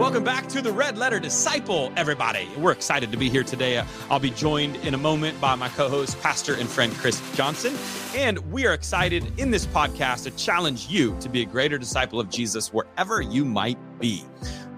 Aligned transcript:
Welcome 0.00 0.24
back 0.24 0.48
to 0.48 0.62
the 0.62 0.72
Red 0.72 0.96
Letter 0.96 1.20
Disciple, 1.20 1.92
everybody. 1.94 2.48
We're 2.56 2.72
excited 2.72 3.12
to 3.12 3.18
be 3.18 3.28
here 3.28 3.44
today. 3.44 3.76
Uh, 3.76 3.84
I'll 4.08 4.18
be 4.18 4.30
joined 4.30 4.76
in 4.76 4.94
a 4.94 4.96
moment 4.96 5.38
by 5.42 5.54
my 5.56 5.68
co 5.68 5.90
host, 5.90 6.18
pastor 6.22 6.54
and 6.54 6.66
friend 6.66 6.90
Chris 6.94 7.20
Johnson. 7.36 7.76
And 8.16 8.38
we 8.50 8.64
are 8.66 8.72
excited 8.72 9.30
in 9.38 9.50
this 9.50 9.66
podcast 9.66 10.24
to 10.24 10.30
challenge 10.30 10.88
you 10.88 11.14
to 11.20 11.28
be 11.28 11.42
a 11.42 11.44
greater 11.44 11.76
disciple 11.76 12.18
of 12.18 12.30
Jesus 12.30 12.72
wherever 12.72 13.20
you 13.20 13.44
might 13.44 13.76
be. 14.00 14.24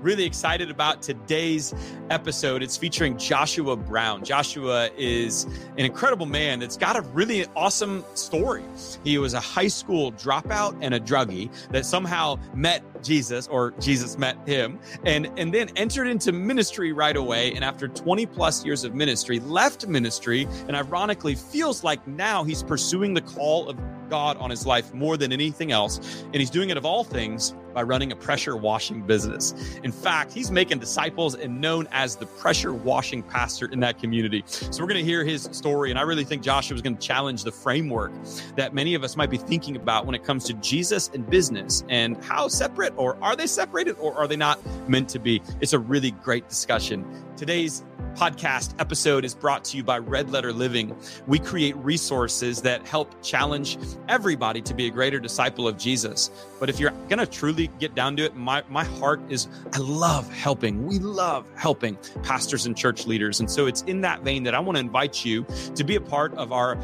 Really 0.00 0.24
excited 0.24 0.72
about 0.72 1.02
today's 1.02 1.72
episode. 2.10 2.60
It's 2.60 2.76
featuring 2.76 3.16
Joshua 3.16 3.76
Brown. 3.76 4.24
Joshua 4.24 4.90
is 4.98 5.44
an 5.78 5.84
incredible 5.84 6.26
man 6.26 6.58
that's 6.58 6.76
got 6.76 6.96
a 6.96 7.02
really 7.02 7.46
awesome 7.54 8.04
story. 8.14 8.64
He 9.04 9.18
was 9.18 9.34
a 9.34 9.40
high 9.40 9.68
school 9.68 10.10
dropout 10.10 10.76
and 10.80 10.94
a 10.94 10.98
druggie 10.98 11.48
that 11.70 11.86
somehow 11.86 12.40
met 12.52 12.82
Jesus 13.02 13.48
or 13.48 13.72
Jesus 13.80 14.18
met 14.18 14.36
him 14.46 14.78
and 15.04 15.30
and 15.36 15.52
then 15.52 15.70
entered 15.76 16.06
into 16.06 16.32
ministry 16.32 16.92
right 16.92 17.16
away 17.16 17.52
and 17.54 17.64
after 17.64 17.88
20 17.88 18.26
plus 18.26 18.64
years 18.64 18.84
of 18.84 18.94
ministry 18.94 19.40
left 19.40 19.86
ministry 19.86 20.46
and 20.68 20.76
ironically 20.76 21.34
feels 21.34 21.84
like 21.84 22.06
now 22.06 22.44
he's 22.44 22.62
pursuing 22.62 23.14
the 23.14 23.20
call 23.20 23.68
of 23.68 23.78
God 24.08 24.36
on 24.36 24.50
his 24.50 24.66
life 24.66 24.92
more 24.92 25.16
than 25.16 25.32
anything 25.32 25.72
else 25.72 26.24
and 26.24 26.36
he's 26.36 26.50
doing 26.50 26.70
it 26.70 26.76
of 26.76 26.84
all 26.84 27.04
things 27.04 27.54
by 27.72 27.82
running 27.82 28.12
a 28.12 28.16
pressure 28.16 28.56
washing 28.56 29.02
business. 29.02 29.54
In 29.82 29.92
fact, 29.92 30.32
he's 30.32 30.50
making 30.50 30.78
disciples 30.78 31.34
and 31.34 31.60
known 31.60 31.88
as 31.92 32.16
the 32.16 32.26
pressure 32.26 32.72
washing 32.72 33.22
pastor 33.22 33.66
in 33.66 33.80
that 33.80 33.98
community. 33.98 34.42
So 34.46 34.82
we're 34.82 34.88
going 34.88 35.04
to 35.04 35.04
hear 35.04 35.24
his 35.24 35.48
story. 35.52 35.90
And 35.90 35.98
I 35.98 36.02
really 36.02 36.24
think 36.24 36.42
Joshua 36.42 36.74
is 36.74 36.82
going 36.82 36.96
to 36.96 37.06
challenge 37.06 37.44
the 37.44 37.52
framework 37.52 38.12
that 38.56 38.74
many 38.74 38.94
of 38.94 39.04
us 39.04 39.16
might 39.16 39.30
be 39.30 39.38
thinking 39.38 39.76
about 39.76 40.06
when 40.06 40.14
it 40.14 40.24
comes 40.24 40.44
to 40.44 40.54
Jesus 40.54 41.10
and 41.14 41.28
business 41.28 41.84
and 41.88 42.22
how 42.22 42.48
separate 42.48 42.91
or 42.96 43.16
are 43.22 43.36
they 43.36 43.46
separated 43.46 43.96
or 43.98 44.14
are 44.14 44.26
they 44.26 44.36
not 44.36 44.60
meant 44.88 45.08
to 45.10 45.18
be? 45.18 45.42
It's 45.60 45.72
a 45.72 45.78
really 45.78 46.10
great 46.10 46.48
discussion. 46.48 47.04
Today's 47.36 47.82
podcast 48.14 48.74
episode 48.78 49.24
is 49.24 49.34
brought 49.34 49.64
to 49.64 49.76
you 49.76 49.82
by 49.82 49.98
Red 49.98 50.30
Letter 50.30 50.52
Living. 50.52 50.94
We 51.26 51.38
create 51.38 51.74
resources 51.76 52.62
that 52.62 52.86
help 52.86 53.10
challenge 53.22 53.78
everybody 54.08 54.60
to 54.62 54.74
be 54.74 54.86
a 54.86 54.90
greater 54.90 55.18
disciple 55.18 55.66
of 55.66 55.78
Jesus. 55.78 56.30
But 56.60 56.68
if 56.68 56.78
you're 56.78 56.90
going 57.08 57.18
to 57.18 57.26
truly 57.26 57.68
get 57.78 57.94
down 57.94 58.16
to 58.16 58.24
it, 58.24 58.36
my, 58.36 58.62
my 58.68 58.84
heart 58.84 59.20
is 59.28 59.48
I 59.72 59.78
love 59.78 60.30
helping. 60.30 60.86
We 60.86 60.98
love 60.98 61.46
helping 61.56 61.96
pastors 62.22 62.66
and 62.66 62.76
church 62.76 63.06
leaders. 63.06 63.40
And 63.40 63.50
so 63.50 63.66
it's 63.66 63.82
in 63.82 64.02
that 64.02 64.22
vein 64.22 64.42
that 64.44 64.54
I 64.54 64.60
want 64.60 64.76
to 64.76 64.80
invite 64.80 65.24
you 65.24 65.46
to 65.74 65.84
be 65.84 65.96
a 65.96 66.00
part 66.00 66.34
of 66.34 66.52
our 66.52 66.78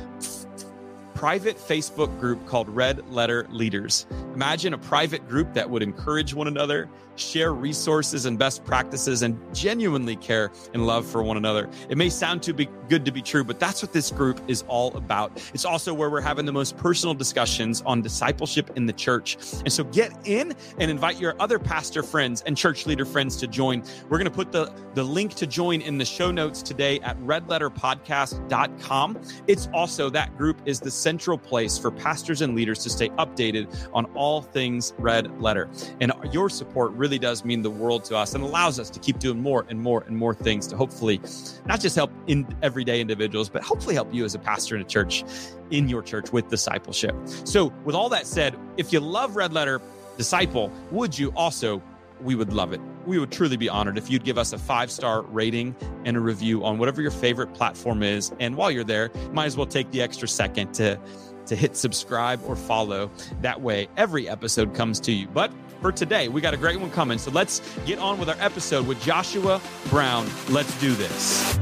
private 1.19 1.57
Facebook 1.57 2.17
group 2.21 2.47
called 2.47 2.69
Red 2.69 3.05
Letter 3.11 3.45
Leaders. 3.51 4.07
Imagine 4.37 4.73
a 4.73 4.79
private 4.79 5.29
group 5.29 5.53
that 5.53 5.69
would 5.69 5.83
encourage 5.83 6.33
one 6.33 6.47
another, 6.47 6.89
share 7.21 7.55
resources 7.55 8.27
and 8.27 8.39
best 8.39 8.65
practices, 8.65 9.23
and 9.23 9.39
genuinely 9.55 10.17
care 10.17 10.51
and 10.75 10.87
love 10.87 11.07
for 11.07 11.23
one 11.23 11.37
another. 11.37 11.69
It 11.89 11.99
may 11.99 12.09
sound 12.09 12.43
too 12.43 12.53
be 12.53 12.69
good 12.89 13.05
to 13.05 13.13
be 13.13 13.23
true, 13.23 13.45
but 13.45 13.61
that's 13.61 13.83
what 13.83 13.93
this 13.93 14.11
group 14.11 14.41
is 14.49 14.65
all 14.69 14.97
about. 14.97 15.41
It's 15.55 15.65
also 15.65 15.95
where 15.95 16.11
we're 16.11 16.21
having 16.21 16.47
the 16.47 16.53
most 16.53 16.77
personal 16.77 17.15
discussions 17.15 17.83
on 17.87 18.03
discipleship 18.03 18.71
in 18.77 18.87
the 18.87 18.93
church. 18.93 19.37
And 19.61 19.73
so 19.73 19.85
get 19.85 20.13
in 20.27 20.55
and 20.79 20.91
invite 20.91 21.21
your 21.21 21.35
other 21.41 21.59
pastor 21.59 22.03
friends 22.03 22.43
and 22.47 22.57
church 22.57 22.87
leader 22.87 23.05
friends 23.05 23.37
to 23.37 23.47
join. 23.47 23.83
We're 24.09 24.19
going 24.19 24.25
to 24.25 24.31
put 24.31 24.53
the, 24.53 24.73
the 24.95 25.05
link 25.05 25.35
to 25.35 25.47
join 25.47 25.81
in 25.81 25.99
the 25.99 26.05
show 26.05 26.31
notes 26.31 26.63
today 26.63 27.01
at 27.01 27.19
redletterpodcast.com. 27.21 29.21
It's 29.47 29.69
also 29.73 30.11
that 30.11 30.37
group 30.37 30.61
is 30.67 30.81
the 30.81 30.91
central 30.91 31.39
place 31.39 31.79
for 31.79 31.91
pastors 31.91 32.43
and 32.43 32.55
leaders 32.55 32.81
to 32.81 32.91
stay 32.91 33.09
updated 33.11 33.89
on 33.95 34.05
all 34.15 34.43
things 34.43 34.93
Red 34.99 35.41
Letter. 35.41 35.71
And 36.01 36.13
your 36.33 36.51
support 36.51 36.93
really 36.93 37.08
really 37.09 37.19
does 37.19 37.43
mean 37.43 37.63
the 37.63 37.71
world 37.71 38.05
to 38.05 38.15
us 38.15 38.35
and 38.35 38.45
allows 38.45 38.79
us 38.79 38.91
to 38.91 39.01
keep 39.01 39.19
doing 39.19 39.41
more 39.41 39.65
and 39.71 39.81
more 39.81 40.05
and 40.07 40.15
more 40.15 40.35
things 40.35 40.67
to 40.67 40.77
hopefully 40.77 41.19
not 41.65 41.81
just 41.81 41.97
help 41.97 42.13
in 42.27 42.47
everyday 42.61 43.01
individuals, 43.01 43.49
but 43.49 43.63
hopefully 43.63 43.95
help 43.95 44.13
you 44.13 44.27
as 44.27 44.35
a 44.35 44.39
pastor 44.39 44.77
in 44.77 44.83
a 44.83 44.85
church 44.85 45.25
in 45.71 45.89
your 45.89 46.03
church 46.03 46.35
with 46.35 46.49
discipleship. 46.49 47.17
So, 47.45 47.73
with 47.87 47.95
all 47.95 48.11
that 48.11 48.27
said, 48.27 48.59
if 48.77 48.93
you 48.93 49.01
love 49.01 49.37
Red 49.37 49.55
Letter 49.55 49.81
Disciple, 50.19 50.71
would 50.91 51.19
you 51.19 51.33
also? 51.35 51.83
We 52.21 52.35
would 52.35 52.53
love 52.53 52.73
it. 52.73 52.81
We 53.07 53.21
would 53.21 53.31
truly 53.31 53.57
be 53.57 53.69
honored 53.69 53.97
if 53.97 54.11
you'd 54.11 54.25
give 54.25 54.39
us 54.39 54.53
a 54.53 54.59
five 54.59 54.91
star 54.91 55.23
rating 55.23 55.75
and 56.05 56.17
a 56.17 56.21
review 56.21 56.65
on 56.65 56.77
whatever 56.77 57.01
your 57.01 57.13
favorite 57.13 57.55
platform 57.55 58.03
is. 58.03 58.33
And 58.41 58.57
while 58.57 58.73
you're 58.73 58.83
there, 58.83 59.13
might 59.33 59.47
as 59.47 59.57
well 59.57 59.67
take 59.67 59.93
the 59.93 60.03
extra 60.03 60.27
second 60.27 60.75
to 60.75 61.01
to 61.47 61.57
hit 61.57 61.77
subscribe 61.77 62.41
or 62.45 62.57
follow. 62.57 63.11
That 63.41 63.63
way, 63.63 63.89
every 63.97 64.29
episode 64.29 64.75
comes 64.75 65.01
to 65.01 65.13
you. 65.13 65.29
But 65.29 65.51
for 65.81 65.93
today, 65.93 66.29
we 66.29 66.41
got 66.41 66.55
a 66.55 66.57
great 66.57 66.79
one 66.81 66.91
coming. 66.91 67.19
So 67.19 67.31
let's 67.31 67.61
get 67.87 67.99
on 67.99 68.19
with 68.19 68.29
our 68.29 68.37
episode 68.39 68.87
with 68.87 69.01
Joshua 69.03 69.61
Brown. 69.91 70.29
Let's 70.51 70.79
do 70.81 70.95
this. 70.95 71.59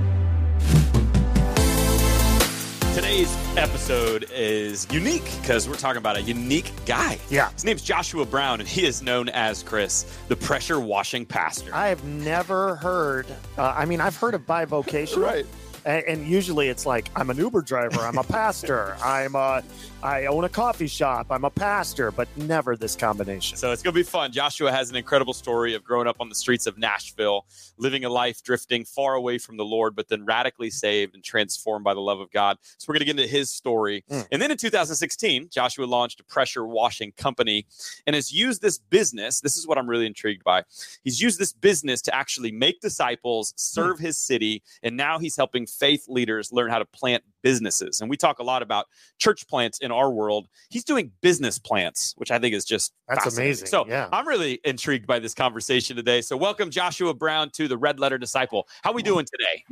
Today's 2.95 3.37
episode 3.59 4.27
is 4.33 4.87
unique 4.91 5.31
because 5.43 5.69
we're 5.69 5.75
talking 5.75 5.99
about 5.99 6.17
a 6.17 6.23
unique 6.23 6.73
guy. 6.87 7.19
Yeah. 7.29 7.51
His 7.51 7.63
name's 7.63 7.83
Joshua 7.83 8.25
Brown, 8.25 8.61
and 8.61 8.69
he 8.69 8.87
is 8.87 9.03
known 9.03 9.29
as 9.29 9.63
Chris, 9.63 10.07
the 10.29 10.37
pressure 10.37 10.81
washing 10.81 11.27
pastor. 11.27 11.75
I 11.75 11.89
have 11.89 12.03
never 12.05 12.77
heard, 12.77 13.27
uh, 13.59 13.75
I 13.77 13.85
mean, 13.85 14.01
I've 14.01 14.17
heard 14.17 14.33
of 14.33 14.47
bivocational. 14.47 15.23
right. 15.23 15.47
And, 15.87 16.05
and 16.05 16.27
usually 16.27 16.69
it's 16.69 16.85
like, 16.85 17.09
I'm 17.15 17.31
an 17.31 17.37
Uber 17.39 17.63
driver, 17.63 18.01
I'm 18.01 18.19
a 18.19 18.25
pastor, 18.25 18.97
I'm 19.05 19.37
a, 19.37 19.63
I 20.03 20.27
own 20.27 20.45
a 20.45 20.49
coffee 20.49 20.89
shop, 20.89 21.29
I'm 21.31 21.45
a 21.45 21.51
pastor, 21.51 22.11
but 22.11 22.29
never 22.37 22.77
this 22.77 22.97
combination. 22.97 23.57
So 23.57 23.71
it's 23.71 23.83
going 23.83 23.95
to 23.95 23.99
be 23.99 24.03
fun. 24.03 24.33
Joshua 24.33 24.73
has 24.73 24.91
an 24.91 24.97
incredible 24.97 25.33
story 25.33 25.75
of 25.75 25.85
growing 25.85 26.09
up 26.09 26.17
on 26.21 26.29
the 26.29 26.35
streets 26.35 26.67
of 26.67 26.77
Nashville, 26.77 27.47
living 27.79 28.05
a 28.05 28.09
life 28.09 28.43
drifting 28.43 28.85
far 28.85 29.15
away 29.15 29.39
from 29.39 29.57
the 29.57 29.65
Lord, 29.65 29.97
but 29.97 30.09
then 30.09 30.25
radically 30.25 30.71
saved 30.71 31.15
and 31.15 31.23
transformed 31.23 31.85
by 31.85 31.95
the 31.95 32.01
love 32.01 32.21
of 32.21 32.31
God. 32.31 32.59
So 32.79 32.87
we're 32.89 32.95
going 32.95 33.07
to 33.07 33.13
get 33.13 33.21
into 33.21 33.31
his 33.31 33.51
story. 33.51 34.05
Mm. 34.11 34.27
And 34.33 34.43
then 34.43 34.51
in 34.51 34.57
2016, 34.57 35.49
Joshua 35.51 35.85
launched 35.85 36.21
a 36.21 36.25
pressure 36.25 36.67
washing 36.67 37.13
company 37.13 37.67
and 38.07 38.15
has 38.15 38.33
used 38.33 38.63
this 38.63 38.79
business. 38.79 39.41
This 39.41 39.57
is 39.57 39.67
what 39.67 39.79
I'm 39.79 39.89
really 39.89 40.07
intrigued 40.07 40.45
by. 40.45 40.65
He's 41.05 41.21
used 41.21 41.39
this 41.39 41.53
business 41.53 42.03
to 42.03 42.15
actually 42.15 42.53
make 42.53 42.81
disciples, 42.81 43.53
serve 43.57 43.99
his 43.99 44.17
city, 44.17 44.63
and 44.83 44.97
now 44.97 45.19
he's 45.19 45.37
helping 45.37 45.67
faith 45.67 46.07
leaders 46.09 46.53
learn 46.53 46.71
how 46.71 46.79
to 46.79 46.85
plant 46.85 47.23
businesses. 47.47 48.01
And 48.01 48.11
we 48.11 48.17
talk 48.17 48.41
a 48.41 48.43
lot 48.43 48.61
about 48.61 48.87
church 49.21 49.47
plants 49.47 49.79
in 49.79 49.93
our 49.93 50.11
world. 50.11 50.49
He's 50.69 50.83
doing 50.83 51.13
business 51.21 51.61
plants, 51.61 52.13
which 52.17 52.33
I 52.33 52.41
think 52.41 52.57
is 52.57 52.65
just 52.65 52.93
That's 53.07 53.39
amazing. 53.39 53.69
So 53.69 53.87
Yeah. 53.87 54.09
I'm 54.13 54.27
really 54.27 54.59
intrigued 54.65 55.07
by 55.07 55.21
this 55.21 55.33
conversation 55.33 55.95
today. 55.95 56.23
So 56.23 56.37
welcome 56.37 56.73
Joshua 56.73 57.15
Brown 57.15 57.51
to 57.51 57.69
the 57.69 57.79
Red 57.79 58.01
Letter 58.01 58.19
Disciple. 58.19 58.67
How 58.83 58.91
we 58.91 59.05
doing 59.05 59.27
today? 59.27 59.63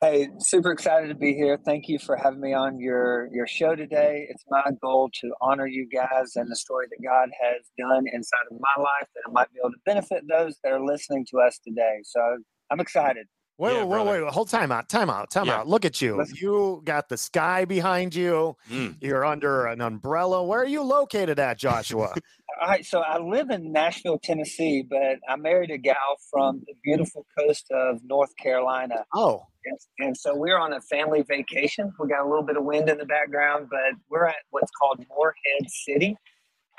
Hey, 0.00 0.28
super 0.40 0.72
excited 0.72 1.06
to 1.06 1.14
be 1.14 1.34
here. 1.34 1.56
Thank 1.64 1.84
you 1.86 2.00
for 2.00 2.16
having 2.16 2.40
me 2.40 2.52
on 2.52 2.80
your 2.80 3.28
your 3.32 3.46
show 3.46 3.76
today. 3.76 4.26
It's 4.28 4.42
my 4.50 4.64
goal 4.82 5.08
to 5.20 5.32
honor 5.40 5.68
you 5.68 5.88
guys 5.88 6.32
and 6.34 6.50
the 6.50 6.56
story 6.56 6.86
that 6.90 7.08
God 7.08 7.28
has 7.40 7.62
done 7.78 8.06
inside 8.12 8.46
of 8.50 8.58
my 8.58 8.82
life 8.82 9.08
that 9.14 9.22
I 9.28 9.30
might 9.30 9.52
be 9.52 9.60
able 9.62 9.70
to 9.70 9.78
benefit 9.86 10.24
those 10.28 10.58
that 10.64 10.72
are 10.72 10.84
listening 10.84 11.24
to 11.30 11.38
us 11.38 11.60
today. 11.64 12.00
So 12.02 12.38
I'm 12.72 12.80
excited. 12.80 13.28
Wait, 13.56 13.72
Yeah, 13.72 13.84
wait, 13.84 14.04
wait, 14.06 14.22
wait, 14.24 14.32
hold 14.32 14.48
time 14.48 14.72
out, 14.72 14.88
time 14.88 15.08
out, 15.08 15.30
time 15.30 15.46
Yeah. 15.46 15.60
out. 15.60 15.68
Look 15.68 15.84
at 15.84 16.02
you. 16.02 16.24
You 16.34 16.82
got 16.84 17.08
the 17.08 17.16
sky 17.16 17.64
behind 17.64 18.14
you. 18.14 18.56
Mm. 18.68 18.96
You're 19.00 19.24
under 19.24 19.66
an 19.66 19.80
umbrella. 19.80 20.42
Where 20.42 20.60
are 20.60 20.66
you 20.66 20.82
located 20.82 21.38
at, 21.38 21.58
Joshua? 21.58 22.12
All 22.60 22.68
right, 22.68 22.84
so 22.84 23.00
I 23.00 23.18
live 23.18 23.50
in 23.50 23.72
Nashville, 23.72 24.18
Tennessee, 24.22 24.84
but 24.88 25.18
I 25.28 25.36
married 25.36 25.70
a 25.70 25.78
gal 25.78 25.94
from 26.30 26.62
the 26.66 26.74
beautiful 26.84 27.26
coast 27.38 27.66
of 27.72 28.00
North 28.04 28.30
Carolina. 28.36 29.04
oh, 29.14 29.42
And, 29.64 29.78
and 29.98 30.16
so 30.16 30.36
we're 30.36 30.58
on 30.58 30.72
a 30.72 30.80
family 30.80 31.22
vacation. 31.22 31.92
We 31.98 32.08
got 32.08 32.24
a 32.24 32.28
little 32.28 32.44
bit 32.44 32.56
of 32.56 32.64
wind 32.64 32.88
in 32.88 32.98
the 32.98 33.06
background, 33.06 33.68
but 33.70 33.98
we're 34.08 34.26
at 34.26 34.36
what's 34.50 34.70
called 34.80 35.04
Morehead 35.08 35.68
City. 35.68 36.16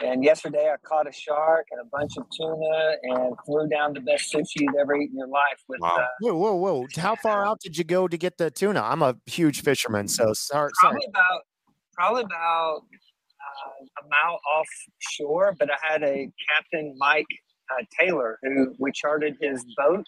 And 0.03 0.23
yesterday 0.25 0.69
I 0.71 0.75
caught 0.85 1.07
a 1.07 1.11
shark 1.11 1.67
and 1.71 1.79
a 1.79 1.85
bunch 1.85 2.17
of 2.17 2.25
tuna 2.35 2.95
and 3.03 3.35
flew 3.45 3.67
down 3.69 3.93
the 3.93 4.01
best 4.01 4.33
sushi 4.33 4.59
you've 4.61 4.75
ever 4.79 4.95
eaten 4.95 5.13
in 5.13 5.19
your 5.19 5.27
life 5.27 5.63
with 5.69 5.79
Wow. 5.79 5.95
uh, 5.97 6.05
whoa, 6.19 6.35
whoa, 6.35 6.55
whoa. 6.55 6.85
How 6.97 7.15
far 7.15 7.45
out 7.45 7.59
did 7.61 7.77
you 7.77 7.85
go 7.85 8.07
to 8.07 8.17
get 8.17 8.37
the 8.37 8.51
tuna? 8.51 8.81
I'm 8.81 9.01
a 9.01 9.15
huge 9.25 9.61
fisherman, 9.61 10.07
so 10.09 10.33
sorry. 10.33 10.71
sorry. 10.81 10.91
probably 10.91 11.07
about 11.09 11.41
probably 11.93 12.21
about 12.23 12.81
uh, 12.81 14.03
a 14.03 14.07
mile 14.09 14.39
offshore. 14.53 15.55
But 15.57 15.69
I 15.71 15.75
had 15.93 16.03
a 16.03 16.29
Captain 16.53 16.93
Mike 16.97 17.25
uh, 17.71 17.83
Taylor 17.97 18.37
who 18.43 18.75
we 18.77 18.91
chartered 18.91 19.35
his 19.39 19.63
boat, 19.77 20.05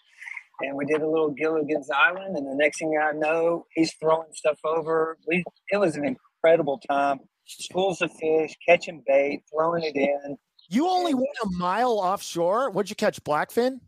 and 0.60 0.76
we 0.76 0.84
did 0.84 1.00
a 1.00 1.08
little 1.08 1.30
Gilligan's 1.30 1.88
Island. 1.90 2.36
And 2.36 2.46
the 2.46 2.56
next 2.56 2.78
thing 2.78 2.98
I 3.02 3.12
know, 3.12 3.64
he's 3.74 3.94
throwing 3.94 4.28
stuff 4.34 4.58
over. 4.66 5.16
We 5.26 5.44
it 5.70 5.78
was 5.78 5.96
an 5.96 6.04
incredible 6.04 6.78
time. 6.90 7.20
Schools 7.48 8.02
of 8.02 8.12
fish, 8.12 8.54
catching 8.66 9.02
bait, 9.06 9.42
throwing 9.50 9.82
it 9.82 9.96
in. 9.96 10.36
You 10.68 10.86
only 10.86 11.14
went 11.14 11.28
a 11.42 11.48
mile 11.56 11.92
offshore. 11.98 12.70
What'd 12.70 12.90
you 12.90 12.96
catch? 12.96 13.22
Blackfin? 13.24 13.80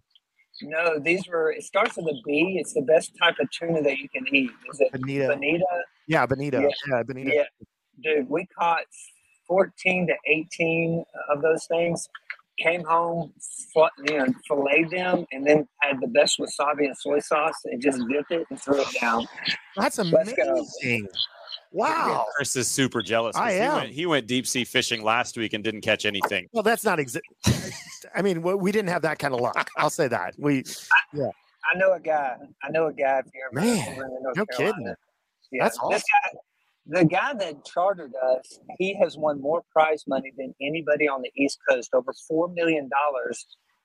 No, 0.62 0.98
these 0.98 1.26
were. 1.28 1.52
It 1.52 1.62
starts 1.64 1.96
with 1.96 2.06
a 2.06 2.18
B. 2.24 2.56
It's 2.58 2.72
the 2.72 2.82
best 2.82 3.12
type 3.22 3.36
of 3.38 3.50
tuna 3.50 3.82
that 3.82 3.98
you 3.98 4.08
can 4.08 4.26
eat. 4.34 4.50
Is 4.72 4.80
it 4.80 4.92
Bonita. 4.92 5.28
bonita? 5.28 5.64
Yeah, 6.06 6.26
bonita. 6.26 6.60
Yeah. 6.60 6.68
Yeah, 6.90 7.02
bonita. 7.02 7.30
Yeah, 7.34 7.44
dude, 8.02 8.28
we 8.30 8.46
caught 8.58 8.84
14 9.46 10.06
to 10.06 10.14
18 10.26 11.04
of 11.30 11.42
those 11.42 11.66
things. 11.66 12.08
came 12.60 12.84
home, 12.84 13.32
you 14.06 14.18
know, 14.18 14.26
filleted 14.46 14.90
them, 14.90 15.26
and 15.32 15.46
then 15.46 15.66
had 15.80 16.00
the 16.00 16.06
best 16.08 16.38
wasabi 16.38 16.84
and 16.84 16.96
soy 16.96 17.18
sauce, 17.18 17.54
and 17.64 17.80
just 17.80 18.00
dipped 18.08 18.30
it 18.30 18.46
and 18.50 18.60
threw 18.60 18.80
it 18.80 18.88
down. 19.00 19.26
That's 19.76 19.98
amazing. 19.98 21.08
Wow. 21.72 22.26
Chris 22.34 22.56
is 22.56 22.68
super 22.68 23.00
jealous. 23.02 23.36
I 23.36 23.52
he 23.52 23.58
am. 23.60 23.74
Went, 23.74 23.90
he 23.90 24.06
went 24.06 24.26
deep 24.26 24.46
sea 24.46 24.64
fishing 24.64 25.02
last 25.04 25.36
week 25.36 25.52
and 25.52 25.62
didn't 25.62 25.82
catch 25.82 26.04
anything. 26.04 26.48
Well, 26.52 26.62
that's 26.62 26.84
not 26.84 26.98
exact. 26.98 27.26
I 28.14 28.22
mean, 28.22 28.42
we 28.42 28.54
we 28.54 28.72
didn't 28.72 28.88
have 28.90 29.02
that 29.02 29.18
kind 29.18 29.34
of 29.34 29.40
luck. 29.40 29.70
I'll 29.76 29.90
say 29.90 30.08
that. 30.08 30.34
We, 30.38 30.64
yeah. 31.12 31.30
I 31.72 31.78
know 31.78 31.92
a 31.92 32.00
guy. 32.00 32.36
I 32.64 32.70
know 32.70 32.86
a 32.86 32.92
guy. 32.92 33.20
If 33.20 33.26
you're 33.34 33.52
Man, 33.52 33.96
North 34.22 34.36
no 34.36 34.46
Carolina. 34.46 34.76
kidding. 34.76 34.94
Yeah, 35.52 35.64
That's 35.64 35.78
this 35.90 36.02
guy, 36.02 36.38
the 36.86 37.04
guy 37.04 37.34
that 37.34 37.64
chartered 37.64 38.12
us, 38.14 38.60
he 38.78 38.96
has 39.02 39.16
won 39.16 39.40
more 39.40 39.62
prize 39.72 40.04
money 40.08 40.32
than 40.36 40.54
anybody 40.60 41.08
on 41.08 41.22
the 41.22 41.30
East 41.36 41.58
Coast. 41.68 41.90
Over 41.92 42.12
four 42.26 42.48
million 42.48 42.88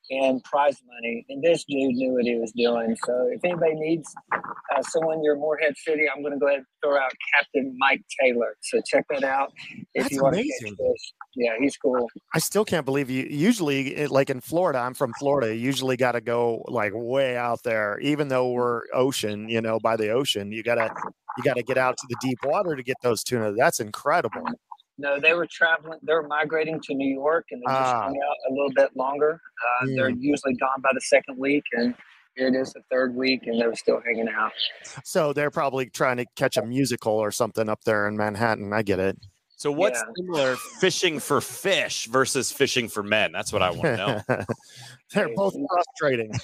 in 0.10 0.40
prize 0.42 0.81
money, 0.88 1.25
and 1.30 1.44
this 1.44 1.63
dude 1.66 1.96
knew 1.96 2.13
what 2.13 2.24
he 2.24 2.36
was 2.36 2.52
doing. 2.52 2.96
So, 3.06 3.30
if 3.31 3.44
anybody 3.44 3.75
needs 3.75 4.13
uh, 4.34 4.81
someone 4.81 5.22
near 5.22 5.36
Morehead 5.36 5.75
City, 5.78 6.04
I'm 6.13 6.22
going 6.22 6.34
to 6.34 6.40
go 6.40 6.48
ahead 6.48 6.60
and 6.60 6.66
throw 6.84 6.98
out 6.98 7.12
Captain 7.36 7.75
Mike 7.80 8.04
Taylor. 8.22 8.56
So 8.62 8.81
check 8.86 9.06
that 9.10 9.24
out 9.24 9.52
if 9.94 10.04
That's 10.04 10.12
you 10.12 10.22
want 10.22 10.36
to 10.36 10.42
amazing. 10.42 10.75
catch 10.75 10.78
fish. 10.78 11.13
Yeah, 11.36 11.54
he's 11.60 11.78
cool. 11.78 12.07
I 12.34 12.40
still 12.40 12.66
can't 12.66 12.86
believe 12.86 13.10
you. 13.10 13.25
Usually, 13.30 14.07
like 14.07 14.30
in 14.30 14.42
Florida, 14.42 14.80
I'm 14.80 14.94
from 14.94 15.13
Florida. 15.19 15.56
You 15.56 15.62
usually 15.62 15.98
got 15.98 16.13
to 16.13 16.22
go 16.22 16.63
like 16.68 16.92
way 16.96 17.38
out 17.38 17.63
there, 17.63 18.00
even 18.00 18.28
though 18.28 18.52
we're 18.52 18.84
ocean, 18.94 19.50
you 19.50 19.62
know, 19.62 19.80
by 19.80 19.98
the 19.98 20.10
ocean. 20.10 20.52
You 20.52 20.63
gotta, 20.63 20.90
you 21.38 21.44
gotta 21.44 21.63
get 21.63 21.78
out 21.78 21.98
to 21.98 22.07
the 22.10 22.16
deep 22.22 22.40
water 22.44 22.75
to 22.75 22.84
get 22.84 22.98
those 23.02 23.24
tuna. 23.24 23.54
That's 23.54 23.80
incredible. 23.80 24.46
No, 24.97 25.19
they 25.19 25.33
were 25.33 25.47
traveling. 25.50 26.00
They 26.03 26.13
were 26.13 26.27
migrating 26.27 26.80
to 26.81 26.94
New 26.94 27.13
York, 27.13 27.45
and 27.51 27.62
they 27.62 27.65
just 27.65 27.94
Ah. 27.94 28.03
hung 28.03 28.18
out 28.18 28.36
a 28.50 28.53
little 28.53 28.71
bit 28.74 28.95
longer. 28.95 29.42
Uh, 29.81 29.86
They're 29.95 30.09
usually 30.09 30.56
gone 30.56 30.81
by 30.81 30.89
the 30.94 31.01
second 31.01 31.38
week, 31.38 31.63
and 31.74 31.94
here 32.36 32.47
it 32.47 32.56
is 32.56 32.71
the 32.74 32.81
third 32.89 33.13
week, 33.15 33.42
and 33.45 33.59
they're 33.59 33.75
still 33.75 34.01
hanging 34.06 34.30
out. 34.30 34.53
So 35.03 35.33
they're 35.33 35.51
probably 35.51 35.89
trying 35.89 36.18
to 36.18 36.25
catch 36.36 36.56
a 36.57 36.65
musical 36.65 37.13
or 37.13 37.31
something 37.31 37.68
up 37.69 37.83
there 37.83 38.07
in 38.07 38.15
Manhattan. 38.15 38.71
I 38.74 38.83
get 38.83 39.00
it. 39.00 39.18
So 39.57 39.72
what's 39.72 40.00
Yeah. 40.00 40.13
similar 40.18 40.56
fishing 40.80 41.19
for 41.19 41.40
fish 41.42 42.07
versus 42.07 42.52
fishing 42.52 42.90
for 42.90 43.04
men? 43.04 43.31
That's 43.31 43.54
what 43.54 43.62
I 43.62 43.69
want 43.72 43.84
to 43.84 43.98
know. 43.98 44.22
they're 45.13 45.34
both 45.36 45.56
frustrating. 45.98 46.31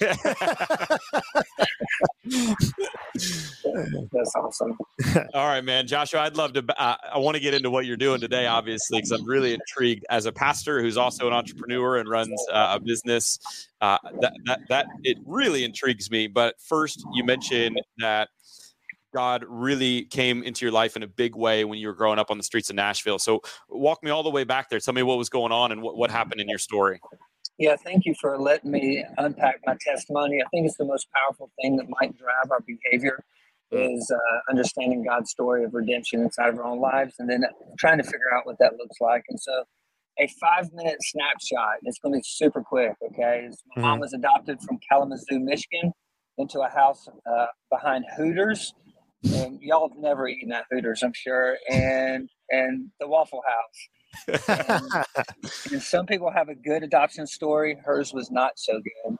That's 4.12 4.34
awesome. 4.36 4.78
All 5.34 5.46
right, 5.46 5.62
man, 5.64 5.86
Joshua. 5.86 6.20
I'd 6.20 6.36
love 6.36 6.52
to. 6.54 6.64
Uh, 6.80 6.96
I 7.12 7.18
want 7.18 7.34
to 7.36 7.40
get 7.40 7.54
into 7.54 7.70
what 7.70 7.86
you're 7.86 7.96
doing 7.96 8.20
today, 8.20 8.46
obviously, 8.46 8.98
because 8.98 9.10
I'm 9.10 9.26
really 9.26 9.54
intrigued. 9.54 10.04
As 10.10 10.26
a 10.26 10.32
pastor 10.32 10.80
who's 10.80 10.96
also 10.96 11.26
an 11.26 11.32
entrepreneur 11.32 11.98
and 11.98 12.08
runs 12.08 12.40
uh, 12.52 12.78
a 12.78 12.80
business, 12.80 13.38
uh, 13.80 13.98
that 14.20 14.32
that 14.46 14.60
that 14.68 14.86
it 15.02 15.18
really 15.26 15.64
intrigues 15.64 16.10
me. 16.10 16.26
But 16.28 16.54
first, 16.60 17.04
you 17.14 17.24
mentioned 17.24 17.80
that 17.98 18.28
God 19.12 19.44
really 19.46 20.04
came 20.04 20.42
into 20.42 20.64
your 20.64 20.72
life 20.72 20.96
in 20.96 21.02
a 21.02 21.06
big 21.06 21.36
way 21.36 21.64
when 21.64 21.78
you 21.78 21.88
were 21.88 21.94
growing 21.94 22.18
up 22.18 22.30
on 22.30 22.38
the 22.38 22.44
streets 22.44 22.70
of 22.70 22.76
Nashville. 22.76 23.18
So, 23.18 23.40
walk 23.68 24.02
me 24.02 24.10
all 24.10 24.22
the 24.22 24.30
way 24.30 24.44
back 24.44 24.70
there. 24.70 24.80
Tell 24.80 24.94
me 24.94 25.02
what 25.02 25.18
was 25.18 25.28
going 25.28 25.52
on 25.52 25.72
and 25.72 25.82
what, 25.82 25.96
what 25.96 26.10
happened 26.10 26.40
in 26.40 26.48
your 26.48 26.58
story. 26.58 27.00
Yeah, 27.58 27.76
thank 27.76 28.06
you 28.06 28.14
for 28.20 28.38
letting 28.38 28.70
me 28.70 29.04
unpack 29.18 29.60
my 29.66 29.76
testimony. 29.80 30.40
I 30.42 30.46
think 30.50 30.66
it's 30.66 30.76
the 30.78 30.84
most 30.84 31.06
powerful 31.14 31.50
thing 31.60 31.76
that 31.76 31.86
might 31.88 32.16
drive 32.16 32.50
our 32.50 32.60
behavior 32.60 33.22
is 33.72 34.10
uh, 34.14 34.50
understanding 34.50 35.02
God's 35.02 35.30
story 35.30 35.64
of 35.64 35.72
redemption 35.72 36.20
inside 36.20 36.50
of 36.50 36.58
our 36.58 36.64
own 36.64 36.80
lives, 36.80 37.14
and 37.18 37.28
then 37.28 37.42
trying 37.78 37.98
to 37.98 38.04
figure 38.04 38.34
out 38.34 38.46
what 38.46 38.58
that 38.58 38.76
looks 38.76 38.96
like. 39.00 39.22
And 39.28 39.40
so, 39.40 39.64
a 40.18 40.28
five-minute 40.40 40.98
snapshot. 41.00 41.76
It's 41.82 41.98
going 41.98 42.12
to 42.12 42.18
be 42.18 42.24
super 42.24 42.62
quick. 42.62 42.92
Okay, 43.02 43.46
Is 43.48 43.62
my 43.76 43.82
mom 43.82 44.00
was 44.00 44.12
adopted 44.12 44.60
from 44.60 44.78
Kalamazoo, 44.86 45.40
Michigan, 45.40 45.92
into 46.36 46.60
a 46.60 46.68
house 46.68 47.08
uh, 47.26 47.46
behind 47.70 48.04
Hooters, 48.16 48.74
and 49.24 49.60
y'all 49.60 49.88
have 49.88 49.98
never 49.98 50.28
eaten 50.28 50.52
at 50.52 50.64
Hooters, 50.70 51.02
I'm 51.02 51.12
sure, 51.14 51.56
and 51.70 52.28
and 52.50 52.88
the 53.00 53.08
Waffle 53.08 53.42
House. 53.46 53.88
And, 54.48 55.04
and 55.72 55.82
some 55.82 56.04
people 56.04 56.30
have 56.30 56.50
a 56.50 56.54
good 56.54 56.82
adoption 56.82 57.26
story. 57.26 57.78
Hers 57.82 58.12
was 58.12 58.30
not 58.30 58.52
so 58.56 58.74
good. 58.74 59.16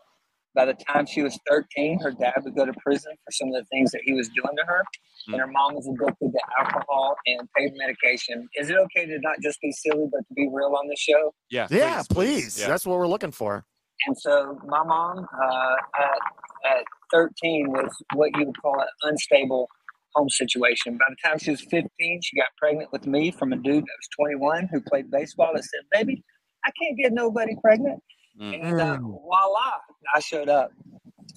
By 0.54 0.66
the 0.66 0.75
time 0.75 1.06
she 1.06 1.22
was 1.22 1.38
13, 1.49 2.00
her 2.00 2.10
dad 2.10 2.34
would 2.44 2.54
go 2.54 2.66
to 2.66 2.75
prison 2.84 3.12
for 3.25 3.32
some 3.32 3.49
of 3.49 3.54
the 3.54 3.64
things 3.72 3.90
that 3.93 4.02
he 4.04 4.12
was 4.12 4.28
doing 4.28 4.54
to 4.54 4.64
her. 4.66 4.82
And 5.28 5.40
her 5.40 5.46
mom 5.46 5.75
was 5.75 5.87
addicted 5.87 6.31
to 6.31 6.38
alcohol 6.58 7.16
and 7.26 7.48
pain 7.56 7.75
medication. 7.78 8.46
Is 8.56 8.69
it 8.69 8.76
okay 8.76 9.06
to 9.06 9.19
not 9.20 9.37
just 9.43 9.60
be 9.62 9.72
silly, 9.72 10.08
but 10.12 10.19
to 10.28 10.34
be 10.34 10.50
real 10.52 10.75
on 10.78 10.88
the 10.88 10.96
show? 10.96 11.32
Yeah, 11.48 11.69
yeah, 11.70 12.02
please. 12.10 12.60
Yeah. 12.60 12.69
That's 12.69 12.84
what 12.84 12.98
we're 12.98 13.06
looking 13.06 13.32
for. 13.32 13.64
And 14.06 14.19
so 14.19 14.58
my 14.66 14.82
mom 14.82 15.26
uh, 15.43 15.75
at, 15.98 16.76
at 16.78 16.84
13 17.12 17.70
was 17.70 17.90
what 18.14 18.31
you 18.37 18.46
would 18.46 18.60
call 18.60 18.78
an 18.81 18.88
unstable 19.05 19.69
home 20.14 20.29
situation. 20.31 20.99
By 20.99 21.05
the 21.11 21.17
time 21.29 21.38
she 21.38 21.50
was 21.53 21.62
15, 21.62 22.20
she 22.23 22.37
got 22.37 22.49
pregnant 22.59 22.93
with 22.93 23.06
me 23.06 23.31
from 23.31 23.53
a 23.53 23.56
dude 23.56 23.85
that 23.85 23.99
was 23.99 24.09
21 24.19 24.69
who 24.73 24.81
played 24.82 25.11
baseball 25.11 25.53
that 25.55 25.64
said, 25.64 25.81
Baby, 25.93 26.23
I 26.64 26.70
can't 26.81 26.97
get 26.99 27.12
nobody 27.12 27.55
pregnant. 27.62 28.03
Mm. 28.41 28.64
And 28.64 28.81
uh, 28.81 28.97
Mm. 28.99 29.03
voila, 29.03 29.73
I 30.14 30.20
showed 30.20 30.49
up. 30.49 30.73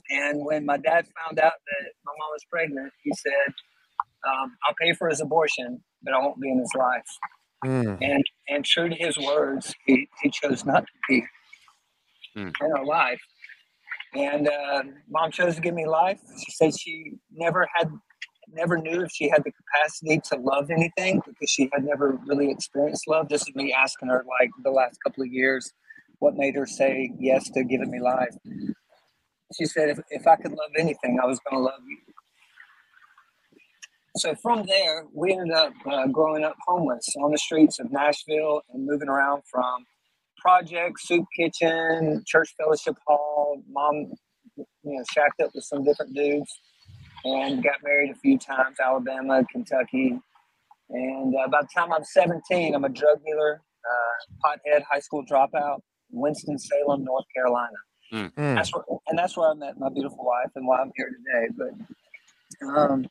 And 0.10 0.46
when 0.46 0.66
my 0.66 0.78
dad 0.78 1.08
found 1.26 1.40
out 1.40 1.54
that 1.54 1.92
my 2.06 2.12
mom 2.20 2.30
was 2.32 2.46
pregnant, 2.52 2.92
he 3.04 3.12
said, 3.14 3.54
um, 4.28 4.56
I'll 4.68 4.76
pay 4.82 4.94
for 4.94 5.10
his 5.10 5.22
abortion, 5.22 5.84
but 6.04 6.14
I 6.14 6.20
won't 6.20 6.40
be 6.42 6.50
in 6.52 6.60
his 6.60 6.72
life. 6.78 7.06
Mm. 7.66 7.98
And 8.02 8.24
and 8.50 8.66
true 8.66 8.90
to 8.90 8.96
his 8.96 9.18
words, 9.18 9.74
he, 9.86 10.08
he 10.22 10.30
chose 10.30 10.66
not 10.66 10.82
to 10.86 10.94
be 11.10 11.26
Hmm. 12.36 12.48
in 12.62 12.72
her 12.72 12.86
life. 12.86 13.22
And 14.14 14.48
uh, 14.48 14.84
mom 15.10 15.32
chose 15.32 15.56
to 15.56 15.62
give 15.62 15.74
me 15.74 15.86
life. 15.88 16.20
She 16.46 16.52
said 16.52 16.78
she 16.80 17.14
never 17.32 17.68
had, 17.76 17.90
never 18.54 18.78
knew 18.78 19.02
if 19.02 19.12
she 19.12 19.30
had 19.30 19.44
the 19.44 19.52
capacity 19.52 20.22
to 20.32 20.38
love 20.38 20.70
anything 20.72 21.22
because 21.26 21.50
she 21.50 21.70
had 21.74 21.84
never 21.84 22.20
really 22.26 22.52
experienced 22.52 23.08
love. 23.08 23.30
This 23.30 23.42
is 23.42 23.56
me 23.56 23.74
asking 23.74 24.10
her, 24.10 24.26
like, 24.40 24.52
the 24.64 24.72
last 24.72 24.98
couple 25.04 25.24
of 25.24 25.30
years, 25.32 25.72
what 26.20 26.36
made 26.36 26.56
her 26.56 26.66
say 26.66 27.12
yes 27.20 27.50
to 27.52 27.64
giving 27.64 27.92
me 27.92 28.00
life. 28.00 28.36
She 29.58 29.66
said, 29.66 29.90
if, 29.90 30.00
if 30.10 30.28
I 30.28 30.36
could 30.36 30.52
love 30.52 30.72
anything, 30.78 31.20
I 31.22 31.26
was 31.26 31.40
going 31.48 31.62
to 31.62 31.64
love 31.64 31.80
you. 31.88 31.98
So 34.18 34.34
from 34.36 34.66
there, 34.66 35.06
we 35.14 35.34
ended 35.34 35.56
up 35.56 35.74
uh, 35.86 36.08
growing 36.08 36.44
up 36.44 36.56
homeless 36.66 37.06
on 37.22 37.32
the 37.32 37.38
streets 37.38 37.80
of 37.80 37.92
Nashville 37.92 38.62
and 38.74 38.86
moving 38.86 39.10
around 39.10 39.44
from 39.52 39.86
project, 40.40 41.00
soup 41.02 41.26
kitchen, 41.38 42.24
church 42.26 42.54
fellowship 42.58 42.96
hall. 43.06 43.62
Mom, 43.70 44.14
you 44.56 44.66
know, 44.84 45.04
shacked 45.12 45.42
up 45.42 45.52
with 45.54 45.66
some 45.66 45.84
different 45.84 46.14
dudes 46.14 46.52
and 47.26 47.64
got 47.64 47.76
married 47.84 48.12
a 48.12 48.16
few 48.16 48.38
times, 48.38 48.78
Alabama, 48.80 49.44
Kentucky. 49.52 50.20
And 50.90 51.36
uh, 51.36 51.48
by 51.48 51.62
the 51.62 51.68
time 51.76 51.92
I'm 51.92 52.04
17, 52.04 52.76
I'm 52.76 52.86
a 52.86 52.90
drug 52.90 53.24
dealer, 53.26 53.62
uh, 53.84 54.48
pothead, 54.48 54.84
high 54.90 55.00
school 55.00 55.26
dropout, 55.26 55.80
Winston 56.12 56.58
Salem, 56.60 57.04
North 57.04 57.26
Carolina. 57.36 57.76
Mm. 58.14 58.56
That's 58.56 58.72
where, 58.74 58.84
and 59.08 59.18
that's 59.18 59.36
where 59.36 59.50
I 59.50 59.54
met 59.56 59.80
my 59.80 59.90
beautiful 59.90 60.24
wife 60.24 60.52
and 60.56 60.68
why 60.68 60.82
I'm 60.82 60.92
here 60.96 61.10
today. 61.10 61.54
But 61.58 62.68
um, 62.68 63.08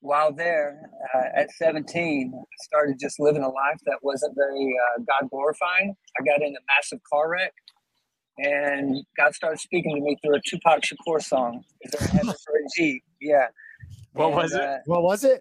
while 0.00 0.32
there 0.32 0.90
uh, 1.14 1.40
at 1.40 1.50
17, 1.52 2.32
I 2.34 2.64
started 2.64 2.96
just 3.00 3.18
living 3.18 3.42
a 3.42 3.48
life 3.48 3.80
that 3.86 3.98
wasn't 4.02 4.34
very 4.36 4.74
uh, 4.78 5.02
God 5.08 5.30
glorifying. 5.30 5.94
I 6.20 6.24
got 6.24 6.42
in 6.42 6.54
a 6.54 6.60
massive 6.76 7.00
car 7.10 7.30
wreck, 7.30 7.54
and 8.38 9.04
God 9.16 9.34
started 9.34 9.60
speaking 9.60 9.94
to 9.96 10.00
me 10.02 10.16
through 10.22 10.36
a 10.36 10.40
Tupac 10.46 10.82
Shakur 10.82 11.22
song. 11.22 11.62
Is 11.82 11.92
there 11.92 12.06
a 12.08 12.10
heaven 12.10 12.34
for 12.44 12.54
a 12.56 12.66
G? 12.76 13.02
Yeah. 13.20 13.46
What 14.12 14.26
And, 14.28 14.36
was 14.36 14.52
it? 14.52 14.60
uh, 14.60 14.78
What 14.86 15.02
was 15.02 15.24
it? 15.24 15.40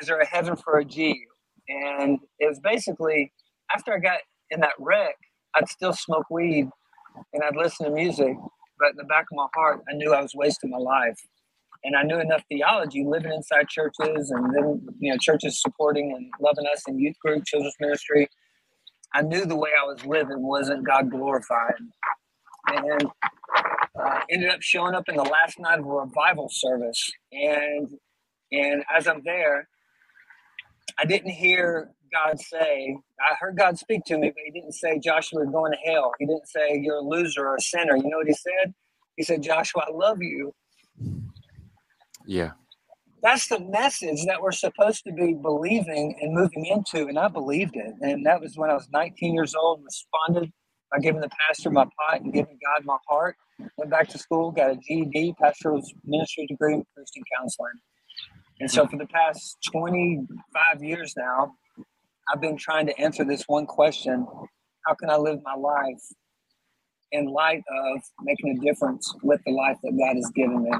is 0.00 0.08
there 0.08 0.18
a 0.20 0.26
heaven 0.26 0.56
for 0.56 0.78
a 0.78 0.84
G? 0.84 1.24
And 1.68 2.18
it 2.38 2.48
was 2.48 2.60
basically 2.60 3.32
after 3.74 3.94
I 3.94 3.98
got 3.98 4.18
in 4.50 4.60
that 4.60 4.72
wreck, 4.78 5.16
I'd 5.54 5.68
still 5.68 5.92
smoke 5.92 6.26
weed 6.30 6.68
and 7.32 7.42
I'd 7.44 7.56
listen 7.56 7.86
to 7.86 7.92
music, 7.92 8.36
but 8.78 8.90
in 8.90 8.96
the 8.96 9.04
back 9.04 9.26
of 9.30 9.36
my 9.36 9.46
heart, 9.54 9.80
I 9.90 9.94
knew 9.94 10.14
I 10.14 10.22
was 10.22 10.32
wasting 10.34 10.70
my 10.70 10.78
life. 10.78 11.18
And 11.84 11.96
I 11.96 12.04
knew 12.04 12.20
enough 12.20 12.42
theology, 12.48 13.04
living 13.04 13.32
inside 13.32 13.68
churches, 13.68 14.30
and 14.30 14.54
then 14.54 14.86
you 15.00 15.10
know 15.10 15.18
churches 15.20 15.60
supporting 15.60 16.12
and 16.16 16.30
loving 16.40 16.64
us 16.72 16.82
in 16.86 16.96
youth 16.98 17.16
group, 17.24 17.44
children's 17.44 17.74
ministry. 17.80 18.28
I 19.14 19.22
knew 19.22 19.44
the 19.44 19.56
way 19.56 19.70
I 19.80 19.84
was 19.84 20.04
living 20.06 20.42
wasn't 20.46 20.86
God 20.86 21.10
glorifying, 21.10 21.90
and 22.66 23.04
uh, 24.00 24.20
ended 24.30 24.50
up 24.50 24.62
showing 24.62 24.94
up 24.94 25.08
in 25.08 25.16
the 25.16 25.22
last 25.22 25.58
night 25.58 25.78
of 25.78 25.86
a 25.86 25.88
revival 25.88 26.48
service. 26.50 27.10
And 27.32 27.88
and 28.50 28.84
as 28.94 29.06
I'm 29.06 29.22
there, 29.24 29.68
I 30.98 31.04
didn't 31.04 31.30
hear 31.30 31.90
God 32.12 32.38
say, 32.38 32.96
I 33.20 33.34
heard 33.40 33.56
God 33.56 33.78
speak 33.78 34.04
to 34.06 34.18
me, 34.18 34.28
but 34.28 34.42
he 34.44 34.50
didn't 34.50 34.74
say, 34.74 34.98
Joshua, 34.98 35.40
you're 35.42 35.52
going 35.52 35.72
to 35.72 35.90
hell. 35.90 36.12
He 36.18 36.26
didn't 36.26 36.46
say, 36.46 36.78
you're 36.82 36.96
a 36.96 37.00
loser 37.00 37.46
or 37.46 37.56
a 37.56 37.60
sinner. 37.60 37.96
You 37.96 38.10
know 38.10 38.18
what 38.18 38.26
he 38.26 38.34
said? 38.34 38.74
He 39.16 39.22
said, 39.22 39.42
Joshua, 39.42 39.84
I 39.88 39.92
love 39.92 40.20
you. 40.20 40.52
Yeah. 42.26 42.50
That's 43.22 43.48
the 43.48 43.60
message 43.60 44.26
that 44.26 44.42
we're 44.42 44.52
supposed 44.52 45.04
to 45.04 45.12
be 45.12 45.34
believing 45.34 46.18
and 46.20 46.34
moving 46.34 46.66
into. 46.66 47.06
And 47.06 47.18
I 47.18 47.28
believed 47.28 47.76
it. 47.76 47.94
And 48.00 48.26
that 48.26 48.40
was 48.40 48.56
when 48.56 48.68
I 48.68 48.74
was 48.74 48.88
19 48.92 49.32
years 49.32 49.54
old, 49.54 49.82
responded 49.82 50.52
by 50.92 51.00
giving 51.00 51.20
the 51.20 51.30
pastor 51.48 51.70
my 51.70 51.84
pot 51.84 52.20
and 52.20 52.32
giving 52.32 52.58
God 52.64 52.84
my 52.84 52.98
heart. 53.08 53.36
Went 53.78 53.90
back 53.90 54.08
to 54.08 54.18
school, 54.18 54.50
got 54.50 54.70
a 54.70 54.76
GED, 54.76 55.34
pastoral 55.40 55.82
ministry 56.04 56.46
degree 56.46 56.74
in 56.74 56.84
Christian 56.94 57.22
counseling. 57.36 57.72
And 58.60 58.70
so 58.70 58.86
for 58.86 58.96
the 58.96 59.06
past 59.06 59.58
25 59.72 60.82
years 60.82 61.14
now, 61.16 61.54
I've 62.32 62.40
been 62.40 62.56
trying 62.56 62.86
to 62.86 62.98
answer 63.00 63.24
this 63.24 63.44
one 63.46 63.66
question 63.66 64.26
How 64.86 64.94
can 64.94 65.10
I 65.10 65.16
live 65.16 65.40
my 65.44 65.54
life 65.54 66.02
in 67.10 67.26
light 67.26 67.62
of 67.68 68.02
making 68.22 68.58
a 68.58 68.64
difference 68.64 69.12
with 69.22 69.40
the 69.46 69.52
life 69.52 69.78
that 69.82 69.92
God 69.98 70.16
has 70.16 70.30
given 70.34 70.62
me? 70.62 70.70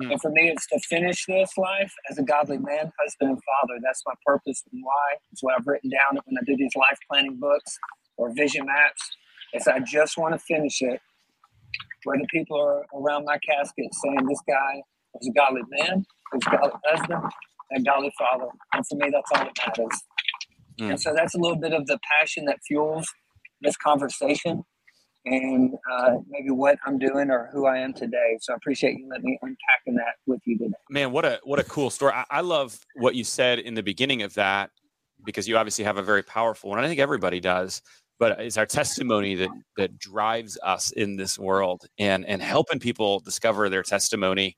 Mm. 0.00 0.12
And 0.12 0.20
for 0.20 0.30
me, 0.30 0.48
it's 0.48 0.66
to 0.68 0.78
finish 0.80 1.24
this 1.26 1.56
life 1.56 1.92
as 2.10 2.18
a 2.18 2.22
godly 2.22 2.58
man, 2.58 2.90
husband, 3.00 3.30
and 3.30 3.38
father. 3.38 3.78
That's 3.82 4.02
my 4.06 4.14
purpose 4.26 4.62
and 4.72 4.82
why. 4.82 5.16
It's 5.32 5.42
what 5.42 5.54
I've 5.58 5.66
written 5.66 5.90
down 5.90 6.16
it 6.16 6.22
when 6.26 6.36
I 6.38 6.44
do 6.44 6.56
these 6.56 6.74
life 6.76 6.98
planning 7.08 7.38
books 7.38 7.78
or 8.16 8.32
vision 8.34 8.66
maps. 8.66 9.16
Is 9.54 9.68
I 9.68 9.78
just 9.80 10.18
want 10.18 10.34
to 10.34 10.38
finish 10.38 10.82
it 10.82 11.00
where 12.04 12.18
the 12.18 12.26
people 12.30 12.60
are 12.60 12.84
around 12.98 13.24
my 13.24 13.38
casket 13.38 13.86
saying, 14.02 14.26
This 14.26 14.40
guy 14.46 14.82
was 15.14 15.28
a 15.28 15.32
godly 15.32 15.62
man, 15.70 16.04
was 16.32 16.42
a 16.46 16.50
godly 16.50 16.80
husband, 16.86 17.22
and 17.70 17.86
a 17.86 17.90
godly 17.90 18.12
father. 18.18 18.46
And 18.72 18.86
for 18.86 18.96
me, 18.96 19.10
that's 19.10 19.30
all 19.34 19.44
that 19.44 19.56
matters. 19.66 20.02
Mm. 20.80 20.90
And 20.90 21.00
so 21.00 21.14
that's 21.14 21.34
a 21.34 21.38
little 21.38 21.56
bit 21.56 21.72
of 21.72 21.86
the 21.86 21.98
passion 22.18 22.46
that 22.46 22.58
fuels 22.66 23.06
this 23.60 23.76
conversation 23.76 24.64
and 25.26 25.74
uh, 25.90 26.16
maybe 26.28 26.50
what 26.50 26.78
I'm 26.84 26.98
doing 26.98 27.30
or 27.30 27.48
who 27.52 27.66
I 27.66 27.78
am 27.78 27.94
today. 27.94 28.36
So 28.40 28.52
I 28.52 28.56
appreciate 28.56 28.98
you 28.98 29.08
letting 29.08 29.24
me 29.24 29.38
unpacking 29.40 29.94
that 29.94 30.16
with 30.26 30.40
you 30.44 30.58
today. 30.58 30.74
Man, 30.90 31.12
what 31.12 31.24
a 31.24 31.40
what 31.44 31.58
a 31.58 31.64
cool 31.64 31.90
story. 31.90 32.12
I, 32.12 32.24
I 32.30 32.40
love 32.42 32.78
what 32.96 33.14
you 33.14 33.24
said 33.24 33.58
in 33.58 33.74
the 33.74 33.82
beginning 33.82 34.22
of 34.22 34.34
that 34.34 34.70
because 35.24 35.48
you 35.48 35.56
obviously 35.56 35.84
have 35.84 35.96
a 35.96 36.02
very 36.02 36.22
powerful 36.22 36.70
one. 36.70 36.78
I 36.78 36.86
think 36.86 37.00
everybody 37.00 37.40
does, 37.40 37.80
but 38.18 38.40
it's 38.40 38.56
our 38.56 38.66
testimony 38.66 39.34
that 39.34 39.50
that 39.76 39.98
drives 39.98 40.58
us 40.62 40.90
in 40.92 41.16
this 41.16 41.38
world 41.38 41.86
and 41.98 42.24
and 42.26 42.42
helping 42.42 42.78
people 42.78 43.20
discover 43.20 43.68
their 43.68 43.82
testimony. 43.82 44.56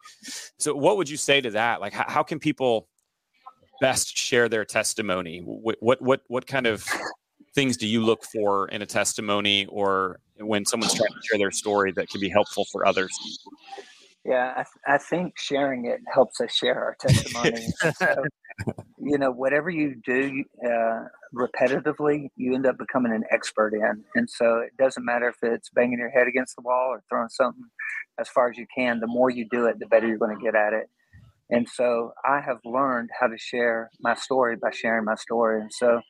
So, 0.59 0.75
what 0.75 0.97
would 0.97 1.09
you 1.09 1.17
say 1.17 1.41
to 1.41 1.51
that? 1.53 1.81
Like, 1.81 1.93
how, 1.93 2.05
how 2.07 2.23
can 2.23 2.39
people 2.39 2.89
best 3.81 4.17
share 4.17 4.49
their 4.49 4.65
testimony? 4.65 5.41
What 5.41 5.77
what 5.81 6.03
what 6.03 6.23
what 6.29 6.47
kind 6.47 6.67
of 6.67 6.85
things 7.55 7.77
do 7.77 7.87
you 7.87 8.05
look 8.05 8.23
for 8.25 8.69
in 8.69 8.83
a 8.83 8.87
testimony 8.87 9.67
or 9.67 10.21
when 10.39 10.65
someone's 10.65 10.95
trying 10.95 11.09
to 11.09 11.27
share 11.29 11.39
their 11.39 11.51
story 11.51 11.91
that 11.93 12.09
can 12.11 12.21
be 12.21 12.29
helpful 12.29 12.67
for 12.71 12.87
others? 12.87 13.11
Yeah, 14.25 14.53
I, 14.57 14.65
th- 14.65 14.67
I 14.87 14.99
think 14.99 15.39
sharing 15.39 15.87
it 15.87 16.01
helps 16.13 16.41
us 16.41 16.53
share 16.53 16.75
our 16.75 16.97
testimony. 17.01 17.67
so, 17.99 18.25
you 18.99 19.19
know, 19.19 19.31
whatever 19.31 19.71
you 19.71 19.95
do 20.05 20.45
uh, 20.65 21.05
repetitively, 21.37 22.29
you 22.37 22.55
end 22.55 22.67
up 22.67 22.79
becoming 22.79 23.13
an 23.13 23.25
expert 23.31 23.75
in. 23.75 24.05
And 24.15 24.29
so 24.29 24.59
it 24.59 24.77
doesn't 24.79 25.05
matter 25.05 25.29
if 25.29 25.37
it's 25.43 25.71
banging 25.71 25.99
your 25.99 26.11
head 26.11 26.27
against 26.27 26.57
the 26.57 26.63
wall 26.63 26.89
or 26.91 27.03
throwing 27.09 27.29
something 27.29 27.65
as 28.19 28.29
far 28.29 28.51
as 28.51 28.57
you 28.57 28.67
can. 28.77 29.01
The 29.01 29.07
more 29.07 29.31
you 29.31 29.47
do 29.51 29.67
it, 29.67 29.79
the 29.79 29.87
better 29.87 30.07
you're 30.07 30.19
going 30.19 30.37
to 30.37 30.43
get 30.43 30.55
at 30.55 30.73
it. 30.73 30.89
And 31.51 31.69
so 31.69 32.13
I 32.25 32.41
have 32.41 32.59
learned 32.65 33.11
how 33.19 33.29
to 33.29 33.39
share 33.39 33.91
my 34.01 34.15
story 34.15 34.57
by 34.57 34.71
sharing 34.73 35.05
my 35.05 35.15
story. 35.15 35.61
And 35.61 35.73
so 35.73 36.01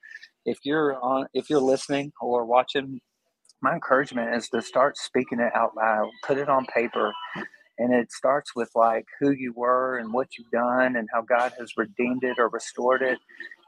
if 0.46 0.60
you're 0.64 0.94
on 1.02 1.26
if 1.34 1.50
you're 1.50 1.60
listening 1.60 2.12
or 2.20 2.46
watching 2.46 3.00
my 3.60 3.74
encouragement 3.74 4.34
is 4.34 4.48
to 4.48 4.62
start 4.62 4.96
speaking 4.96 5.40
it 5.40 5.52
out 5.54 5.76
loud 5.76 6.08
put 6.24 6.38
it 6.38 6.48
on 6.48 6.64
paper 6.66 7.12
and 7.78 7.92
it 7.92 8.10
starts 8.12 8.52
with 8.54 8.70
like 8.74 9.04
who 9.20 9.32
you 9.32 9.52
were 9.54 9.98
and 9.98 10.12
what 10.12 10.28
you've 10.38 10.50
done 10.50 10.96
and 10.96 11.08
how 11.12 11.20
god 11.20 11.52
has 11.58 11.72
redeemed 11.76 12.22
it 12.22 12.38
or 12.38 12.48
restored 12.48 13.02
it 13.02 13.18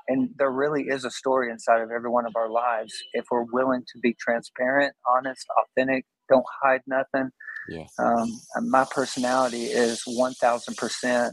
and 0.09 0.31
there 0.39 0.51
really 0.51 0.85
is 0.85 1.05
a 1.05 1.11
story 1.11 1.51
inside 1.51 1.81
of 1.81 1.91
every 1.91 2.11
one 2.11 2.27
of 2.27 2.35
our 2.37 2.51
lives 2.51 2.93
if 3.13 3.27
we're 3.31 3.47
willing 3.53 3.83
to 3.93 3.99
be 4.01 4.15
transparent 4.19 4.95
honest 5.17 5.47
authentic 5.63 6.05
don't 6.29 6.47
hide 6.63 6.81
nothing 6.87 7.31
yeah. 7.69 7.85
um, 7.99 8.29
my 8.69 8.85
personality 8.91 9.65
is 9.65 10.03
1000% 10.09 11.31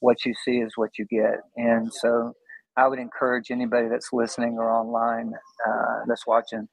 what 0.00 0.24
you 0.24 0.34
see 0.44 0.58
is 0.58 0.72
what 0.76 0.90
you 0.98 1.06
get 1.10 1.40
and 1.56 1.92
so 1.92 2.32
I 2.76 2.88
would 2.88 2.98
encourage 2.98 3.50
anybody 3.50 3.88
that's 3.88 4.08
listening 4.12 4.56
or 4.58 4.70
online 4.70 5.32
uh, 5.66 6.00
that's 6.08 6.26
watching 6.26 6.68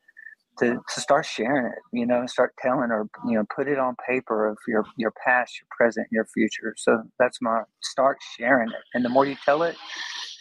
to, 0.59 0.79
to 0.93 1.01
start 1.01 1.25
sharing 1.25 1.65
it, 1.65 1.79
you 1.93 2.05
know, 2.05 2.25
start 2.25 2.53
telling 2.61 2.91
or, 2.91 3.07
you 3.27 3.35
know, 3.35 3.45
put 3.55 3.67
it 3.67 3.79
on 3.79 3.95
paper 4.07 4.47
of 4.47 4.57
your, 4.67 4.83
your 4.97 5.13
past, 5.25 5.53
your 5.59 5.67
present, 5.75 6.07
your 6.11 6.25
future. 6.33 6.73
So 6.77 7.03
that's 7.19 7.37
my 7.41 7.61
start 7.81 8.17
sharing 8.37 8.69
it. 8.69 8.81
And 8.93 9.05
the 9.05 9.09
more 9.09 9.25
you 9.25 9.37
tell 9.45 9.63
it, 9.63 9.75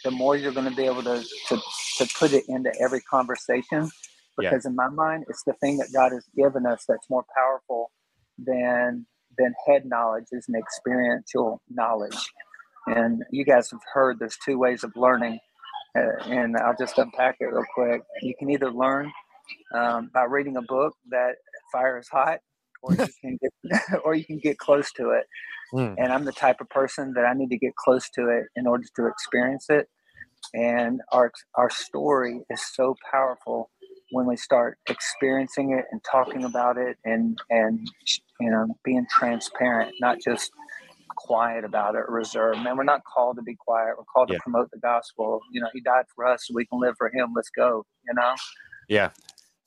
the 0.03 0.11
more 0.11 0.35
you're 0.35 0.51
going 0.51 0.69
to 0.69 0.75
be 0.75 0.85
able 0.85 1.03
to, 1.03 1.23
to, 1.49 1.61
to 1.97 2.09
put 2.17 2.33
it 2.33 2.45
into 2.47 2.71
every 2.79 3.01
conversation. 3.01 3.89
Because 4.37 4.65
yeah. 4.65 4.69
in 4.69 4.75
my 4.75 4.87
mind, 4.89 5.25
it's 5.27 5.43
the 5.43 5.53
thing 5.53 5.77
that 5.77 5.89
God 5.93 6.13
has 6.13 6.25
given 6.35 6.65
us 6.65 6.85
that's 6.87 7.09
more 7.09 7.25
powerful 7.35 7.91
than 8.37 9.05
than 9.37 9.53
head 9.65 9.85
knowledge 9.85 10.25
is 10.31 10.45
an 10.49 10.55
experiential 10.55 11.61
knowledge. 11.69 12.17
And 12.87 13.23
you 13.31 13.45
guys 13.45 13.71
have 13.71 13.79
heard 13.93 14.19
there's 14.19 14.37
two 14.43 14.57
ways 14.57 14.83
of 14.83 14.91
learning 14.95 15.39
uh, 15.97 16.23
and 16.25 16.55
I'll 16.57 16.75
just 16.77 16.97
unpack 16.97 17.37
it 17.39 17.45
real 17.45 17.65
quick. 17.73 18.01
You 18.21 18.33
can 18.37 18.49
either 18.49 18.71
learn 18.71 19.11
um, 19.73 20.09
by 20.13 20.23
reading 20.23 20.57
a 20.57 20.61
book 20.61 20.93
that 21.09 21.33
fires 21.71 22.07
hot, 22.09 22.39
or 22.81 22.93
you 22.93 23.07
can 23.21 23.37
get, 23.41 23.81
or 24.05 24.15
you 24.15 24.25
can 24.25 24.39
get 24.39 24.57
close 24.57 24.91
to 24.93 25.11
it. 25.11 25.25
Mm. 25.73 25.95
And 25.97 26.11
I'm 26.11 26.25
the 26.25 26.31
type 26.31 26.61
of 26.61 26.69
person 26.69 27.13
that 27.15 27.25
I 27.25 27.33
need 27.33 27.49
to 27.49 27.57
get 27.57 27.75
close 27.75 28.09
to 28.11 28.27
it 28.29 28.45
in 28.55 28.67
order 28.67 28.83
to 28.95 29.07
experience 29.07 29.67
it. 29.69 29.87
And 30.53 31.01
our 31.11 31.31
our 31.55 31.69
story 31.69 32.41
is 32.49 32.61
so 32.73 32.95
powerful 33.11 33.69
when 34.11 34.25
we 34.25 34.35
start 34.35 34.77
experiencing 34.89 35.77
it 35.77 35.85
and 35.91 36.01
talking 36.03 36.43
about 36.43 36.77
it 36.77 36.97
and 37.05 37.37
and 37.49 37.87
you 38.39 38.49
know 38.49 38.75
being 38.83 39.05
transparent, 39.09 39.93
not 40.01 40.17
just 40.23 40.51
quiet 41.15 41.63
about 41.63 41.95
it, 41.95 42.03
reserved. 42.07 42.59
Man, 42.61 42.77
we're 42.77 42.83
not 42.83 43.01
called 43.03 43.37
to 43.37 43.43
be 43.43 43.55
quiet. 43.55 43.95
We're 43.97 44.03
called 44.05 44.29
to 44.29 44.39
promote 44.39 44.69
the 44.71 44.79
gospel. 44.79 45.41
You 45.51 45.61
know, 45.61 45.67
He 45.73 45.81
died 45.81 46.05
for 46.15 46.25
us 46.25 46.47
so 46.47 46.53
we 46.55 46.65
can 46.65 46.79
live 46.79 46.95
for 46.97 47.09
Him. 47.13 47.33
Let's 47.35 47.49
go. 47.49 47.85
You 48.07 48.13
know. 48.15 48.33
Yeah, 48.89 49.11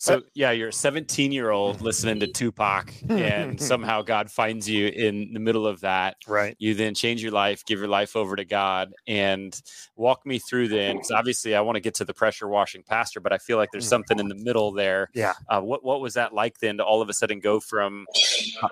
so 0.05 0.23
yeah, 0.35 0.51
you're 0.51 0.69
a 0.69 0.73
17 0.73 1.33
year 1.33 1.51
old 1.51 1.81
listening 1.81 2.21
to 2.21 2.27
Tupac, 2.27 2.93
and 3.09 3.61
somehow 3.61 4.03
God 4.03 4.31
finds 4.31 4.69
you 4.69 4.89
in 4.89 5.33
the 5.33 5.41
middle 5.41 5.67
of 5.67 5.81
that. 5.81 6.17
Right. 6.27 6.55
You 6.59 6.75
then 6.75 6.95
change 6.95 7.23
your 7.23 7.33
life, 7.33 7.65
give 7.65 7.79
your 7.79 7.89
life 7.89 8.15
over 8.15 8.37
to 8.37 8.45
God, 8.45 8.93
and 9.07 9.59
walk 9.97 10.27
me 10.27 10.39
through 10.39 10.69
then. 10.69 10.97
Because 10.97 11.11
obviously, 11.11 11.55
I 11.55 11.63
want 11.63 11.77
to 11.77 11.81
get 11.81 11.95
to 11.97 12.05
the 12.05 12.15
pressure 12.15 12.49
washing 12.49 12.83
pastor, 12.83 13.21
but 13.21 13.33
I 13.33 13.39
feel 13.39 13.57
like 13.57 13.71
there's 13.73 13.87
mm. 13.87 13.91
something 13.91 14.19
in 14.19 14.29
the 14.29 14.35
middle 14.35 14.73
there. 14.73 15.09
Yeah. 15.15 15.33
Uh, 15.49 15.61
what 15.61 15.83
What 15.83 16.01
was 16.01 16.15
that 16.15 16.35
like 16.35 16.59
then 16.59 16.77
to 16.77 16.85
all 16.85 17.01
of 17.01 17.09
a 17.09 17.15
sudden 17.15 17.41
go 17.41 17.59
from 17.61 18.07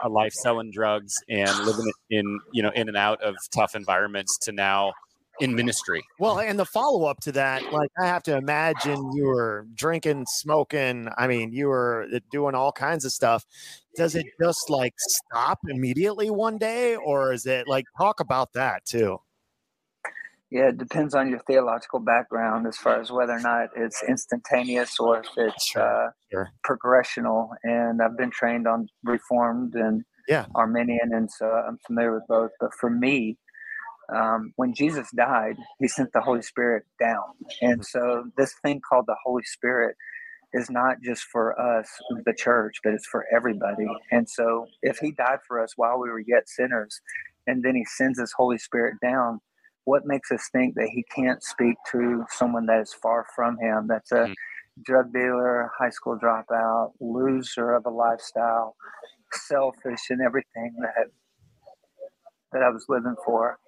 a 0.03 0.09
life 0.09 0.33
selling 0.35 0.71
drugs 0.71 1.15
and 1.29 1.51
living 1.65 1.91
in 2.11 2.41
you 2.53 2.63
know 2.63 2.71
in 2.75 2.89
and 2.89 2.97
out 2.97 3.23
of 3.23 3.37
tough 3.55 3.75
environments 3.75 4.37
to 4.39 4.53
now 4.53 4.93
in 5.43 5.55
ministry. 5.57 6.05
Well, 6.21 6.39
and 6.39 6.57
the 6.57 6.65
follow 6.65 7.05
up 7.05 7.21
to 7.23 7.33
that, 7.33 7.73
like 7.73 7.91
I 8.01 8.07
have 8.07 8.23
to 8.25 8.37
imagine 8.37 9.13
you 9.13 9.27
were 9.27 9.67
drinking, 9.75 10.27
smoking. 10.29 11.09
I 11.19 11.27
mean, 11.27 11.53
you 11.53 11.67
were 11.67 12.07
uh, 12.15 12.21
doing 12.31 12.55
all 12.55 12.71
kinds 12.71 13.05
of 13.05 13.13
stuff. 13.13 13.45
Does 13.97 14.15
it 14.15 14.27
just 14.41 14.71
like 14.71 14.95
stop 14.99 15.59
immediately 15.69 16.31
one 16.31 16.59
day, 16.59 16.95
or 16.95 17.33
is 17.33 17.45
it 17.45 17.67
like 17.67 17.85
talk 17.99 18.21
about 18.21 18.53
that 18.53 18.85
too? 18.85 19.19
Yeah, 20.51 20.69
it 20.69 20.79
depends 20.79 21.15
on 21.15 21.29
your 21.29 21.41
theological 21.41 21.99
background 21.99 22.67
as 22.67 22.77
far 22.77 23.01
as 23.01 23.11
whether 23.11 23.33
or 23.33 23.41
not 23.41 23.71
it's 23.75 24.03
instantaneous 24.07 25.01
or 25.01 25.21
if 25.21 25.27
it's 25.37 25.71
sure, 25.71 26.07
uh, 26.07 26.11
sure. 26.31 26.51
progressional. 26.65 27.49
And 27.65 28.01
I've 28.01 28.17
been 28.17 28.31
trained 28.31 28.69
on 28.69 28.87
Reformed 29.03 29.75
and 29.75 30.05
yeah. 30.29 30.47
Arminian, 30.55 31.13
and 31.13 31.29
so 31.29 31.47
I'm 31.47 31.79
familiar 31.85 32.15
with 32.15 32.27
both. 32.29 32.53
But 32.61 32.71
for 32.79 32.91
me, 32.91 33.39
um, 34.15 34.53
when 34.57 34.75
Jesus 34.75 35.09
died, 35.17 35.57
he 35.81 35.89
sent 35.89 36.13
the 36.13 36.21
Holy 36.21 36.43
Spirit 36.43 36.85
down. 37.01 37.23
And 37.61 37.85
so 37.85 38.25
this 38.37 38.55
thing 38.63 38.81
called 38.89 39.07
the 39.07 39.17
Holy 39.25 39.45
Spirit 39.45 39.97
is 40.53 40.69
not 40.71 40.97
just 41.03 41.25
for 41.25 41.59
us, 41.59 41.89
the 42.25 42.35
church, 42.35 42.77
but 42.85 42.93
it's 42.93 43.07
for 43.07 43.25
everybody. 43.35 43.87
And 44.11 44.29
so 44.29 44.67
if 44.83 44.99
he 44.99 45.13
died 45.13 45.39
for 45.47 45.63
us 45.63 45.73
while 45.77 45.99
we 45.99 46.11
were 46.11 46.21
yet 46.21 46.49
sinners, 46.49 47.01
and 47.47 47.63
then 47.63 47.75
he 47.75 47.85
sends 47.85 48.21
his 48.21 48.33
Holy 48.37 48.59
Spirit 48.59 48.97
down, 49.03 49.41
what 49.85 50.03
makes 50.05 50.31
us 50.31 50.49
think 50.53 50.75
that 50.77 50.89
he 50.93 51.05
can't 51.15 51.43
speak 51.43 51.77
to 51.91 52.25
someone 52.31 52.67
that 52.67 52.81
is 52.81 52.95
far 53.03 53.27
from 53.35 53.59
him, 53.59 53.87
that's 53.89 54.13
a 54.13 54.17
mm-hmm. 54.17 54.33
drug 54.85 55.13
dealer, 55.13 55.71
high 55.77 55.91
school 55.91 56.19
dropout, 56.23 56.93
loser 57.01 57.75
of 57.75 57.87
a 57.87 57.91
lifestyle, 57.91 58.77
selfish 59.33 60.11
and 60.11 60.21
everything 60.21 60.75
that 60.81 61.07
that 62.53 62.63
I 62.63 62.69
was 62.69 62.85
living 62.89 63.17
for. 63.25 63.59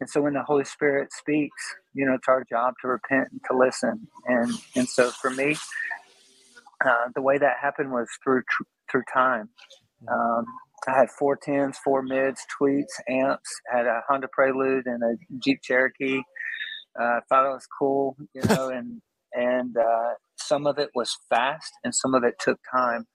And 0.00 0.08
so 0.10 0.20
when 0.20 0.34
the 0.34 0.42
Holy 0.42 0.64
Spirit 0.64 1.12
speaks, 1.12 1.62
you 1.94 2.06
know, 2.06 2.14
it's 2.14 2.28
our 2.28 2.44
job 2.44 2.74
to 2.82 2.88
repent 2.88 3.28
and 3.32 3.40
to 3.50 3.56
listen. 3.56 4.06
And 4.26 4.52
and 4.74 4.88
so 4.88 5.10
for 5.10 5.30
me, 5.30 5.56
uh, 6.84 7.08
the 7.14 7.22
way 7.22 7.38
that 7.38 7.56
happened 7.60 7.92
was 7.92 8.08
through 8.22 8.42
through 8.90 9.04
time. 9.12 9.48
Um, 10.08 10.44
I 10.86 10.92
had 10.92 11.10
four 11.10 11.36
tens, 11.36 11.78
four 11.82 12.02
mids, 12.02 12.42
tweets, 12.60 13.00
amps, 13.08 13.50
had 13.72 13.86
a 13.86 14.02
Honda 14.08 14.28
Prelude 14.32 14.86
and 14.86 15.02
a 15.02 15.16
Jeep 15.38 15.60
Cherokee. 15.62 16.20
Uh, 17.00 17.20
thought 17.28 17.46
it 17.46 17.54
was 17.54 17.66
cool, 17.78 18.16
you 18.34 18.42
know, 18.42 18.68
and 18.74 19.00
and 19.32 19.76
uh, 19.76 20.14
some 20.36 20.66
of 20.66 20.78
it 20.78 20.90
was 20.94 21.16
fast 21.28 21.72
and 21.84 21.94
some 21.94 22.14
of 22.14 22.24
it 22.24 22.34
took 22.38 22.58
time. 22.70 23.06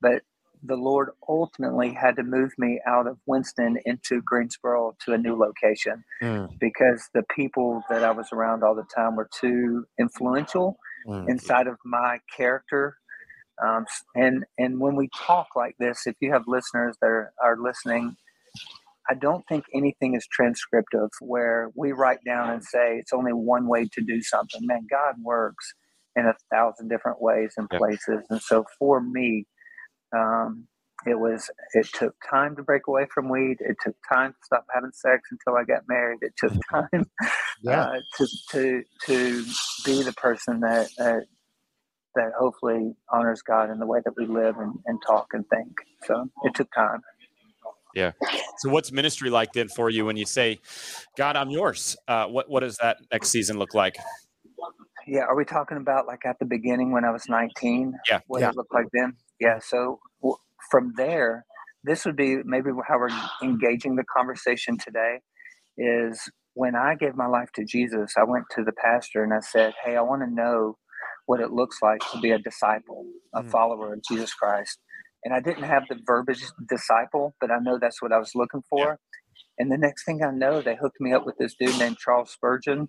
but 0.00 0.22
the 0.62 0.76
Lord 0.76 1.10
ultimately 1.28 1.92
had 1.92 2.16
to 2.16 2.22
move 2.22 2.52
me 2.58 2.80
out 2.86 3.06
of 3.06 3.18
Winston 3.26 3.78
into 3.84 4.22
Greensboro 4.22 4.96
to 5.04 5.12
a 5.12 5.18
new 5.18 5.36
location 5.36 6.04
mm. 6.22 6.48
because 6.58 7.08
the 7.14 7.24
people 7.34 7.82
that 7.88 8.04
I 8.04 8.10
was 8.10 8.28
around 8.32 8.62
all 8.62 8.74
the 8.74 8.86
time 8.94 9.16
were 9.16 9.28
too 9.40 9.84
influential 9.98 10.78
mm. 11.06 11.28
inside 11.28 11.66
of 11.66 11.76
my 11.84 12.18
character. 12.36 12.96
Um, 13.64 13.86
and 14.14 14.44
and 14.56 14.78
when 14.78 14.94
we 14.94 15.08
talk 15.16 15.48
like 15.56 15.74
this, 15.78 16.06
if 16.06 16.14
you 16.20 16.32
have 16.32 16.44
listeners 16.46 16.96
that 17.00 17.08
are, 17.08 17.32
are 17.42 17.56
listening, 17.60 18.16
I 19.10 19.14
don't 19.14 19.44
think 19.48 19.64
anything 19.74 20.14
is 20.14 20.26
transcriptive 20.28 21.08
where 21.20 21.70
we 21.74 21.92
write 21.92 22.20
down 22.24 22.50
and 22.50 22.62
say 22.62 22.98
it's 22.98 23.12
only 23.12 23.32
one 23.32 23.66
way 23.66 23.88
to 23.92 24.00
do 24.00 24.22
something. 24.22 24.60
Man, 24.62 24.86
God 24.90 25.14
works 25.22 25.74
in 26.14 26.26
a 26.26 26.34
thousand 26.52 26.88
different 26.88 27.22
ways 27.22 27.54
and 27.56 27.68
places. 27.70 28.24
And 28.28 28.40
so 28.42 28.64
for 28.78 29.00
me, 29.00 29.46
um, 30.16 30.66
it 31.06 31.18
was 31.18 31.50
it 31.74 31.88
took 31.92 32.14
time 32.28 32.56
to 32.56 32.62
break 32.62 32.86
away 32.88 33.06
from 33.12 33.28
weed. 33.28 33.58
It 33.60 33.76
took 33.82 33.94
time 34.10 34.32
to 34.32 34.38
stop 34.44 34.66
having 34.74 34.90
sex 34.92 35.28
until 35.30 35.56
I 35.56 35.64
got 35.64 35.82
married. 35.88 36.18
It 36.22 36.34
took 36.36 36.52
time 36.70 37.06
yeah. 37.62 37.82
uh, 37.82 38.00
to 38.16 38.26
to 38.50 38.82
to 39.06 39.44
be 39.84 40.02
the 40.02 40.12
person 40.16 40.60
that 40.60 40.88
that 40.98 41.24
that 42.14 42.32
hopefully 42.38 42.94
honors 43.10 43.42
God 43.42 43.70
in 43.70 43.78
the 43.78 43.86
way 43.86 44.00
that 44.04 44.14
we 44.16 44.26
live 44.26 44.56
and, 44.58 44.74
and 44.86 45.00
talk 45.06 45.28
and 45.32 45.44
think. 45.48 45.72
So 46.04 46.28
it 46.42 46.54
took 46.54 46.72
time. 46.72 47.00
Yeah. 47.94 48.12
So 48.58 48.68
what's 48.70 48.92
ministry 48.92 49.30
like 49.30 49.52
then 49.52 49.68
for 49.68 49.88
you 49.88 50.04
when 50.04 50.16
you 50.16 50.26
say, 50.26 50.58
God, 51.16 51.36
I'm 51.36 51.50
yours? 51.50 51.96
Uh, 52.06 52.26
what 52.26 52.50
what 52.50 52.60
does 52.60 52.76
that 52.78 52.98
next 53.12 53.28
season 53.28 53.58
look 53.58 53.72
like? 53.72 53.96
Yeah. 55.06 55.22
Are 55.22 55.36
we 55.36 55.44
talking 55.44 55.76
about 55.76 56.06
like 56.06 56.26
at 56.26 56.38
the 56.38 56.44
beginning 56.44 56.92
when 56.92 57.04
I 57.04 57.10
was 57.10 57.28
19? 57.28 57.94
Yeah. 58.08 58.20
What 58.26 58.40
yeah. 58.40 58.50
it 58.50 58.56
looked 58.56 58.74
like 58.74 58.86
then? 58.92 59.14
Yeah. 59.40 59.58
So 59.60 60.00
from 60.70 60.94
there, 60.96 61.44
this 61.84 62.04
would 62.04 62.16
be 62.16 62.38
maybe 62.44 62.70
how 62.86 62.98
we're 62.98 63.08
engaging 63.42 63.96
the 63.96 64.04
conversation 64.04 64.76
today 64.78 65.20
is 65.76 66.28
when 66.54 66.74
I 66.74 66.96
gave 66.96 67.14
my 67.14 67.26
life 67.26 67.50
to 67.54 67.64
Jesus, 67.64 68.14
I 68.16 68.24
went 68.24 68.46
to 68.56 68.64
the 68.64 68.72
pastor 68.72 69.22
and 69.22 69.32
I 69.32 69.40
said, 69.40 69.74
Hey, 69.84 69.96
I 69.96 70.02
want 70.02 70.22
to 70.22 70.30
know 70.30 70.76
what 71.26 71.40
it 71.40 71.52
looks 71.52 71.78
like 71.82 72.00
to 72.12 72.20
be 72.20 72.30
a 72.30 72.38
disciple, 72.38 73.06
a 73.34 73.42
mm. 73.42 73.50
follower 73.50 73.92
of 73.92 74.02
Jesus 74.10 74.34
Christ. 74.34 74.78
And 75.24 75.34
I 75.34 75.40
didn't 75.40 75.64
have 75.64 75.84
the 75.88 75.98
verbiage 76.06 76.42
disciple, 76.68 77.34
but 77.40 77.50
I 77.50 77.58
know 77.60 77.78
that's 77.80 78.02
what 78.02 78.12
I 78.12 78.18
was 78.18 78.32
looking 78.34 78.62
for. 78.68 78.78
Yeah. 78.78 78.94
And 79.58 79.70
the 79.70 79.78
next 79.78 80.04
thing 80.04 80.22
I 80.22 80.30
know, 80.30 80.62
they 80.62 80.76
hooked 80.76 81.00
me 81.00 81.12
up 81.12 81.26
with 81.26 81.36
this 81.38 81.54
dude 81.58 81.78
named 81.78 81.98
Charles 81.98 82.30
Spurgeon. 82.30 82.88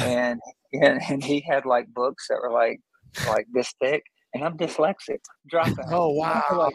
And, 0.00 0.40
and, 0.72 1.00
and 1.08 1.22
he 1.22 1.44
had 1.48 1.66
like 1.66 1.86
books 1.92 2.26
that 2.28 2.38
were 2.42 2.52
like, 2.52 2.80
like 3.28 3.46
this 3.52 3.72
thick 3.80 4.02
and 4.34 4.44
I'm 4.44 4.58
dyslexic. 4.58 5.20
Dropout. 5.50 5.84
Oh 5.92 6.10
wow. 6.10 6.70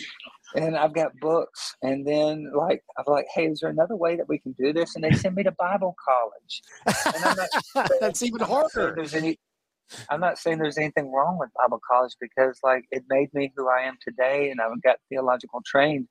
and 0.54 0.76
I've 0.76 0.94
got 0.94 1.12
books, 1.20 1.74
and 1.82 2.06
then 2.06 2.50
like 2.54 2.82
I'm 2.96 3.04
like, 3.06 3.26
hey, 3.34 3.46
is 3.46 3.60
there 3.60 3.70
another 3.70 3.96
way 3.96 4.16
that 4.16 4.28
we 4.28 4.38
can 4.38 4.52
do 4.52 4.72
this? 4.72 4.94
And 4.94 5.02
they 5.02 5.12
send 5.12 5.34
me 5.34 5.42
to 5.42 5.52
Bible 5.52 5.96
college. 6.06 6.62
And 7.14 7.24
I'm 7.24 7.36
not, 7.36 7.90
That's 8.00 8.22
even 8.22 8.40
harder. 8.40 8.92
There's 8.94 9.14
any, 9.14 9.38
I'm 10.10 10.20
not 10.20 10.38
saying 10.38 10.58
there's 10.58 10.78
anything 10.78 11.12
wrong 11.12 11.38
with 11.38 11.50
Bible 11.56 11.80
college 11.90 12.14
because 12.20 12.58
like 12.62 12.84
it 12.90 13.04
made 13.08 13.32
me 13.32 13.52
who 13.56 13.68
I 13.68 13.82
am 13.82 13.96
today, 14.06 14.50
and 14.50 14.60
I've 14.60 14.82
got 14.82 14.96
theological 15.08 15.62
trained. 15.66 16.08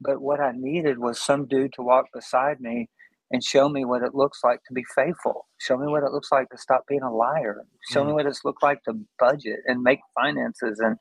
But 0.00 0.20
what 0.20 0.40
I 0.40 0.52
needed 0.52 0.98
was 0.98 1.20
some 1.20 1.46
dude 1.46 1.72
to 1.74 1.82
walk 1.82 2.06
beside 2.14 2.60
me 2.60 2.88
and 3.30 3.44
show 3.44 3.68
me 3.68 3.84
what 3.84 4.02
it 4.02 4.14
looks 4.14 4.40
like 4.42 4.60
to 4.64 4.72
be 4.72 4.84
faithful. 4.94 5.46
Show 5.58 5.76
me 5.76 5.86
what 5.86 6.02
it 6.02 6.12
looks 6.12 6.32
like 6.32 6.48
to 6.50 6.58
stop 6.58 6.84
being 6.88 7.02
a 7.02 7.14
liar. 7.14 7.64
Show 7.90 8.02
mm. 8.02 8.08
me 8.08 8.12
what 8.14 8.26
it's 8.26 8.44
looked 8.44 8.62
like 8.62 8.82
to 8.84 8.94
budget 9.18 9.60
and 9.66 9.82
make 9.82 10.00
finances 10.14 10.78
and 10.80 10.96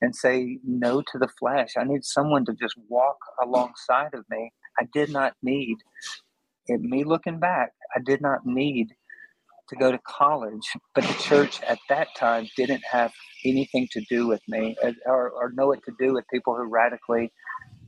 and 0.00 0.16
say 0.16 0.58
no 0.64 1.02
to 1.02 1.18
the 1.18 1.28
flesh. 1.38 1.74
I 1.76 1.84
need 1.84 2.04
someone 2.04 2.44
to 2.46 2.54
just 2.54 2.74
walk 2.88 3.18
alongside 3.42 4.14
of 4.14 4.24
me. 4.30 4.52
I 4.80 4.86
did 4.92 5.10
not 5.10 5.34
need 5.42 5.76
it, 6.70 6.80
me 6.80 7.04
looking 7.04 7.38
back, 7.38 7.72
I 7.94 8.00
did 8.00 8.20
not 8.20 8.46
need 8.46 8.88
to 9.68 9.76
go 9.76 9.92
to 9.92 9.98
college, 9.98 10.66
but 10.94 11.04
the 11.04 11.14
church 11.14 11.60
at 11.62 11.78
that 11.88 12.08
time 12.16 12.48
didn't 12.56 12.82
have 12.90 13.12
anything 13.44 13.88
to 13.92 14.00
do 14.08 14.26
with 14.26 14.42
me 14.48 14.76
or, 15.06 15.30
or 15.30 15.52
know 15.54 15.68
what 15.68 15.82
to 15.84 15.92
do 15.98 16.12
with 16.12 16.24
people 16.32 16.56
who 16.56 16.64
radically 16.64 17.32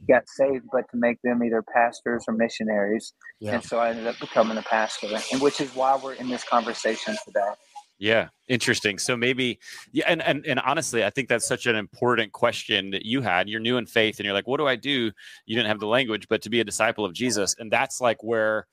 got 0.09 0.29
saved, 0.29 0.67
but 0.73 0.91
to 0.91 0.97
make 0.97 1.19
them 1.23 1.43
either 1.43 1.63
pastors 1.63 2.25
or 2.29 2.35
missionaries. 2.35 3.13
Yeah. 3.41 3.55
And 3.55 3.65
so 3.65 3.79
I 3.79 3.91
ended 3.91 4.07
up 4.07 4.19
becoming 4.19 4.59
a 4.59 4.63
pastor, 4.63 5.09
and 5.33 5.41
which 5.41 5.61
is 5.61 5.75
why 5.75 5.99
we're 6.03 6.15
in 6.15 6.29
this 6.29 6.45
conversation 6.45 7.17
today. 7.25 7.53
Yeah, 7.99 8.29
interesting. 8.49 8.99
So 8.99 9.17
maybe, 9.17 9.61
yeah, 9.93 10.07
and, 10.09 10.21
and 10.23 10.45
and 10.45 10.59
honestly, 10.59 11.05
I 11.05 11.11
think 11.11 11.29
that's 11.29 11.47
such 11.47 11.67
an 11.67 11.77
important 11.77 12.33
question 12.33 12.91
that 12.91 13.07
you 13.07 13.21
had. 13.21 13.49
You're 13.49 13.61
new 13.61 13.77
in 13.77 13.87
faith, 13.87 14.19
and 14.19 14.25
you're 14.25 14.35
like, 14.35 14.49
"What 14.49 14.57
do 14.57 14.67
I 14.67 14.75
do?" 14.75 15.13
You 15.47 15.57
didn't 15.57 15.69
have 15.69 15.79
the 15.79 15.87
language, 15.87 16.27
but 16.29 16.43
to 16.43 16.51
be 16.51 16.59
a 16.59 16.65
disciple 16.65 17.05
of 17.05 17.13
Jesus, 17.13 17.55
and 17.59 17.71
that's 17.71 18.01
like 18.01 18.25
where 18.25 18.67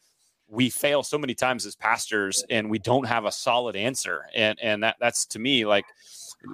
we 0.47 0.69
fail 0.71 1.03
so 1.03 1.19
many 1.19 1.35
times 1.35 1.65
as 1.67 1.75
pastors, 1.75 2.43
and 2.49 2.71
we 2.71 2.79
don't 2.79 3.05
have 3.05 3.25
a 3.25 3.31
solid 3.31 3.75
answer. 3.75 4.25
And 4.33 4.57
and 4.61 4.81
that 4.81 4.95
that's 4.99 5.27
to 5.27 5.39
me 5.39 5.65
like 5.65 5.85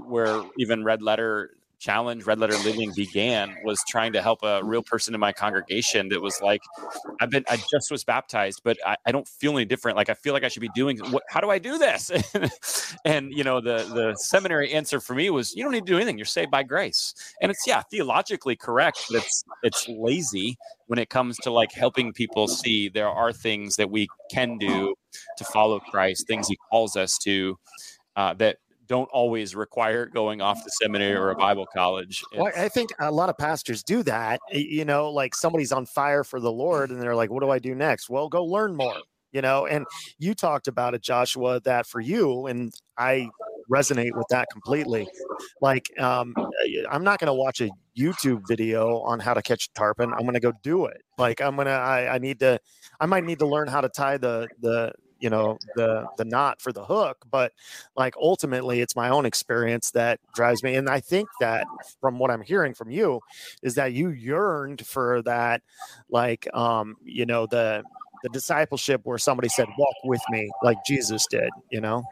where 0.05 0.43
even 0.57 0.83
Red 0.83 1.01
Letter 1.01 1.51
challenge 1.79 2.25
red 2.25 2.39
letter 2.39 2.57
living 2.59 2.91
began 2.95 3.55
was 3.63 3.81
trying 3.87 4.13
to 4.13 4.21
help 4.21 4.39
a 4.43 4.63
real 4.63 4.83
person 4.83 5.13
in 5.13 5.19
my 5.19 5.31
congregation 5.31 6.09
that 6.09 6.21
was 6.21 6.39
like 6.41 6.61
i've 7.21 7.29
been 7.29 7.43
i 7.49 7.57
just 7.57 7.91
was 7.91 8.03
baptized 8.03 8.61
but 8.63 8.77
i, 8.85 8.95
I 9.05 9.11
don't 9.11 9.27
feel 9.27 9.51
any 9.53 9.65
different. 9.65 9.97
Like 9.97 10.09
i 10.09 10.13
feel 10.13 10.33
like 10.33 10.43
i 10.43 10.47
should 10.47 10.61
be 10.61 10.69
doing 10.75 10.97
what 11.11 11.23
how 11.29 11.39
do 11.39 11.49
i 11.49 11.59
do 11.59 11.77
this? 11.77 12.11
And 13.05 13.31
you 13.31 13.43
know 13.43 13.61
the 13.61 13.77
the 13.93 14.15
seminary 14.15 14.73
answer 14.73 14.99
for 14.99 15.13
me 15.13 15.29
was 15.29 15.53
you 15.55 15.63
don't 15.63 15.71
need 15.71 15.85
to 15.85 15.91
do 15.91 15.97
anything. 15.97 16.17
You're 16.17 16.25
saved 16.25 16.49
by 16.49 16.63
grace. 16.63 17.13
And 17.41 17.51
it's 17.51 17.67
yeah 17.67 17.81
theologically 17.91 18.55
correct 18.55 18.99
but 19.09 19.17
it's 19.17 19.43
it's 19.63 19.87
lazy 19.87 20.57
when 20.87 20.99
it 20.99 21.09
comes 21.09 21.37
to 21.37 21.51
like 21.51 21.71
helping 21.71 22.13
people 22.13 22.47
see 22.47 22.89
there 22.89 23.09
are 23.09 23.31
things 23.31 23.75
that 23.75 23.89
we 23.89 24.07
can 24.31 24.57
do 24.57 24.95
to 25.37 25.43
follow 25.45 25.79
christ 25.79 26.25
things 26.27 26.47
he 26.47 26.57
calls 26.69 26.95
us 26.95 27.17
to 27.17 27.57
uh, 28.15 28.33
that 28.35 28.57
don't 28.87 29.09
always 29.11 29.55
require 29.55 30.05
going 30.05 30.41
off 30.41 30.63
the 30.63 30.69
seminary 30.69 31.15
or 31.15 31.31
a 31.31 31.35
Bible 31.35 31.65
college. 31.73 32.23
Well, 32.35 32.51
I 32.55 32.69
think 32.69 32.91
a 32.99 33.11
lot 33.11 33.29
of 33.29 33.37
pastors 33.37 33.83
do 33.83 34.03
that. 34.03 34.39
You 34.51 34.85
know, 34.85 35.09
like 35.09 35.35
somebody's 35.35 35.71
on 35.71 35.85
fire 35.85 36.23
for 36.23 36.39
the 36.39 36.51
Lord 36.51 36.91
and 36.91 37.01
they're 37.01 37.15
like, 37.15 37.29
what 37.29 37.41
do 37.41 37.49
I 37.49 37.59
do 37.59 37.75
next? 37.75 38.09
Well, 38.09 38.29
go 38.29 38.43
learn 38.45 38.75
more, 38.75 38.97
you 39.31 39.41
know. 39.41 39.65
And 39.65 39.85
you 40.19 40.33
talked 40.33 40.67
about 40.67 40.93
it, 40.93 41.01
Joshua, 41.01 41.59
that 41.61 41.85
for 41.85 41.99
you, 41.99 42.47
and 42.47 42.73
I 42.97 43.29
resonate 43.71 44.15
with 44.15 44.27
that 44.29 44.47
completely. 44.51 45.07
Like, 45.61 45.89
um, 45.99 46.35
I'm 46.89 47.03
not 47.03 47.19
going 47.19 47.27
to 47.27 47.33
watch 47.33 47.61
a 47.61 47.69
YouTube 47.97 48.47
video 48.47 48.99
on 48.99 49.19
how 49.19 49.33
to 49.33 49.41
catch 49.41 49.73
tarpon. 49.73 50.13
I'm 50.13 50.21
going 50.21 50.35
to 50.35 50.39
go 50.39 50.53
do 50.61 50.85
it. 50.85 51.01
Like, 51.17 51.41
I'm 51.41 51.55
going 51.55 51.65
to, 51.65 51.71
I 51.71 52.17
need 52.19 52.39
to, 52.41 52.59
I 52.99 53.07
might 53.07 53.23
need 53.23 53.39
to 53.39 53.47
learn 53.47 53.67
how 53.67 53.81
to 53.81 53.89
tie 53.89 54.17
the, 54.17 54.47
the, 54.61 54.93
you 55.25 55.31
know 55.31 55.57
the 55.75 56.05
the 56.17 56.23
knot 56.23 56.61
for 56.61 56.71
the 56.71 56.85
hook 56.85 57.25
but 57.31 57.51
like 57.97 58.15
ultimately 58.15 58.79
it's 58.79 58.95
my 58.95 59.09
own 59.09 59.25
experience 59.25 59.89
that 59.89 60.19
drives 60.35 60.61
me 60.61 60.75
and 60.75 60.87
i 60.87 60.99
think 60.99 61.27
that 61.41 61.65
from 61.99 62.19
what 62.19 62.29
i'm 62.29 62.41
hearing 62.41 62.75
from 62.75 62.91
you 62.91 63.19
is 63.63 63.73
that 63.73 63.91
you 63.91 64.09
yearned 64.09 64.85
for 64.85 65.23
that 65.23 65.63
like 66.11 66.47
um 66.53 66.95
you 67.03 67.25
know 67.25 67.47
the 67.47 67.81
the 68.21 68.29
discipleship 68.29 69.01
where 69.03 69.17
somebody 69.17 69.49
said 69.49 69.67
walk 69.79 69.95
with 70.03 70.21
me 70.29 70.47
like 70.61 70.77
jesus 70.85 71.25
did 71.31 71.49
you 71.71 71.81
know? 71.81 72.03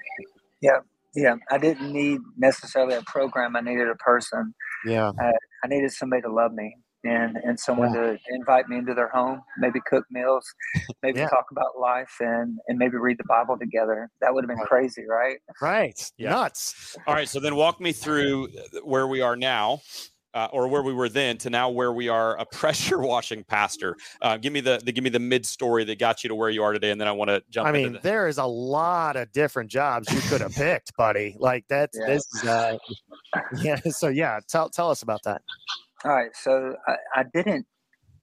Yeah 0.60 0.80
yeah 1.13 1.36
i 1.52 1.60
didn't 1.60 1.93
need 1.93 2.19
necessarily 2.36 2.95
a 2.95 3.04
program 3.04 3.56
i 3.56 3.62
needed 3.62 3.89
a 3.89 3.95
person. 3.95 4.56
Yeah. 4.88 5.12
I, 5.19 5.32
I 5.63 5.67
needed 5.67 5.91
somebody 5.91 6.23
to 6.23 6.34
love 6.34 6.52
me 6.52 6.76
and 7.04 7.38
and 7.38 7.60
someone 7.60 7.94
yeah. 7.94 8.02
to 8.02 8.18
invite 8.30 8.68
me 8.70 8.78
into 8.78 8.94
their 8.94 9.10
home, 9.10 9.42
maybe 9.58 9.80
cook 9.86 10.06
meals, 10.10 10.46
maybe 11.04 11.20
yeah. 11.20 11.28
talk 11.28 11.46
about 11.52 11.78
life, 11.80 12.16
and 12.20 12.58
and 12.68 12.78
maybe 12.78 12.98
read 12.98 13.18
the 13.18 13.26
Bible 13.26 13.58
together. 13.58 14.10
That 14.22 14.34
would 14.34 14.44
have 14.44 14.50
been 14.50 14.58
right. 14.58 14.68
crazy, 14.68 15.04
right? 15.10 15.38
Right. 15.62 16.12
Yeah. 16.18 16.32
Nuts. 16.32 16.96
All 17.08 17.13
right. 17.13 17.28
So 17.28 17.39
then 17.39 17.56
walk 17.56 17.82
me 17.82 17.92
through 17.92 18.50
where 18.84 19.08
we 19.08 19.22
are 19.22 19.36
now. 19.36 19.82
Uh, 20.36 20.48
or 20.52 20.68
where 20.68 20.82
we 20.82 20.92
were 20.92 21.10
then 21.10 21.38
to 21.38 21.48
now 21.52 21.70
where 21.70 21.94
we 21.94 22.10
are 22.10 22.36
a 22.39 22.46
pressure 22.52 22.98
washing 22.98 23.44
pastor. 23.44 23.96
Uh, 24.20 24.36
give 24.36 24.52
me 24.52 24.62
the, 24.62 24.82
the, 24.84 24.92
give 24.92 25.04
me 25.04 25.10
the 25.12 25.20
mid 25.20 25.46
story 25.46 25.84
that 25.84 26.00
got 26.00 26.24
you 26.24 26.28
to 26.28 26.34
where 26.34 26.50
you 26.50 26.63
are 26.63 26.74
today, 26.74 26.89
and 26.89 27.00
then 27.00 27.08
I 27.08 27.12
want 27.12 27.30
to 27.30 27.44
jump. 27.52 27.68
I 27.68 27.72
mean, 27.72 27.94
the- 27.94 28.00
there 28.00 28.28
is 28.28 28.39
a 28.39 28.46
lot 28.46 29.16
of 29.16 29.32
different 29.32 29.70
jobs 29.70 30.12
you 30.12 30.20
could 30.22 30.42
have 30.42 30.52
picked, 30.56 30.98
buddy. 30.98 31.36
Like 31.38 31.66
that's 31.70 31.96
yeah. 32.00 32.08
this. 32.08 32.44
Uh, 32.44 32.78
yeah. 33.62 33.80
So 33.92 34.08
yeah, 34.08 34.39
tell 34.50 34.70
tell 34.70 34.89
us 34.89 35.04
about 35.04 35.22
that. 35.26 35.44
All 36.06 36.12
right. 36.12 36.36
So 36.36 36.76
I, 36.88 36.96
I 37.16 37.24
didn't 37.34 37.66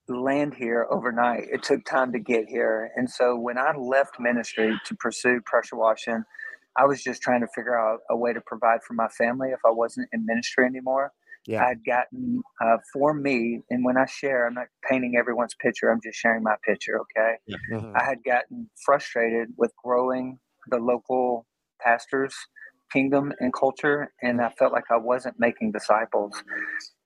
land 0.08 0.54
here 0.54 0.86
overnight. 0.90 1.44
It 1.50 1.62
took 1.62 1.84
time 1.84 2.12
to 2.12 2.18
get 2.18 2.46
here. 2.48 2.90
And 2.96 3.08
so 3.08 3.36
when 3.36 3.58
I 3.58 3.74
left 3.76 4.18
ministry 4.18 4.78
to 4.84 4.94
pursue 4.96 5.40
pressure 5.46 5.76
washing, 5.76 6.24
I 6.76 6.84
was 6.84 7.02
just 7.02 7.22
trying 7.22 7.40
to 7.40 7.48
figure 7.54 7.78
out 7.78 8.00
a 8.10 8.16
way 8.16 8.32
to 8.32 8.40
provide 8.40 8.80
for 8.86 8.94
my 8.94 9.08
family 9.08 9.48
if 9.50 9.60
I 9.66 9.70
wasn't 9.70 10.08
in 10.12 10.26
ministry 10.26 10.66
anymore. 10.66 11.12
Yeah. 11.46 11.64
I'd 11.64 11.84
gotten 11.84 12.42
uh, 12.62 12.76
for 12.92 13.14
me, 13.14 13.62
and 13.70 13.82
when 13.82 13.96
I 13.96 14.04
share, 14.04 14.46
I'm 14.46 14.54
not 14.54 14.66
painting 14.88 15.16
everyone's 15.18 15.54
picture, 15.54 15.90
I'm 15.90 16.00
just 16.02 16.18
sharing 16.18 16.42
my 16.42 16.56
picture, 16.66 17.00
okay? 17.00 17.36
Mm-hmm. 17.72 17.96
I 17.96 18.04
had 18.04 18.18
gotten 18.24 18.68
frustrated 18.84 19.48
with 19.56 19.72
growing 19.82 20.38
the 20.68 20.76
local 20.76 21.46
pastors 21.80 22.34
kingdom 22.92 23.32
and 23.40 23.52
culture, 23.52 24.12
and 24.22 24.40
I 24.40 24.50
felt 24.50 24.72
like 24.72 24.84
I 24.90 24.96
wasn't 24.96 25.38
making 25.38 25.72
disciples. 25.72 26.42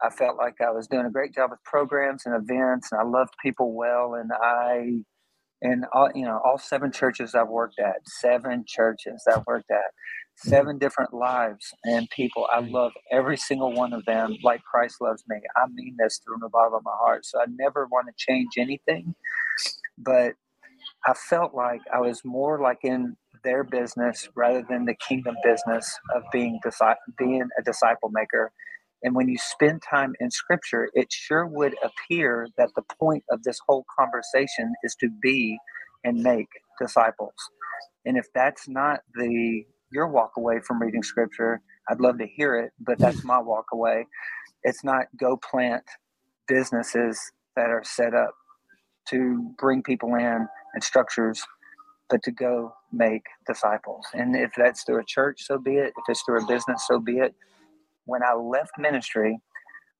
I 0.02 0.10
felt 0.10 0.36
like 0.36 0.60
I 0.60 0.70
was 0.70 0.86
doing 0.86 1.06
a 1.06 1.10
great 1.10 1.34
job 1.34 1.50
with 1.50 1.62
programs 1.64 2.26
and 2.26 2.34
events, 2.34 2.90
and 2.92 3.00
I 3.00 3.04
loved 3.04 3.34
people 3.42 3.74
well, 3.74 4.14
and 4.14 4.30
I 4.32 5.02
and 5.62 5.84
all 5.92 6.10
you 6.14 6.24
know 6.24 6.40
all 6.44 6.58
seven 6.58 6.92
churches 6.92 7.34
I've 7.34 7.48
worked 7.48 7.78
at, 7.78 7.96
seven 8.06 8.64
churches 8.66 9.24
I've 9.28 9.46
worked 9.46 9.70
at, 9.70 9.78
mm-hmm. 9.78 10.50
seven 10.50 10.78
different 10.78 11.12
lives 11.12 11.72
and 11.84 12.08
people. 12.10 12.46
I 12.52 12.60
mm. 12.60 12.70
love 12.70 12.92
every 13.10 13.36
single 13.36 13.72
one 13.72 13.92
of 13.92 14.04
them 14.04 14.36
like 14.44 14.62
Christ 14.62 14.96
loves 15.00 15.24
me. 15.28 15.38
I 15.56 15.66
mean 15.72 15.96
this 15.98 16.20
through 16.24 16.38
the 16.40 16.50
bottom 16.50 16.74
of 16.74 16.82
my 16.84 16.96
heart. 17.00 17.24
So 17.24 17.40
I 17.40 17.46
never 17.48 17.86
want 17.86 18.06
to 18.06 18.14
change 18.16 18.50
anything, 18.58 19.14
but 19.98 20.34
I 21.06 21.14
felt 21.14 21.54
like 21.54 21.80
I 21.92 22.00
was 22.00 22.20
more 22.24 22.60
like 22.60 22.78
in 22.82 23.16
their 23.44 23.64
business 23.64 24.28
rather 24.36 24.64
than 24.68 24.86
the 24.86 24.96
kingdom 24.96 25.36
business 25.44 25.98
of 26.14 26.24
being 26.32 26.60
being 27.18 27.48
a 27.58 27.62
disciple 27.64 28.10
maker. 28.12 28.52
And 29.04 29.14
when 29.14 29.28
you 29.28 29.38
spend 29.38 29.82
time 29.88 30.14
in 30.20 30.30
scripture, 30.30 30.88
it 30.94 31.12
sure 31.12 31.46
would 31.46 31.76
appear 31.84 32.48
that 32.58 32.70
the 32.76 32.82
point 33.00 33.24
of 33.30 33.44
this 33.44 33.58
whole 33.68 33.84
conversation 33.98 34.74
is 34.84 34.96
to 35.00 35.10
be 35.22 35.58
and 36.04 36.22
make 36.22 36.48
disciples. 36.80 37.34
And 38.06 38.16
if 38.18 38.26
that's 38.34 38.68
not 38.68 39.00
the 39.14 39.64
your 39.92 40.08
walk 40.08 40.32
away 40.38 40.60
from 40.66 40.82
reading 40.82 41.02
scripture, 41.04 41.60
I'd 41.88 42.00
love 42.00 42.18
to 42.18 42.26
hear 42.26 42.56
it, 42.56 42.72
but 42.80 42.98
that's 42.98 43.24
my 43.24 43.40
walk 43.40 43.66
away. 43.72 44.06
It's 44.64 44.84
not 44.84 45.06
go 45.18 45.36
plant 45.38 45.84
businesses 46.48 47.20
that 47.56 47.70
are 47.70 47.84
set 47.84 48.14
up 48.14 48.34
to 49.08 49.54
bring 49.58 49.82
people 49.82 50.14
in 50.14 50.48
and 50.74 50.84
structures, 50.84 51.42
but 52.10 52.22
to 52.22 52.30
go 52.30 52.74
make 52.92 53.22
disciples. 53.46 54.06
And 54.14 54.36
if 54.36 54.52
that's 54.56 54.84
through 54.84 55.00
a 55.00 55.04
church, 55.04 55.42
so 55.44 55.58
be 55.58 55.76
it. 55.76 55.92
If 55.96 56.04
it's 56.08 56.22
through 56.22 56.44
a 56.44 56.46
business, 56.46 56.84
so 56.86 56.98
be 56.98 57.18
it 57.18 57.34
when 58.06 58.22
I 58.22 58.34
left 58.34 58.72
ministry, 58.78 59.38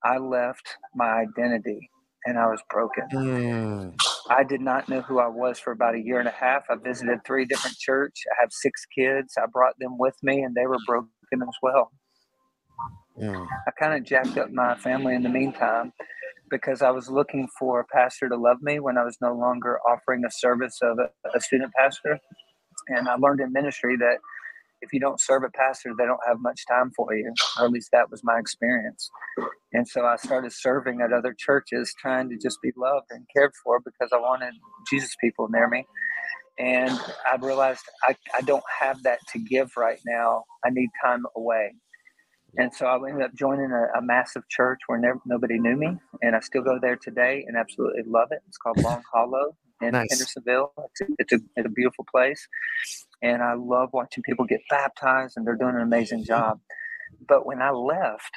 I 0.05 0.19
left 0.19 0.77
my 0.95 1.25
identity 1.25 1.91
and 2.27 2.39
I 2.39 2.47
was 2.47 2.61
broken. 2.71 3.05
Mm. 3.13 3.95
I 4.31 4.45
did 4.45 4.61
not 4.61 4.89
know 4.89 5.03
who 5.03 5.19
I 5.19 5.29
was 5.29 5.59
for 5.59 5.73
about 5.73 5.95
a 5.95 6.01
year 6.01 6.19
and 6.19 6.29
a 6.29 6.33
half. 6.33 6.65
I 6.71 6.77
visited 6.77 7.21
three 7.27 7.45
different 7.45 7.77
church. 7.79 8.23
I 8.31 8.37
have 8.41 8.53
six 8.53 8.87
kids. 8.87 9.35
I 9.37 9.47
brought 9.53 9.79
them 9.79 9.99
with 9.99 10.17
me 10.23 10.43
and 10.43 10.55
they 10.55 10.67
were 10.67 10.79
broken 10.87 11.09
as 11.33 11.57
well. 11.63 11.91
Mm. 13.21 13.47
I 13.67 13.71
kind 13.79 13.95
of 13.95 14.05
jacked 14.05 14.37
up 14.39 14.51
my 14.51 14.77
family 14.77 15.15
in 15.15 15.23
the 15.23 15.29
meantime 15.29 15.93
because 16.51 16.83
I 16.83 16.91
was 16.91 17.09
looking 17.11 17.49
for 17.59 17.81
a 17.81 17.87
pastor 17.87 18.29
to 18.29 18.37
love 18.37 18.63
me 18.63 18.81
when 18.81 18.99
I 18.99 19.05
was 19.05 19.17
no 19.21 19.35
longer 19.35 19.79
offering 19.89 20.25
a 20.27 20.31
service 20.31 20.79
of 20.83 20.99
a, 20.99 21.09
a 21.37 21.41
student 21.41 21.73
pastor. 21.75 22.19
And 22.89 23.09
I 23.09 23.17
learned 23.17 23.41
in 23.41 23.53
ministry 23.53 23.97
that 23.99 24.19
if 24.83 24.93
you 24.93 25.01
don't 25.01 25.21
serve 25.21 25.45
a 25.45 25.51
pastor, 25.51 25.93
they 25.99 26.05
don't 26.07 26.21
have 26.27 26.39
much 26.41 26.63
time 26.69 26.93
for 26.97 27.15
you. 27.15 27.33
Or 27.59 27.67
at 27.67 27.71
least 27.73 27.91
that 27.93 28.11
was 28.11 28.23
my 28.25 28.39
experience. 28.39 29.11
And 29.73 29.89
so 29.89 30.05
I 30.07 30.17
started 30.17 30.53
serving 30.53 31.01
at 31.01 31.13
other 31.13 31.35
churches, 31.39 31.95
trying 32.01 32.29
to 32.31 32.37
just 32.37 32.61
be 32.63 32.73
loved 32.77 33.07
and 33.11 33.27
cared 33.37 33.53
for 33.65 33.81
because 33.81 34.11
I 34.13 34.19
wanted 34.19 34.55
Jesus 34.91 35.15
people 35.21 35.49
near 35.51 35.69
me. 35.69 35.87
And 36.59 36.91
I 37.31 37.37
realized 37.41 37.83
I, 38.05 38.17
I 38.37 38.43
don't 38.43 38.65
have 38.81 39.03
that 39.05 39.21
to 39.33 39.39
give 39.39 39.73
right 39.77 39.99
now. 40.07 40.45
I 40.65 40.71
need 40.71 40.91
time 41.05 41.25
away. 41.37 41.75
And 42.57 42.73
so 42.75 42.87
I 42.87 42.97
ended 43.09 43.23
up 43.23 43.35
joining 43.35 43.73
a, 43.73 43.99
a 43.99 44.03
massive 44.03 44.49
church 44.49 44.81
where 44.87 44.99
never, 44.99 45.19
nobody 45.27 45.59
knew 45.59 45.77
me. 45.77 45.97
And 46.23 46.37
I 46.37 46.41
still 46.41 46.63
go 46.63 46.79
there 46.81 46.97
today 46.97 47.45
and 47.47 47.57
absolutely 47.57 48.03
love 48.07 48.29
it. 48.31 48.41
It's 48.49 48.59
called 48.59 48.81
Long 48.83 49.03
Hollow 49.13 49.57
in 49.81 49.93
nice. 49.93 50.09
Hendersonville. 50.11 50.73
It's 50.79 51.01
a, 51.01 51.05
it's, 51.19 51.33
a, 51.33 51.39
it's 51.57 51.67
a 51.67 51.71
beautiful 51.71 52.07
place 52.11 52.47
and 53.25 53.43
I 53.43 53.55
love 53.55 53.89
watching 53.93 54.23
people 54.23 54.45
get 54.45 54.61
baptized, 54.69 55.37
and 55.37 55.47
they're 55.47 55.57
doing 55.57 55.77
an 55.77 55.81
amazing 55.81 56.25
job. 56.25 56.61
But 57.27 57.47
when 57.47 57.63
I 57.63 57.71
left 57.71 58.37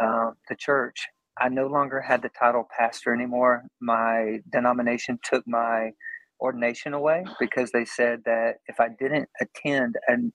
uh, 0.00 0.30
the 0.48 0.54
church, 0.54 1.08
I 1.38 1.48
no 1.48 1.66
longer 1.66 2.00
had 2.00 2.22
the 2.22 2.28
title 2.28 2.66
pastor 2.78 3.12
anymore. 3.12 3.64
My 3.80 4.38
denomination 4.52 5.18
took 5.24 5.42
my 5.48 5.90
ordination 6.40 6.94
away 6.94 7.24
because 7.40 7.72
they 7.72 7.84
said 7.84 8.20
that 8.24 8.56
if 8.68 8.78
I 8.78 8.88
didn't 8.88 9.28
attend 9.40 9.96
and 10.06 10.32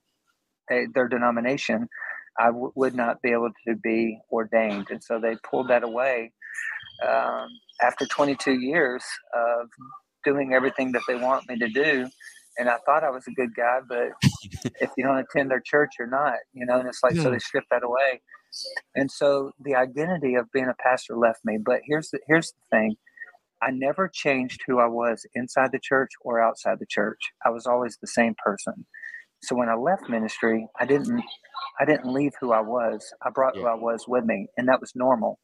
their 0.68 1.08
denomination, 1.08 1.88
I 2.38 2.46
w- 2.46 2.72
would 2.74 2.94
not 2.94 3.22
be 3.22 3.32
able 3.32 3.50
to 3.66 3.74
be 3.76 4.18
ordained, 4.30 4.88
and 4.90 5.02
so 5.02 5.18
they 5.20 5.36
pulled 5.48 5.68
that 5.68 5.82
away. 5.82 6.32
Um, 7.06 7.48
after 7.82 8.06
22 8.06 8.54
years 8.54 9.04
of 9.34 9.68
doing 10.24 10.54
everything 10.54 10.92
that 10.92 11.02
they 11.06 11.14
want 11.16 11.48
me 11.48 11.58
to 11.58 11.68
do, 11.68 12.08
and 12.58 12.68
I 12.68 12.78
thought 12.86 13.04
I 13.04 13.10
was 13.10 13.26
a 13.28 13.32
good 13.32 13.54
guy, 13.54 13.80
but 13.88 14.08
if 14.80 14.90
you 14.96 15.04
don't 15.04 15.18
attend 15.18 15.50
their 15.50 15.62
church, 15.64 15.94
you're 15.98 16.08
not, 16.08 16.34
you 16.52 16.66
know. 16.66 16.78
And 16.78 16.88
it's 16.88 17.02
like 17.02 17.16
so 17.16 17.30
they 17.30 17.38
stripped 17.38 17.70
that 17.70 17.84
away, 17.84 18.20
and 18.94 19.10
so 19.10 19.52
the 19.60 19.74
identity 19.74 20.34
of 20.34 20.50
being 20.52 20.68
a 20.68 20.74
pastor 20.82 21.16
left 21.16 21.40
me. 21.44 21.58
But 21.64 21.80
here's 21.84 22.10
the 22.10 22.20
here's 22.26 22.52
the 22.52 22.76
thing: 22.76 22.96
I 23.62 23.70
never 23.70 24.08
changed 24.12 24.62
who 24.66 24.78
I 24.78 24.86
was 24.86 25.26
inside 25.34 25.72
the 25.72 25.80
church 25.82 26.10
or 26.20 26.40
outside 26.40 26.78
the 26.78 26.86
church. 26.88 27.20
I 27.44 27.50
was 27.50 27.66
always 27.66 27.98
the 28.00 28.06
same 28.06 28.34
person. 28.42 28.86
So 29.42 29.54
when 29.56 29.68
I 29.68 29.74
left 29.74 30.08
ministry, 30.08 30.66
I 30.78 30.84
didn't 30.86 31.22
I 31.80 31.84
didn't 31.84 32.12
leave 32.12 32.32
who 32.40 32.52
I 32.52 32.60
was. 32.60 33.12
I 33.22 33.30
brought 33.30 33.54
yeah. 33.54 33.62
who 33.62 33.68
I 33.68 33.74
was 33.74 34.04
with 34.08 34.24
me, 34.24 34.48
and 34.56 34.68
that 34.68 34.80
was 34.80 34.92
normal. 34.94 35.38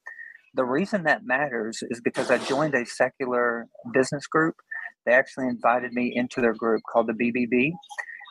The 0.54 0.64
reason 0.64 1.04
that 1.04 1.24
matters 1.24 1.82
is 1.90 2.00
because 2.00 2.30
I 2.30 2.38
joined 2.38 2.74
a 2.74 2.84
secular 2.84 3.68
business 3.92 4.26
group 4.26 4.56
they 5.04 5.12
actually 5.12 5.48
invited 5.48 5.92
me 5.92 6.12
into 6.14 6.40
their 6.40 6.54
group 6.54 6.82
called 6.90 7.08
the 7.08 7.12
BBB. 7.12 7.72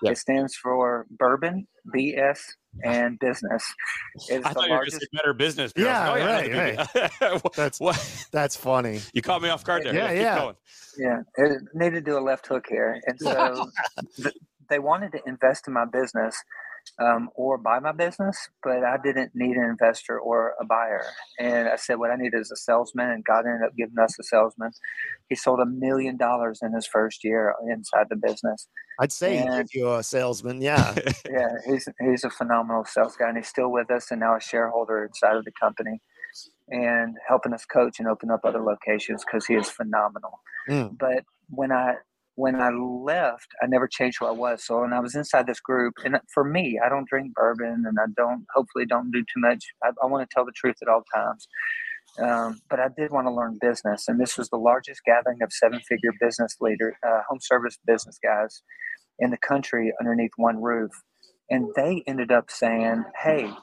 It 0.04 0.17
stands 0.17 0.56
for 0.56 1.06
Bourbon, 1.12 1.67
BS, 1.95 2.39
and 2.84 3.19
Business. 3.19 3.63
It's 4.30 4.45
I 4.45 4.54
thought 4.54 4.67
you 4.67 4.76
were 4.76 4.86
just 4.86 5.06
better 5.13 5.34
business. 5.34 5.71
Yeah, 5.76 6.12
oh, 6.12 6.15
yeah, 6.15 6.26
right, 6.26 7.19
right. 7.21 7.41
that's 7.56 7.80
what? 7.80 8.28
that's 8.32 8.56
funny. 8.56 9.00
You 9.13 9.21
caught 9.21 9.41
me 9.41 9.50
off 9.50 9.63
guard 9.63 9.84
there. 9.84 9.93
Yeah, 9.93 10.12
yeah. 10.12 10.52
Yeah, 10.97 11.19
it 11.38 11.62
needed 11.74 12.06
to 12.06 12.12
do 12.12 12.17
a 12.17 12.19
left 12.19 12.47
hook 12.47 12.65
here, 12.67 13.00
and 13.06 13.19
so 13.19 13.69
th- 14.17 14.36
they 14.72 14.80
wanted 14.80 15.12
to 15.12 15.20
invest 15.28 15.68
in 15.68 15.74
my 15.74 15.86
business 15.86 16.36
um, 17.00 17.30
or 17.36 17.58
buy 17.58 17.80
my 17.80 17.92
business, 17.92 18.50
but 18.64 18.84
I 18.84 18.98
didn't 19.04 19.32
need 19.36 19.56
an 19.56 19.70
investor 19.70 20.20
or 20.20 20.56
a 20.60 20.66
buyer. 20.66 21.06
And 21.40 21.68
I 21.68 21.76
said, 21.76 22.00
what 22.00 22.12
I 22.12 22.16
need 22.16 22.34
is 22.34 22.52
a 22.52 22.56
salesman, 22.56 23.10
and 23.12 23.24
God 23.24 23.46
ended 23.46 23.68
up 23.68 23.76
giving 23.78 24.00
us 24.00 24.18
a 24.20 24.24
salesman. 24.24 24.72
He 25.30 25.36
sold 25.36 25.60
a 25.60 25.66
million 25.66 26.18
dollars 26.18 26.60
in 26.64 26.74
his 26.74 26.88
first 26.88 27.24
year 27.24 27.54
inside 27.70 28.08
the 28.10 28.16
business. 28.16 28.68
I'd 29.00 29.12
say 29.12 29.38
and, 29.38 29.70
he 29.72 29.80
you 29.80 29.94
a 29.94 30.04
salesman, 30.04 30.62
yeah. 30.62 30.96
yeah, 31.30 31.50
he's 31.66 31.88
he's 32.00 32.24
a 32.24 32.30
phenomenal 32.30 32.86
sales 32.86 33.16
guy, 33.16 33.30
and 33.30 33.38
he's 33.38 33.48
still 33.48 33.72
with 33.72 33.92
us, 33.92 34.12
and 34.12 34.20
now 34.20 34.36
a 34.36 34.42
shareholder 34.42 35.06
inside 35.06 35.36
of 35.36 35.46
the 35.46 35.52
company, 35.60 36.02
and 36.70 37.16
helping 37.28 37.54
us 37.54 37.66
coach 37.66 38.00
and 38.00 38.08
open 38.08 38.32
up 38.32 38.42
other 38.44 38.62
locations 38.62 39.24
because 39.24 39.46
he 39.46 39.54
is 39.54 39.70
phenomenal. 39.70 40.42
Mm. 40.70 40.98
But 40.98 41.24
when 41.50 41.72
I 41.72 41.96
when 42.41 42.56
I 42.56 42.71
left, 42.71 43.49
I 43.62 43.67
never 43.67 43.88
changed 43.88 44.17
who 44.19 44.25
I 44.25 44.32
was. 44.32 44.65
So 44.65 44.82
when 44.82 44.93
I 44.93 44.99
was 44.99 45.13
inside 45.13 45.45
this 45.45 45.60
group, 45.60 45.93
and 46.04 46.19
for 46.34 46.43
me, 46.43 46.80
I 46.84 46.89
don't 46.89 47.08
drink 47.08 47.36
bourbon, 47.36 47.84
and 47.88 47.97
I 47.99 48.08
don't 48.17 48.45
hopefully 48.56 48.88
don't 48.88 49.12
do 49.12 49.19
too 49.19 49.41
much. 49.47 49.63
I, 49.84 49.89
I 50.01 50.08
want 50.08 50.27
to 50.27 50.34
tell 50.34 50.43
the 50.43 50.51
truth 50.56 50.77
at 50.82 50.88
all 50.88 51.04
times. 51.13 51.47
Um, 52.19 52.60
but 52.67 52.80
I 52.80 52.88
did 52.97 53.12
want 53.12 53.27
to 53.27 53.32
learn 53.32 53.60
business, 53.62 54.06
and 54.08 54.19
this 54.19 54.39
was 54.39 54.49
the 54.49 54.58
largest 54.58 55.01
gathering 55.06 55.38
of 55.43 55.54
seven-figure 55.54 56.13
business 56.19 56.56
leader, 56.60 56.97
uh, 57.08 57.21
home 57.30 57.38
service 57.39 57.77
business 57.86 58.17
guys 58.23 58.63
in 59.19 59.30
the 59.30 59.38
country 59.38 59.93
underneath 60.01 60.32
one 60.38 60.60
roof. 60.60 60.91
And 61.51 61.67
they 61.75 62.04
ended 62.08 62.32
up 62.32 62.49
saying, 62.49 63.04
"Hey, 63.23 63.54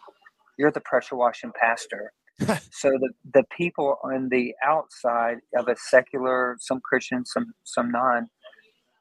you're 0.56 0.70
the 0.70 0.82
pressure 0.82 1.16
washing 1.16 1.52
pastor." 1.60 2.12
so 2.70 2.90
the 2.90 3.10
the 3.34 3.44
people 3.56 3.96
on 4.04 4.28
the 4.28 4.54
outside 4.64 5.38
of 5.56 5.66
a 5.66 5.74
secular, 5.76 6.56
some 6.60 6.80
Christian, 6.80 7.26
some 7.26 7.46
some 7.64 7.90
non, 7.90 8.28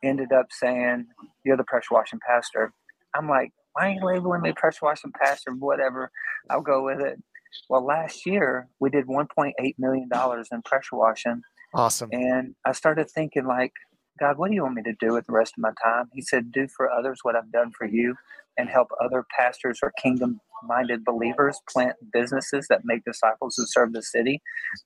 ended 0.03 0.31
up 0.31 0.47
saying, 0.51 1.07
You're 1.43 1.57
the 1.57 1.63
pressure 1.63 1.93
washing 1.93 2.19
pastor. 2.27 2.73
I'm 3.15 3.29
like, 3.29 3.51
Why 3.73 3.89
are 3.89 3.93
you 3.93 4.05
labeling 4.05 4.41
me 4.41 4.53
pressure 4.53 4.86
washing 4.86 5.13
pastor? 5.21 5.51
Whatever. 5.51 6.12
I'll 6.49 6.62
go 6.62 6.83
with 6.83 7.01
it. 7.01 7.21
Well, 7.69 7.86
last 7.86 8.25
year 8.25 8.67
we 8.79 8.89
did 8.89 9.07
$1.8 9.07 9.53
million 9.77 10.10
in 10.51 10.62
pressure 10.63 10.95
washing. 10.95 11.41
Awesome. 11.73 12.10
And 12.12 12.55
I 12.65 12.71
started 12.71 13.10
thinking, 13.10 13.45
like, 13.45 13.73
God, 14.19 14.38
what 14.38 14.49
do 14.49 14.55
you 14.55 14.63
want 14.63 14.75
me 14.75 14.83
to 14.83 14.95
do 14.99 15.13
with 15.13 15.25
the 15.27 15.33
rest 15.33 15.53
of 15.57 15.62
my 15.62 15.71
time? 15.83 16.10
He 16.13 16.21
said, 16.21 16.51
Do 16.51 16.67
for 16.75 16.89
others 16.89 17.19
what 17.23 17.36
I've 17.36 17.51
done 17.51 17.71
for 17.77 17.86
you 17.86 18.15
and 18.57 18.69
help 18.69 18.89
other 19.03 19.25
pastors 19.38 19.79
or 19.83 19.93
kingdom 20.01 20.39
minded 20.63 21.04
believers 21.06 21.60
plant 21.72 21.96
businesses 22.13 22.67
that 22.70 22.82
make 22.84 23.04
disciples 23.06 23.56
who 23.58 23.65
serve 23.67 23.93
the 23.93 24.02
city. 24.04 24.41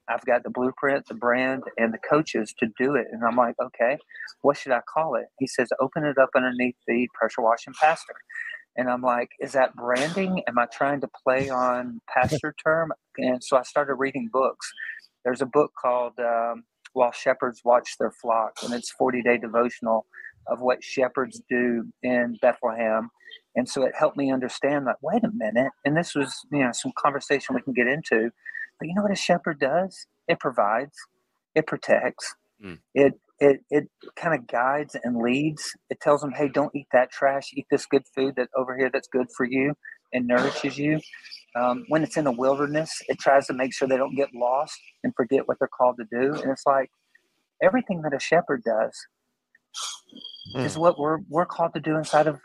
I've 0.10 0.26
got 0.26 0.44
the 0.44 0.50
blueprint, 0.50 1.08
the 1.08 1.14
brand, 1.16 1.64
and 1.78 1.94
the 1.94 2.00
coaches 2.00 2.54
to 2.60 2.68
do 2.78 2.96
it. 2.96 3.08
And 3.12 3.24
I'm 3.24 3.36
like, 3.36 3.56
okay, 3.62 3.98
what 4.42 4.58
should 4.58 4.72
I 4.72 4.82
call 4.82 5.16
it? 5.16 5.26
He 5.40 5.48
says, 5.48 5.70
open 5.80 6.06
it 6.06 6.18
up 6.18 6.30
underneath 6.36 6.76
the 6.88 7.08
pressure 7.14 7.42
washing 7.42 7.74
pastor. 7.82 8.16
And 8.78 8.90
I'm 8.90 9.02
like, 9.02 9.30
is 9.40 9.52
that 9.54 9.76
branding? 9.76 10.44
Am 10.48 10.58
I 10.58 10.66
trying 10.72 11.02
to 11.02 11.10
play 11.24 11.50
on 11.50 12.00
pastor 12.14 12.56
term? 12.64 12.92
And 13.18 13.44
so 13.44 13.58
I 13.58 13.64
started 13.64 13.96
reading 13.96 14.30
books. 14.32 14.72
There's 15.26 15.42
a 15.42 15.46
book 15.46 15.72
called 15.80 16.14
um, 16.20 16.64
While 16.94 17.12
Shepherds 17.12 17.62
Watch 17.66 17.98
Their 18.00 18.12
Flock, 18.12 18.54
and 18.64 18.74
it's 18.74 18.92
40 18.92 19.22
day 19.24 19.38
devotional 19.38 20.06
of 20.47 20.62
what 20.62 20.84
shepherds 20.84 21.41
do 21.49 21.86
in 22.04 22.38
Bethlehem. 22.41 23.10
And 23.56 23.67
so 23.67 23.84
it 23.84 23.93
helped 23.97 24.17
me 24.17 24.32
understand 24.32 24.88
that, 24.88 24.97
wait 25.01 25.23
a 25.23 25.32
minute. 25.34 25.71
And 25.86 25.95
this 25.95 26.15
was, 26.15 26.34
you 26.51 26.60
know, 26.60 26.71
some 26.73 26.91
conversation 26.97 27.56
we 27.56 27.62
can 27.62 27.73
get 27.73 27.88
into. 27.88 28.32
But 28.80 28.88
you 28.88 28.95
know 28.95 29.04
what 29.04 29.12
a 29.12 29.15
shepherd 29.15 29.60
does? 29.60 30.08
It 30.27 30.39
provides, 30.39 30.95
it 31.56 31.67
protects, 31.67 32.34
mm. 32.63 32.80
it 32.93 33.19
it 33.39 33.60
it 33.69 33.89
kind 34.15 34.39
of 34.39 34.47
guides 34.47 34.95
and 35.04 35.17
leads. 35.21 35.75
It 35.89 35.99
tells 35.99 36.21
them, 36.21 36.32
hey, 36.32 36.47
don't 36.47 36.73
eat 36.75 36.88
that 36.93 37.12
trash. 37.12 37.49
Eat 37.54 37.65
this 37.71 37.86
good 37.86 38.04
food 38.15 38.36
that 38.38 38.49
over 38.56 38.77
here 38.77 38.89
that's 38.91 39.08
good 39.08 39.27
for 39.36 39.45
you 39.45 39.73
and 40.13 40.27
nourishes 40.27 40.77
you. 40.77 40.99
Um, 41.56 41.86
when 41.89 42.04
it's 42.04 42.17
in 42.17 42.23
the 42.23 42.32
wilderness, 42.32 43.01
it 43.10 43.19
tries 43.19 43.47
to 43.47 43.54
make 43.54 43.73
sure 43.73 43.88
they 43.88 43.97
don't 43.97 44.15
get 44.15 44.30
lost 44.34 44.80
and 45.04 45.13
forget 45.15 45.47
what 45.47 45.58
they're 45.60 45.67
called 45.67 45.97
to 45.97 46.06
do. 46.10 46.34
And 46.39 46.51
it's 46.51 46.65
like 46.65 46.91
everything 47.62 48.04
that 48.04 48.13
a 48.13 48.19
shepherd 48.19 48.63
does 48.63 48.93
mm. 50.56 50.65
is 50.65 50.77
what 50.77 50.99
we're 50.99 51.19
we're 51.30 51.45
called 51.45 51.73
to 51.73 51.80
do 51.80 51.97
inside 51.97 52.27
of 52.27 52.39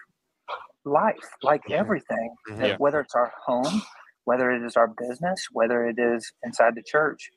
life, 0.84 1.16
like 1.42 1.62
mm-hmm. 1.62 1.80
everything. 1.80 2.34
Mm-hmm. 2.48 2.64
Yeah. 2.64 2.76
Whether 2.78 3.00
it's 3.00 3.14
our 3.14 3.32
home, 3.46 3.82
whether 4.24 4.50
it 4.50 4.64
is 4.64 4.76
our 4.76 4.88
business, 4.88 5.46
whether 5.52 5.86
it 5.86 5.96
is 5.98 6.32
inside 6.44 6.74
the 6.74 6.82
church, 6.86 7.30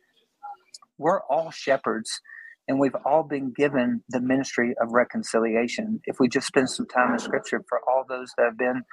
we're 0.97 1.21
all 1.29 1.51
shepherds 1.51 2.21
and 2.67 2.79
we've 2.79 2.95
all 3.03 3.23
been 3.23 3.51
given 3.51 4.03
the 4.09 4.21
ministry 4.21 4.75
of 4.79 4.91
reconciliation. 4.91 5.99
If 6.05 6.17
we 6.19 6.29
just 6.29 6.45
spend 6.45 6.69
some 6.69 6.85
time 6.85 7.13
in 7.13 7.19
Scripture 7.19 7.63
for 7.67 7.79
all 7.89 8.05
those 8.07 8.29
that 8.37 8.45
have 8.45 8.57
been 8.57 8.83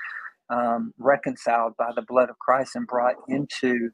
um, 0.49 0.95
reconciled 0.99 1.75
by 1.77 1.91
the 1.95 2.03
blood 2.03 2.31
of 2.31 2.39
Christ 2.39 2.75
and 2.75 2.87
brought 2.87 3.17
into 3.29 3.91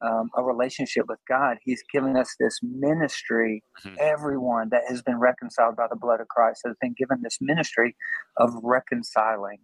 um, 0.00 0.30
a 0.36 0.42
relationship 0.42 1.04
with 1.08 1.18
God, 1.28 1.58
He's 1.62 1.82
given 1.92 2.16
us 2.16 2.34
this 2.38 2.60
ministry. 2.62 3.62
Mm-hmm. 3.84 3.96
Everyone 4.00 4.68
that 4.70 4.82
has 4.88 5.02
been 5.02 5.18
reconciled 5.18 5.76
by 5.76 5.86
the 5.88 5.96
blood 5.96 6.20
of 6.20 6.28
Christ 6.28 6.62
has 6.66 6.76
been 6.80 6.94
given 6.98 7.20
this 7.22 7.38
ministry 7.40 7.96
of 8.36 8.50
reconciling 8.62 9.58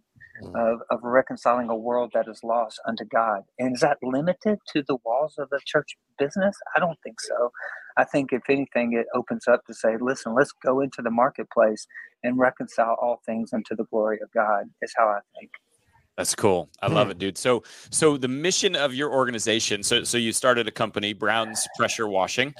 of, 0.55 0.79
of 0.89 0.99
reconciling 1.03 1.69
a 1.69 1.75
world 1.75 2.11
that 2.13 2.27
is 2.27 2.41
lost 2.43 2.79
unto 2.87 3.05
God. 3.05 3.43
And 3.59 3.75
is 3.75 3.81
that 3.81 3.97
limited 4.01 4.59
to 4.73 4.83
the 4.87 4.97
walls 5.03 5.35
of 5.37 5.49
the 5.49 5.59
church 5.65 5.97
business? 6.17 6.55
I 6.75 6.79
don't 6.79 6.97
think 7.03 7.19
so. 7.21 7.51
I 7.97 8.03
think, 8.05 8.31
if 8.31 8.43
anything, 8.49 8.93
it 8.93 9.07
opens 9.13 9.47
up 9.47 9.65
to 9.67 9.73
say, 9.73 9.97
listen, 9.99 10.33
let's 10.33 10.53
go 10.63 10.79
into 10.79 11.01
the 11.01 11.11
marketplace 11.11 11.85
and 12.23 12.39
reconcile 12.39 12.95
all 13.01 13.21
things 13.25 13.53
unto 13.53 13.75
the 13.75 13.85
glory 13.85 14.19
of 14.21 14.31
God, 14.33 14.65
is 14.81 14.93
how 14.95 15.07
I 15.07 15.19
think. 15.37 15.51
That's 16.17 16.35
cool. 16.35 16.69
I 16.81 16.87
love 16.87 17.09
it, 17.09 17.17
dude. 17.17 17.37
So, 17.37 17.63
so 17.89 18.17
the 18.17 18.27
mission 18.27 18.75
of 18.75 18.93
your 18.93 19.11
organization. 19.11 19.81
So, 19.81 20.03
so 20.03 20.17
you 20.17 20.33
started 20.33 20.67
a 20.67 20.71
company, 20.71 21.13
Brown's 21.13 21.65
Pressure 21.77 22.07
Washing, 22.07 22.53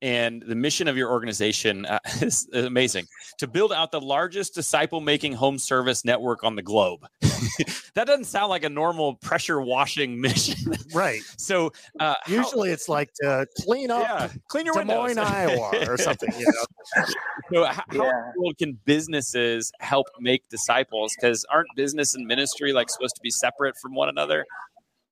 and 0.00 0.42
the 0.42 0.54
mission 0.54 0.88
of 0.88 0.96
your 0.96 1.10
organization 1.10 1.84
uh, 1.84 1.98
is 2.22 2.48
amazing 2.54 3.06
to 3.38 3.46
build 3.46 3.72
out 3.72 3.90
the 3.90 4.00
largest 4.00 4.54
disciple-making 4.54 5.32
home 5.32 5.58
service 5.58 6.04
network 6.04 6.44
on 6.44 6.54
the 6.54 6.62
globe. 6.62 7.04
that 7.94 8.06
doesn't 8.06 8.24
sound 8.24 8.50
like 8.50 8.64
a 8.64 8.68
normal 8.68 9.14
pressure 9.14 9.60
washing 9.60 10.20
mission, 10.20 10.74
right? 10.94 11.20
So, 11.36 11.72
uh, 12.00 12.14
usually 12.26 12.68
how, 12.68 12.74
it's 12.74 12.88
like 12.88 13.12
to 13.22 13.46
clean 13.60 13.90
up, 13.90 14.02
yeah, 14.02 14.28
clean 14.48 14.66
your 14.66 14.74
Des 14.74 14.84
Moines, 14.84 15.18
Iowa, 15.18 15.70
or 15.88 15.96
something. 15.96 16.32
You 16.38 16.46
know? 16.46 17.04
so, 17.52 17.64
how, 17.64 17.82
yeah. 17.92 18.10
how 18.10 18.52
can 18.58 18.78
businesses 18.84 19.72
help 19.80 20.06
make 20.20 20.48
disciples? 20.48 21.14
Because 21.16 21.44
aren't 21.50 21.68
business 21.76 22.14
and 22.14 22.26
ministry 22.26 22.72
like 22.72 22.90
supposed 22.90 23.16
to 23.16 23.22
be 23.22 23.30
separate 23.30 23.76
from 23.76 23.94
one 23.94 24.08
another? 24.08 24.44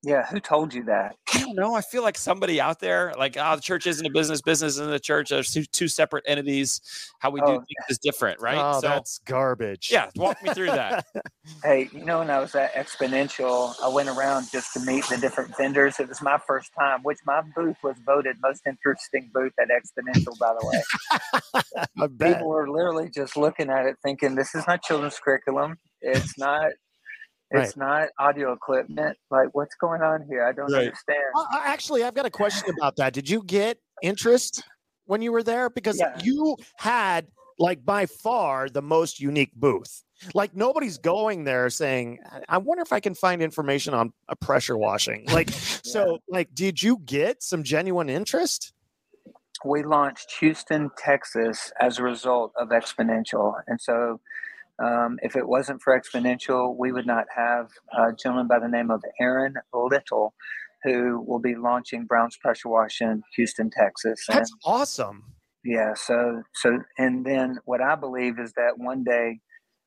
Yeah, 0.02 0.26
who 0.26 0.40
told 0.40 0.72
you 0.72 0.84
that? 0.84 1.16
I 1.34 1.40
don't 1.40 1.54
know. 1.54 1.74
I 1.74 1.82
feel 1.82 2.02
like 2.02 2.16
somebody 2.16 2.58
out 2.58 2.80
there, 2.80 3.12
like, 3.18 3.36
oh, 3.38 3.56
the 3.56 3.60
church 3.60 3.86
isn't 3.86 4.06
a 4.06 4.10
business, 4.10 4.40
business 4.40 4.72
isn't 4.72 4.92
a 4.92 4.98
church. 4.98 5.28
There's 5.28 5.52
two, 5.52 5.64
two 5.64 5.88
separate 5.88 6.24
entities. 6.26 6.80
How 7.18 7.28
we 7.28 7.40
do 7.40 7.46
oh, 7.46 7.56
things 7.56 7.90
is 7.90 7.98
different, 7.98 8.40
right? 8.40 8.56
Oh, 8.56 8.80
so, 8.80 8.88
that's 8.88 9.18
garbage. 9.26 9.90
Yeah, 9.92 10.08
walk 10.16 10.42
me 10.42 10.54
through 10.54 10.66
that. 10.66 11.04
hey, 11.64 11.90
you 11.92 12.02
know, 12.02 12.20
when 12.20 12.30
I 12.30 12.38
was 12.38 12.54
at 12.54 12.72
Exponential, 12.72 13.74
I 13.82 13.88
went 13.88 14.08
around 14.08 14.50
just 14.50 14.72
to 14.72 14.80
meet 14.80 15.04
the 15.04 15.18
different 15.18 15.54
vendors. 15.58 16.00
It 16.00 16.08
was 16.08 16.22
my 16.22 16.38
first 16.46 16.70
time, 16.78 17.00
which 17.02 17.18
my 17.26 17.42
booth 17.54 17.76
was 17.82 17.96
voted 18.06 18.36
most 18.42 18.62
interesting 18.66 19.30
booth 19.34 19.52
at 19.60 19.68
Exponential, 19.68 20.38
by 20.38 20.54
the 20.58 20.66
way. 20.66 22.08
People 22.34 22.48
were 22.48 22.70
literally 22.70 23.10
just 23.10 23.36
looking 23.36 23.68
at 23.68 23.84
it 23.84 23.96
thinking, 24.02 24.34
this 24.34 24.54
is 24.54 24.66
not 24.66 24.82
children's 24.82 25.18
curriculum. 25.18 25.76
It's 26.00 26.38
not 26.38 26.70
it's 27.50 27.76
right. 27.76 28.08
not 28.08 28.08
audio 28.18 28.52
equipment. 28.52 29.16
Like, 29.30 29.48
what's 29.52 29.74
going 29.74 30.02
on 30.02 30.24
here? 30.28 30.44
I 30.44 30.52
don't 30.52 30.72
right. 30.72 30.86
understand. 30.86 31.18
Uh, 31.36 31.60
actually, 31.64 32.04
I've 32.04 32.14
got 32.14 32.26
a 32.26 32.30
question 32.30 32.72
about 32.76 32.96
that. 32.96 33.12
Did 33.12 33.28
you 33.28 33.42
get 33.44 33.78
interest 34.02 34.62
when 35.06 35.20
you 35.20 35.32
were 35.32 35.42
there? 35.42 35.68
Because 35.68 35.98
yeah. 35.98 36.16
you 36.22 36.56
had, 36.76 37.26
like, 37.58 37.84
by 37.84 38.06
far 38.06 38.68
the 38.68 38.82
most 38.82 39.18
unique 39.18 39.52
booth. 39.56 40.04
Like, 40.32 40.54
nobody's 40.54 40.98
going 40.98 41.42
there 41.42 41.70
saying, 41.70 42.18
I 42.48 42.58
wonder 42.58 42.82
if 42.82 42.92
I 42.92 43.00
can 43.00 43.14
find 43.14 43.42
information 43.42 43.94
on 43.94 44.12
a 44.28 44.36
pressure 44.36 44.76
washing. 44.76 45.26
Like, 45.32 45.50
yeah. 45.50 45.56
so, 45.82 46.18
like, 46.28 46.54
did 46.54 46.80
you 46.80 46.98
get 47.04 47.42
some 47.42 47.64
genuine 47.64 48.08
interest? 48.08 48.72
We 49.64 49.82
launched 49.82 50.32
Houston, 50.38 50.90
Texas 50.96 51.72
as 51.80 51.98
a 51.98 52.02
result 52.02 52.52
of 52.56 52.68
Exponential. 52.68 53.54
And 53.66 53.80
so, 53.80 54.20
um, 54.82 55.18
if 55.22 55.36
it 55.36 55.46
wasn't 55.46 55.82
for 55.82 55.98
Exponential, 55.98 56.76
we 56.76 56.92
would 56.92 57.06
not 57.06 57.26
have 57.34 57.68
a 57.92 58.12
gentleman 58.12 58.48
by 58.48 58.58
the 58.58 58.68
name 58.68 58.90
of 58.90 59.02
Aaron 59.20 59.54
Little, 59.72 60.34
who 60.84 61.22
will 61.26 61.38
be 61.38 61.54
launching 61.54 62.06
Brown's 62.06 62.36
Pressure 62.36 62.68
Wash 62.68 63.00
in 63.00 63.22
Houston, 63.36 63.70
Texas. 63.70 64.24
That's 64.26 64.50
and, 64.50 64.60
awesome. 64.64 65.24
Yeah. 65.64 65.92
So, 65.94 66.42
so, 66.54 66.78
and 66.96 67.24
then 67.24 67.58
what 67.66 67.82
I 67.82 67.94
believe 67.94 68.38
is 68.38 68.52
that 68.56 68.78
one 68.78 69.04
day, 69.04 69.40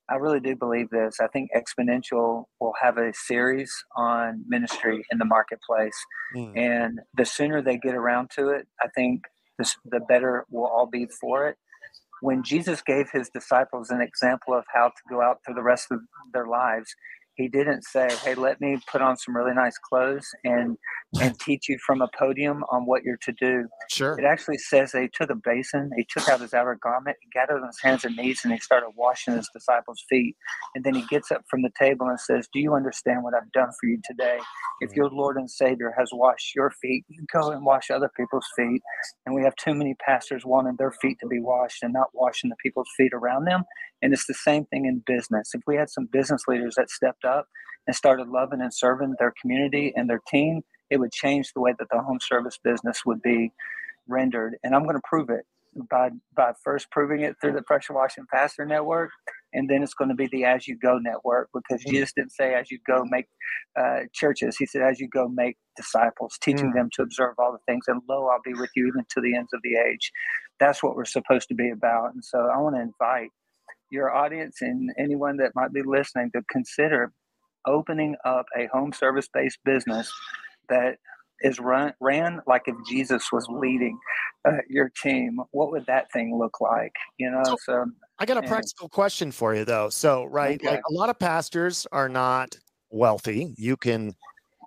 I 0.09 0.15
really 0.15 0.41
do 0.41 0.55
believe 0.55 0.89
this. 0.89 1.17
I 1.19 1.27
think 1.27 1.49
Exponential 1.55 2.43
will 2.59 2.73
have 2.79 2.97
a 2.97 3.13
series 3.13 3.73
on 3.95 4.43
ministry 4.47 5.03
in 5.11 5.17
the 5.17 5.25
marketplace. 5.25 5.97
Mm. 6.35 6.57
And 6.57 6.99
the 7.17 7.25
sooner 7.25 7.61
they 7.61 7.77
get 7.77 7.95
around 7.95 8.29
to 8.35 8.49
it, 8.49 8.67
I 8.81 8.89
think 8.95 9.23
the 9.57 10.01
better 10.01 10.45
we'll 10.49 10.67
all 10.67 10.87
be 10.87 11.07
for 11.21 11.47
it 11.47 11.57
when 12.23 12.41
Jesus 12.41 12.81
gave 12.81 13.07
his 13.11 13.29
disciples 13.29 13.89
an 13.89 14.01
example 14.01 14.53
of 14.53 14.63
how 14.73 14.87
to 14.87 15.03
go 15.09 15.21
out 15.21 15.39
through 15.45 15.55
the 15.55 15.63
rest 15.63 15.87
of 15.91 15.99
their 16.33 16.47
lives, 16.47 16.95
he 17.35 17.49
didn't 17.49 17.83
say, 17.83 18.07
"Hey, 18.23 18.33
let 18.33 18.61
me 18.61 18.79
put 18.89 19.01
on 19.01 19.17
some 19.17 19.35
really 19.35 19.53
nice 19.53 19.77
clothes 19.77 20.27
and 20.45 20.77
and 21.21 21.39
teach 21.39 21.69
you 21.69 21.77
from 21.85 22.01
a 22.01 22.07
podium 22.17 22.63
on 22.69 22.85
what 22.85 23.03
you're 23.03 23.17
to 23.17 23.31
do." 23.31 23.67
Sure. 23.89 24.17
It 24.19 24.25
actually 24.25 24.57
says 24.57 24.91
they 24.91 25.07
took 25.07 25.29
a 25.29 25.35
basin, 25.35 25.91
he 25.97 26.05
took 26.05 26.27
out 26.29 26.41
his 26.41 26.53
outer 26.53 26.75
garment, 26.81 27.17
he 27.21 27.29
gathered 27.29 27.61
on 27.61 27.67
his 27.67 27.81
hands 27.81 28.05
and 28.05 28.15
knees, 28.15 28.41
and 28.43 28.53
he 28.53 28.59
started 28.59 28.89
washing 28.95 29.35
his 29.35 29.49
disciples' 29.53 30.03
feet. 30.09 30.35
And 30.75 30.83
then 30.83 30.95
he 30.95 31.05
gets 31.07 31.31
up 31.31 31.43
from 31.49 31.61
the 31.61 31.71
table 31.77 32.07
and 32.07 32.19
says, 32.19 32.47
"Do 32.53 32.59
you 32.59 32.73
understand 32.73 33.23
what 33.23 33.33
I've 33.33 33.51
done 33.51 33.69
for 33.79 33.87
you 33.87 33.99
today? 34.03 34.39
If 34.81 34.91
mm. 34.91 34.95
your 34.95 35.09
Lord 35.09 35.37
and 35.37 35.49
Savior 35.49 35.93
has 35.97 36.09
washed 36.13 36.55
your 36.55 36.71
feet, 36.71 37.05
you 37.07 37.25
go 37.31 37.51
and 37.51 37.65
wash 37.65 37.89
other 37.89 38.09
people's 38.15 38.47
feet." 38.55 38.81
And 39.25 39.35
we 39.35 39.43
have 39.43 39.55
too 39.55 39.73
many 39.73 39.95
pastors 39.95 40.45
wanting 40.45 40.75
their 40.77 40.91
feet 40.91 41.17
to 41.19 41.27
be 41.27 41.39
washed 41.39 41.83
and 41.83 41.93
not 41.93 42.09
washing 42.13 42.49
the 42.49 42.55
people's 42.61 42.89
feet 42.97 43.13
around 43.13 43.45
them. 43.45 43.63
And 44.01 44.13
it's 44.13 44.27
the 44.27 44.33
same 44.33 44.65
thing 44.65 44.85
in 44.85 45.03
business. 45.05 45.51
If 45.53 45.61
we 45.65 45.77
had 45.77 45.89
some 45.89 46.07
business 46.11 46.43
leaders 46.47 46.75
that 46.75 46.89
stepped 46.89 47.23
up 47.23 47.47
and 47.87 47.95
started 47.95 48.27
loving 48.27 48.61
and 48.61 48.73
serving 48.73 49.15
their 49.19 49.33
community 49.41 49.93
and 49.95 50.09
their 50.09 50.21
team, 50.27 50.61
it 50.93 50.99
would 50.99 51.11
change 51.11 51.51
the 51.53 51.61
way 51.61 51.73
that 51.77 51.87
the 51.91 52.01
home 52.01 52.19
service 52.19 52.59
business 52.63 53.01
would 53.05 53.21
be 53.21 53.51
rendered. 54.07 54.55
And 54.63 54.75
I'm 54.75 54.83
going 54.83 54.95
to 54.95 55.01
prove 55.03 55.29
it 55.29 55.45
by 55.89 56.09
by 56.35 56.53
first 56.63 56.89
proving 56.91 57.21
it 57.21 57.35
through 57.41 57.53
the 57.53 57.61
pressure 57.63 57.93
washing 57.93 58.25
pastor 58.31 58.65
network 58.65 59.09
and 59.53 59.69
then 59.69 59.81
it's 59.81 59.93
going 59.93 60.09
to 60.09 60.15
be 60.15 60.27
the 60.27 60.45
as 60.45 60.67
you 60.67 60.77
go 60.77 60.97
network 60.99 61.49
because 61.53 61.83
mm. 61.83 61.89
jesus 61.89 62.13
didn't 62.13 62.31
say 62.31 62.53
as 62.53 62.69
you 62.69 62.77
go 62.85 63.03
make 63.09 63.25
uh, 63.79 64.01
churches 64.13 64.55
he 64.57 64.65
said 64.65 64.81
as 64.81 64.99
you 64.99 65.07
go 65.07 65.27
make 65.27 65.57
disciples 65.75 66.37
teaching 66.41 66.71
mm. 66.71 66.75
them 66.75 66.89
to 66.93 67.01
observe 67.01 67.33
all 67.37 67.51
the 67.51 67.71
things 67.71 67.85
and 67.87 68.01
lo 68.07 68.27
i'll 68.27 68.41
be 68.43 68.53
with 68.53 68.69
you 68.75 68.87
even 68.87 69.03
to 69.09 69.21
the 69.21 69.35
ends 69.35 69.51
of 69.53 69.61
the 69.63 69.75
age 69.75 70.11
that's 70.59 70.83
what 70.83 70.95
we're 70.95 71.05
supposed 71.05 71.47
to 71.47 71.55
be 71.55 71.69
about 71.71 72.13
and 72.13 72.23
so 72.23 72.37
i 72.53 72.59
want 72.59 72.75
to 72.75 72.81
invite 72.81 73.29
your 73.89 74.13
audience 74.13 74.57
and 74.61 74.91
anyone 74.97 75.37
that 75.37 75.51
might 75.55 75.73
be 75.73 75.81
listening 75.83 76.29
to 76.31 76.41
consider 76.51 77.11
opening 77.65 78.15
up 78.25 78.45
a 78.57 78.67
home 78.67 78.91
service 78.91 79.27
based 79.33 79.59
business 79.63 80.11
that 80.69 80.97
is 81.41 81.59
run 81.59 81.93
ran 81.99 82.41
like 82.47 82.63
if 82.67 82.75
Jesus 82.87 83.31
was 83.31 83.45
leading 83.49 83.99
uh, 84.45 84.57
your 84.69 84.89
team, 85.01 85.39
what 85.51 85.71
would 85.71 85.85
that 85.87 86.11
thing 86.11 86.37
look 86.37 86.61
like? 86.61 86.93
You 87.17 87.31
know, 87.31 87.43
so, 87.43 87.57
so 87.65 87.85
I 88.19 88.25
got 88.25 88.37
a 88.37 88.47
practical 88.47 88.89
question 88.89 89.31
for 89.31 89.55
you 89.55 89.65
though. 89.65 89.89
So, 89.89 90.25
right, 90.25 90.59
okay. 90.59 90.75
like 90.75 90.81
a 90.89 90.93
lot 90.93 91.09
of 91.09 91.19
pastors 91.19 91.85
are 91.91 92.09
not 92.09 92.55
wealthy. 92.89 93.53
You 93.57 93.75
can 93.77 94.13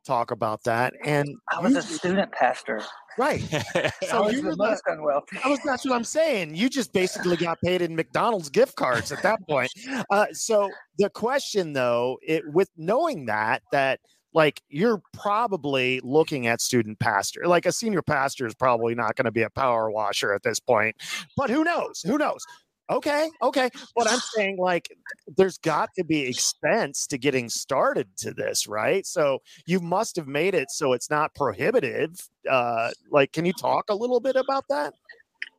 talk 0.07 0.31
about 0.31 0.63
that. 0.65 0.95
And 1.05 1.29
I 1.51 1.61
was 1.61 1.73
you, 1.73 1.79
a 1.79 1.83
student 1.83 2.33
pastor. 2.33 2.83
Right. 3.19 3.43
So 4.09 4.31
you 4.31 4.43
were 4.43 4.53
the 4.53 4.57
most 4.57 4.83
unwealthy. 4.87 5.39
I 5.45 5.49
was, 5.49 5.59
that's 5.65 5.85
what 5.85 5.95
I'm 5.95 6.05
saying. 6.05 6.55
You 6.55 6.69
just 6.69 6.93
basically 6.93 7.37
got 7.37 7.59
paid 7.61 7.83
in 7.83 7.97
McDonald's 7.97 8.49
gift 8.49 8.77
cards 8.77 9.11
at 9.11 9.23
that 9.23 9.41
point. 9.49 9.71
Uh, 10.11 10.27
so 10.33 10.71
the 10.99 11.11
question 11.11 11.73
though, 11.73 12.19
it 12.23 12.43
with 12.53 12.69
knowing 12.77 13.27
that 13.27 13.63
that 13.73 14.01
like 14.37 14.61
you're 14.69 15.01
probably 15.15 15.99
looking 16.05 16.47
at 16.47 16.61
student 16.61 17.01
pastor. 17.01 17.47
Like 17.47 17.65
a 17.65 17.73
senior 17.73 18.03
pastor 18.03 18.47
is 18.47 18.55
probably 18.55 18.95
not 18.95 19.17
going 19.17 19.25
to 19.25 19.33
be 19.33 19.41
a 19.41 19.49
power 19.49 19.91
washer 19.91 20.35
at 20.35 20.43
this 20.43 20.61
point, 20.61 20.95
but 21.39 21.49
who 21.49 21.65
knows? 21.65 22.03
Who 22.03 22.19
knows? 22.19 22.45
Okay, 22.91 23.31
okay. 23.41 23.71
But 23.97 24.09
I'm 24.11 24.21
saying 24.35 24.59
like 24.59 24.95
there's 25.39 25.57
got 25.57 25.89
to 25.97 26.05
be 26.05 26.21
expense 26.29 27.07
to 27.09 27.19
getting 27.19 27.49
started 27.49 28.09
to 28.19 28.35
this, 28.35 28.69
right? 28.69 29.07
So 29.07 29.39
you 29.65 29.81
must 29.81 30.17
have 30.17 30.29
made 30.29 30.55
it 30.55 30.71
so 30.71 30.93
it's 30.93 31.09
not 31.09 31.35
prohibitive. 31.35 32.11
Uh 32.49 32.91
like 33.11 33.33
can 33.33 33.47
you 33.47 33.55
talk 33.55 33.87
a 33.89 33.95
little 33.95 34.21
bit 34.21 34.37
about 34.37 34.67
that? 34.69 34.93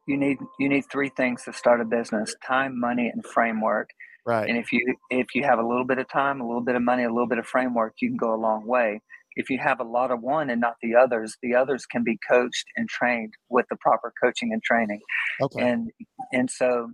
You 0.06 0.18
need 0.18 0.38
you 0.60 0.70
need 0.70 0.86
three 0.90 1.10
things 1.10 1.44
to 1.46 1.52
start 1.52 1.82
a 1.82 1.86
business: 1.86 2.36
time, 2.46 2.80
money, 2.80 3.10
and 3.10 3.26
framework. 3.26 3.90
Right. 4.28 4.50
And 4.50 4.58
if 4.58 4.74
you 4.74 4.98
if 5.10 5.28
you 5.36 5.44
have 5.46 5.58
a 5.58 5.66
little 5.66 5.86
bit 5.86 6.00
of 6.00 6.10
time, 6.10 6.42
a 6.42 6.46
little 6.48 6.62
bit 6.62 6.76
of 6.76 6.82
money, 6.82 7.06
a 7.06 7.10
little 7.10 7.30
bit 7.30 7.38
of 7.40 7.48
framework, 7.48 7.94
you 8.02 8.10
can 8.10 8.18
go 8.18 8.36
a 8.36 8.42
long 8.42 8.68
way. 8.68 9.02
If 9.38 9.50
you 9.50 9.58
have 9.60 9.80
a 9.80 9.86
lot 9.86 10.12
of 10.12 10.22
one 10.22 10.50
and 10.50 10.60
not 10.60 10.76
the 10.82 10.96
others, 10.96 11.38
the 11.42 11.56
others 11.56 11.86
can 11.86 12.04
be 12.04 12.20
coached 12.30 12.66
and 12.76 12.90
trained 12.90 13.36
with 13.50 13.68
the 13.70 13.78
proper 13.78 14.12
coaching 14.22 14.52
and 14.52 14.62
training. 14.62 15.00
Okay. 15.42 15.62
And 15.66 15.92
and 16.34 16.52
so 16.52 16.92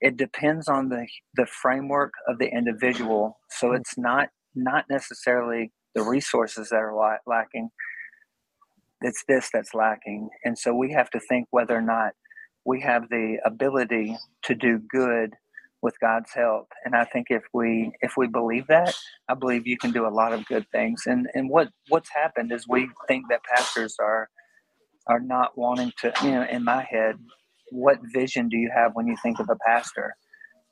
it 0.00 0.16
depends 0.16 0.66
on 0.68 0.88
the 0.88 1.06
the 1.36 1.46
framework 1.46 2.12
of 2.26 2.38
the 2.38 2.48
individual. 2.48 3.38
So 3.50 3.68
Mm. 3.68 3.76
it's 3.80 3.96
not 3.96 4.30
not 4.56 4.86
necessarily 4.90 5.72
the 5.94 6.02
resources 6.02 6.70
that 6.70 6.76
are 6.82 6.94
la- 6.94 7.18
lacking. 7.26 7.70
It's 9.02 9.22
this 9.28 9.50
that's 9.52 9.74
lacking, 9.74 10.30
and 10.44 10.58
so 10.58 10.74
we 10.74 10.92
have 10.92 11.10
to 11.10 11.20
think 11.20 11.46
whether 11.52 11.76
or 11.76 11.82
not 11.82 12.14
we 12.64 12.80
have 12.80 13.10
the 13.10 13.38
ability 13.44 14.16
to 14.44 14.54
do 14.56 14.78
good 14.78 15.36
with 15.84 16.00
God's 16.00 16.32
help. 16.34 16.68
And 16.86 16.96
I 16.96 17.04
think 17.04 17.26
if 17.28 17.44
we 17.52 17.92
if 18.00 18.14
we 18.16 18.26
believe 18.26 18.66
that, 18.68 18.96
I 19.28 19.34
believe 19.34 19.66
you 19.66 19.76
can 19.76 19.92
do 19.92 20.06
a 20.06 20.08
lot 20.08 20.32
of 20.32 20.44
good 20.46 20.66
things. 20.72 21.02
And 21.06 21.28
and 21.34 21.50
what 21.50 21.68
what's 21.88 22.10
happened 22.10 22.50
is 22.52 22.66
we 22.66 22.88
think 23.06 23.26
that 23.28 23.40
pastors 23.44 23.94
are 24.00 24.30
are 25.06 25.20
not 25.20 25.56
wanting 25.58 25.92
to. 26.00 26.12
You 26.24 26.30
know, 26.32 26.46
in 26.50 26.64
my 26.64 26.82
head, 26.90 27.16
what 27.70 27.98
vision 28.14 28.48
do 28.48 28.56
you 28.56 28.70
have 28.74 28.92
when 28.94 29.06
you 29.06 29.16
think 29.22 29.38
of 29.38 29.50
a 29.50 29.56
pastor? 29.66 30.16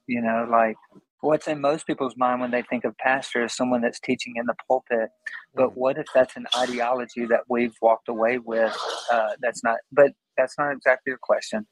You 0.07 0.23
know, 0.23 0.49
like 0.51 0.77
what's 1.21 1.47
in 1.47 1.61
most 1.61 1.87
people's 1.87 2.17
mind 2.17 2.41
when 2.41 2.51
they 2.51 2.63
think 2.63 2.85
of 2.85 2.97
pastor 2.97 3.45
is 3.45 3.55
someone 3.55 3.83
that's 3.83 4.01
teaching 4.01 4.35
in 4.37 4.47
the 4.47 4.55
pulpit. 4.67 5.11
But 5.55 5.77
what 5.77 5.99
if 5.99 6.07
that's 6.15 6.37
an 6.37 6.47
ideology 6.57 7.27
that 7.27 7.43
we've 7.51 7.77
walked 7.83 8.09
away 8.09 8.39
with? 8.39 8.75
Uh, 9.13 9.33
that's 9.43 9.63
not. 9.63 9.77
But 9.93 10.13
that's 10.39 10.57
not 10.59 10.73
exactly 10.73 11.11
your 11.11 11.21
question. 11.23 11.67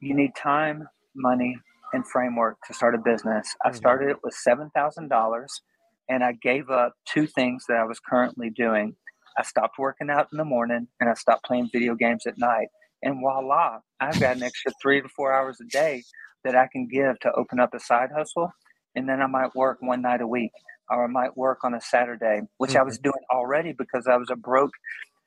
You 0.00 0.14
need 0.14 0.30
time, 0.36 0.88
money, 1.14 1.56
and 1.92 2.06
framework 2.06 2.58
to 2.66 2.74
start 2.74 2.94
a 2.94 2.98
business. 2.98 3.48
I 3.64 3.70
Mhm. 3.70 3.76
started 3.76 4.10
it 4.10 4.16
with 4.24 4.34
seven 4.34 4.70
thousand 4.74 5.08
dollars, 5.08 5.62
and 6.08 6.24
I 6.24 6.32
gave 6.32 6.70
up 6.70 6.94
two 7.06 7.26
things 7.26 7.64
that 7.68 7.78
I 7.78 7.84
was 7.84 8.00
currently 8.00 8.50
doing. 8.50 8.96
I 9.38 9.42
stopped 9.44 9.78
working 9.78 10.10
out 10.10 10.28
in 10.32 10.38
the 10.38 10.44
morning, 10.44 10.88
and 11.00 11.10
I 11.10 11.14
stopped 11.14 11.44
playing 11.44 11.70
video 11.72 11.94
games 11.94 12.26
at 12.26 12.38
night. 12.38 12.68
And 13.02 13.20
voila, 13.20 13.80
I've 14.00 14.20
got 14.20 14.36
an 14.36 14.42
extra 14.42 14.72
three 14.82 15.00
to 15.02 15.08
four 15.08 15.32
hours 15.32 15.58
a 15.60 15.66
day 15.72 16.04
that 16.44 16.56
I 16.56 16.68
can 16.72 16.88
give 16.88 17.18
to 17.20 17.32
open 17.32 17.60
up 17.60 17.74
a 17.74 17.80
side 17.80 18.10
hustle. 18.16 18.52
And 18.96 19.08
then 19.08 19.22
I 19.22 19.26
might 19.26 19.54
work 19.54 19.78
one 19.80 20.02
night 20.02 20.20
a 20.20 20.26
week, 20.26 20.52
or 20.90 21.04
I 21.04 21.08
might 21.08 21.36
work 21.36 21.64
on 21.64 21.74
a 21.74 21.80
Saturday, 21.80 22.42
which 22.58 22.76
I 22.76 22.82
was 22.82 22.98
doing 22.98 23.14
already 23.32 23.72
because 23.72 24.06
I 24.08 24.16
was 24.16 24.30
a 24.30 24.36
broke 24.36 24.72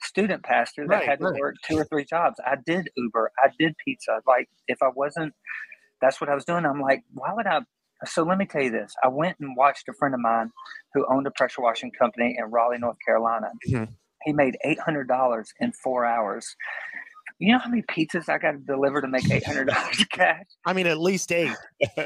student 0.04 0.43
pastor 0.43 0.88
that 0.89 0.89
Right, 0.89 1.08
had 1.08 1.19
to 1.22 1.26
right. 1.26 1.34
work 1.39 1.56
two 1.67 1.78
or 1.78 1.86
three 1.86 2.06
jobs. 2.06 2.36
I 2.46 2.56
did 2.65 2.89
Uber, 2.98 3.32
I 3.43 3.50
did 3.60 3.76
pizza. 3.86 4.22
Like 4.28 4.50
if 4.67 4.82
I 4.84 4.89
wasn't, 4.96 5.34
that's 6.04 6.20
what 6.20 6.30
I 6.30 6.36
was 6.36 6.44
doing. 6.44 6.66
I'm 6.66 6.82
like, 6.82 7.02
why 7.13 7.32
would 7.34 7.48
I? 7.48 7.62
So 8.06 8.24
let 8.24 8.38
me 8.38 8.46
tell 8.46 8.62
you 8.62 8.70
this. 8.72 8.94
I 9.02 9.08
went 9.08 9.38
and 9.39 9.56
watched 9.56 9.88
a 9.88 9.94
friend 9.94 10.13
of 10.13 10.20
mine 10.20 10.52
who 10.94 11.06
owned 11.10 11.26
a 11.26 11.32
pressure 11.32 11.62
washing 11.62 11.89
company 11.98 12.36
in 12.38 12.52
Raleigh, 12.52 12.78
North 12.78 12.98
Carolina. 13.06 13.48
Mhm. 13.72 13.88
He 14.26 14.34
made 14.34 14.58
eight 14.66 14.80
hundred 14.80 15.08
dollars 15.08 15.54
in 15.62 15.72
four 15.72 16.06
hours. 16.06 16.46
You 17.39 17.54
know 17.54 17.60
how 17.60 17.70
many 17.70 17.82
pizzas 17.84 18.30
I 18.30 18.38
got 18.38 18.52
to 18.52 18.58
deliver 18.58 19.02
to 19.02 19.08
make 19.08 19.30
eight 19.32 19.46
hundred 19.46 19.70
dollars 19.70 20.04
cash? 20.12 20.44
I 20.66 20.74
mean 20.74 20.88
at 20.88 20.98
least 21.00 21.32
eight. 21.32 21.56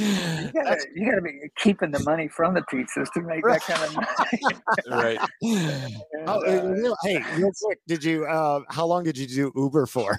You 0.00 0.52
gotta, 0.52 0.76
you 0.94 1.10
gotta 1.10 1.22
be 1.22 1.40
keeping 1.56 1.90
the 1.90 1.98
money 2.04 2.28
from 2.28 2.54
the 2.54 2.60
pizzas 2.62 3.10
to 3.14 3.20
make 3.22 3.42
that 3.44 3.62
kind 3.62 3.82
of 3.82 3.94
money. 3.96 4.08
right. 4.88 5.18
Oh, 6.28 6.40
And, 6.46 6.60
uh, 6.60 6.72
real- 6.80 6.96
hey, 7.02 7.20
real 7.36 7.50
quick, 7.60 7.78
did 7.88 8.04
you 8.04 8.24
uh 8.24 8.60
how 8.70 8.86
long 8.86 9.02
did 9.02 9.18
you 9.18 9.26
do 9.26 9.52
Uber 9.56 9.86
for? 9.86 10.16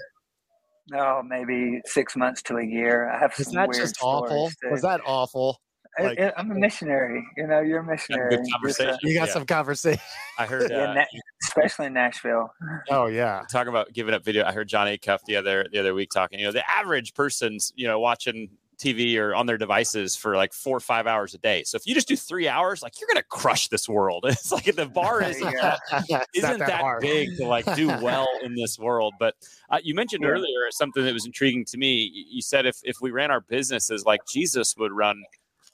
No, 0.91 1.21
maybe 1.23 1.81
six 1.85 2.15
months 2.15 2.41
to 2.43 2.57
a 2.57 2.63
year. 2.65 3.09
I 3.11 3.19
have 3.19 3.33
Was 3.37 3.47
some 3.47 3.55
that 3.55 3.71
just 3.73 3.97
awful? 4.01 4.27
stories, 4.49 4.55
too. 4.61 4.69
Was 4.71 4.81
that 4.81 5.01
awful? 5.05 5.59
I- 5.97 6.03
like- 6.03 6.19
I, 6.19 6.33
am 6.37 6.51
a 6.51 6.55
missionary. 6.55 7.25
You 7.35 7.47
know, 7.47 7.59
you're 7.61 7.79
a 7.79 7.83
missionary. 7.83 8.29
good 8.29 8.39
You're 8.45 8.53
conversation. 8.57 8.97
You 9.01 9.13
got 9.17 9.27
Yeah. 9.27 9.33
some 9.33 9.45
conversation. 9.45 10.01
I 10.37 10.45
heard 10.47 10.69
Yeah, 10.71 10.91
uh, 10.91 10.93
Na- 10.93 11.05
especially 11.43 11.87
in 11.87 11.93
Nashville. 11.93 12.53
Oh 12.89 13.07
yeah. 13.21 13.43
talking 13.51 13.69
about 13.69 13.91
giving 13.93 14.13
up 14.13 14.23
video. 14.23 14.45
I 14.45 14.51
heard 14.53 14.67
Jon 14.69 14.87
Acuff 14.87 15.19
the 15.25 15.35
other 15.35 15.65
the 15.71 15.79
other 15.79 15.93
week 15.93 16.09
talking. 16.11 16.39
You 16.39 16.45
know, 16.45 16.51
the 16.51 16.69
average 16.69 17.13
person's 17.15 17.73
you 17.75 17.87
know 17.87 17.99
watching 17.99 18.49
TV 18.79 19.17
or 19.17 19.35
on 19.35 19.45
their 19.45 19.57
devices 19.57 20.15
for 20.15 20.35
like 20.35 20.53
four 20.53 20.77
or 20.77 20.79
five 20.79 21.05
hours 21.07 21.33
a 21.33 21.37
day. 21.37 21.63
So 21.63 21.75
if 21.75 21.85
you 21.85 21.93
just 21.93 22.07
do 22.07 22.15
three 22.15 22.47
hours, 22.47 22.81
like 22.81 22.99
you're 22.99 23.07
gonna 23.07 23.23
crush 23.29 23.67
this 23.67 23.87
world. 23.89 24.23
It's 24.29 24.51
like 24.51 24.73
the 24.75 24.85
bar 24.85 25.21
is 25.29 25.39
Yeah. 25.39 25.77
Not 26.09 26.27
isn't 26.33 26.59
that, 26.59 26.81
hard. 26.81 27.01
big 27.01 27.29
to 27.37 27.45
like 27.45 27.65
do 27.75 27.87
well 28.01 28.27
in 28.43 28.55
this 28.55 28.79
world. 28.79 29.13
But 29.19 29.35
uh, 29.69 29.79
you 29.83 29.93
mentioned 29.93 30.23
Yeah. 30.23 30.29
earlier 30.29 30.71
something 30.71 31.03
that 31.03 31.13
was 31.13 31.25
intriguing 31.25 31.65
to 31.65 31.77
me. 31.77 32.09
You 32.29 32.41
said 32.41 32.65
if 32.65 32.77
if 32.83 32.97
we 33.01 33.11
ran 33.11 33.31
our 33.31 33.41
businesses 33.41 34.05
like 34.05 34.21
Jesus 34.31 34.75
would 34.77 34.91
run 34.91 35.21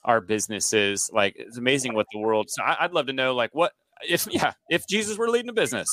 our 0.04 0.20
businesses, 0.20 1.10
like 1.12 1.34
it's 1.36 1.58
amazing 1.58 1.94
what 1.94 2.06
the 2.12 2.18
world. 2.18 2.50
So 2.50 2.62
I, 2.62 2.76
I'd 2.80 2.92
love 2.92 3.06
to 3.06 3.12
know 3.12 3.34
like 3.34 3.54
what 3.54 3.72
if 4.06 4.26
yeah 4.30 4.52
if 4.68 4.86
Jesus 4.88 5.16
were 5.16 5.30
leading 5.30 5.48
a 5.48 5.54
business, 5.54 5.88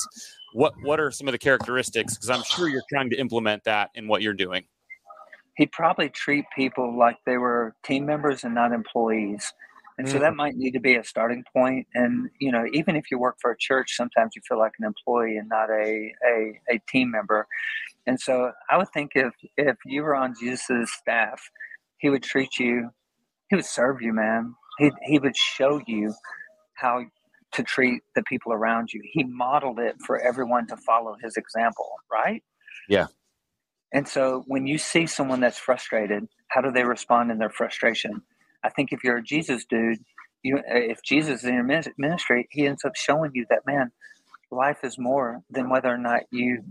what 0.53 0.73
what 0.83 0.99
are 0.99 1.09
some 1.11 1.27
of 1.27 1.31
the 1.31 1.37
characteristics? 1.37 2.15
Because 2.15 2.29
I'm 2.29 2.43
sure 2.43 2.67
you're 2.67 2.83
trying 2.89 3.09
to 3.11 3.15
implement 3.17 3.63
that 3.63 3.89
in 3.95 4.07
what 4.07 4.21
you're 4.21 4.33
doing. 4.33 4.65
He'd 5.55 5.71
probably 5.71 6.09
treat 6.09 6.45
people 6.55 6.97
like 6.97 7.17
they 7.25 7.37
were 7.37 7.75
team 7.83 8.05
members 8.05 8.43
and 8.43 8.55
not 8.55 8.71
employees. 8.71 9.53
And 9.99 10.09
so 10.09 10.17
Mm. 10.17 10.21
that 10.21 10.35
might 10.35 10.55
need 10.55 10.71
to 10.71 10.79
be 10.79 10.95
a 10.95 11.03
starting 11.03 11.43
point. 11.53 11.87
And 11.93 12.29
you 12.39 12.51
know, 12.51 12.65
even 12.73 12.95
if 12.95 13.11
you 13.11 13.19
work 13.19 13.37
for 13.41 13.51
a 13.51 13.57
church, 13.57 13.95
sometimes 13.95 14.35
you 14.35 14.41
feel 14.47 14.57
like 14.57 14.73
an 14.79 14.85
employee 14.85 15.37
and 15.37 15.47
not 15.49 15.69
a 15.69 16.11
a, 16.25 16.59
a 16.69 16.79
team 16.89 17.11
member. 17.11 17.47
And 18.07 18.19
so 18.19 18.51
I 18.69 18.77
would 18.77 18.89
think 18.93 19.11
if 19.15 19.33
if 19.57 19.77
you 19.85 20.03
were 20.03 20.15
on 20.15 20.33
Jesus' 20.39 20.91
staff, 20.93 21.41
he 21.99 22.09
would 22.09 22.23
treat 22.23 22.57
you, 22.59 22.89
he 23.49 23.55
would 23.55 23.65
serve 23.65 24.01
you, 24.01 24.13
man. 24.13 24.55
He 24.79 24.91
he 25.03 25.19
would 25.19 25.37
show 25.37 25.81
you 25.87 26.13
how 26.75 27.05
to 27.53 27.63
treat 27.63 28.01
the 28.15 28.23
people 28.23 28.51
around 28.53 28.91
you. 28.93 29.01
He 29.13 29.23
modeled 29.25 29.79
it 29.79 29.95
for 30.05 30.19
everyone 30.19 30.67
to 30.67 30.77
follow 30.77 31.15
his 31.23 31.37
example, 31.37 31.87
right? 32.11 32.43
Yeah. 32.89 33.07
And 33.93 34.07
so 34.07 34.43
when 34.47 34.65
you 34.65 34.77
see 34.77 35.05
someone 35.05 35.39
that's 35.39 35.59
frustrated, 35.59 36.27
how 36.49 36.61
do 36.61 36.71
they 36.71 36.83
respond 36.83 37.31
in 37.31 37.37
their 37.37 37.51
frustration? 37.51 38.23
I 38.63 38.69
think 38.69 38.91
if 38.91 39.03
you're 39.03 39.17
a 39.17 39.23
Jesus 39.23 39.65
dude, 39.65 39.99
you 40.41 40.57
uh, 40.57 40.61
if 40.67 41.01
Jesus 41.03 41.43
is 41.43 41.45
in 41.45 41.53
your 41.53 41.87
ministry, 41.97 42.47
he 42.51 42.65
ends 42.65 42.83
up 42.83 42.95
showing 42.95 43.31
you 43.33 43.45
that 43.49 43.65
man, 43.65 43.91
life 44.51 44.79
is 44.83 44.97
more 44.97 45.41
than 45.49 45.69
whether 45.69 45.89
or 45.89 45.97
not 45.97 46.23
you 46.31 46.63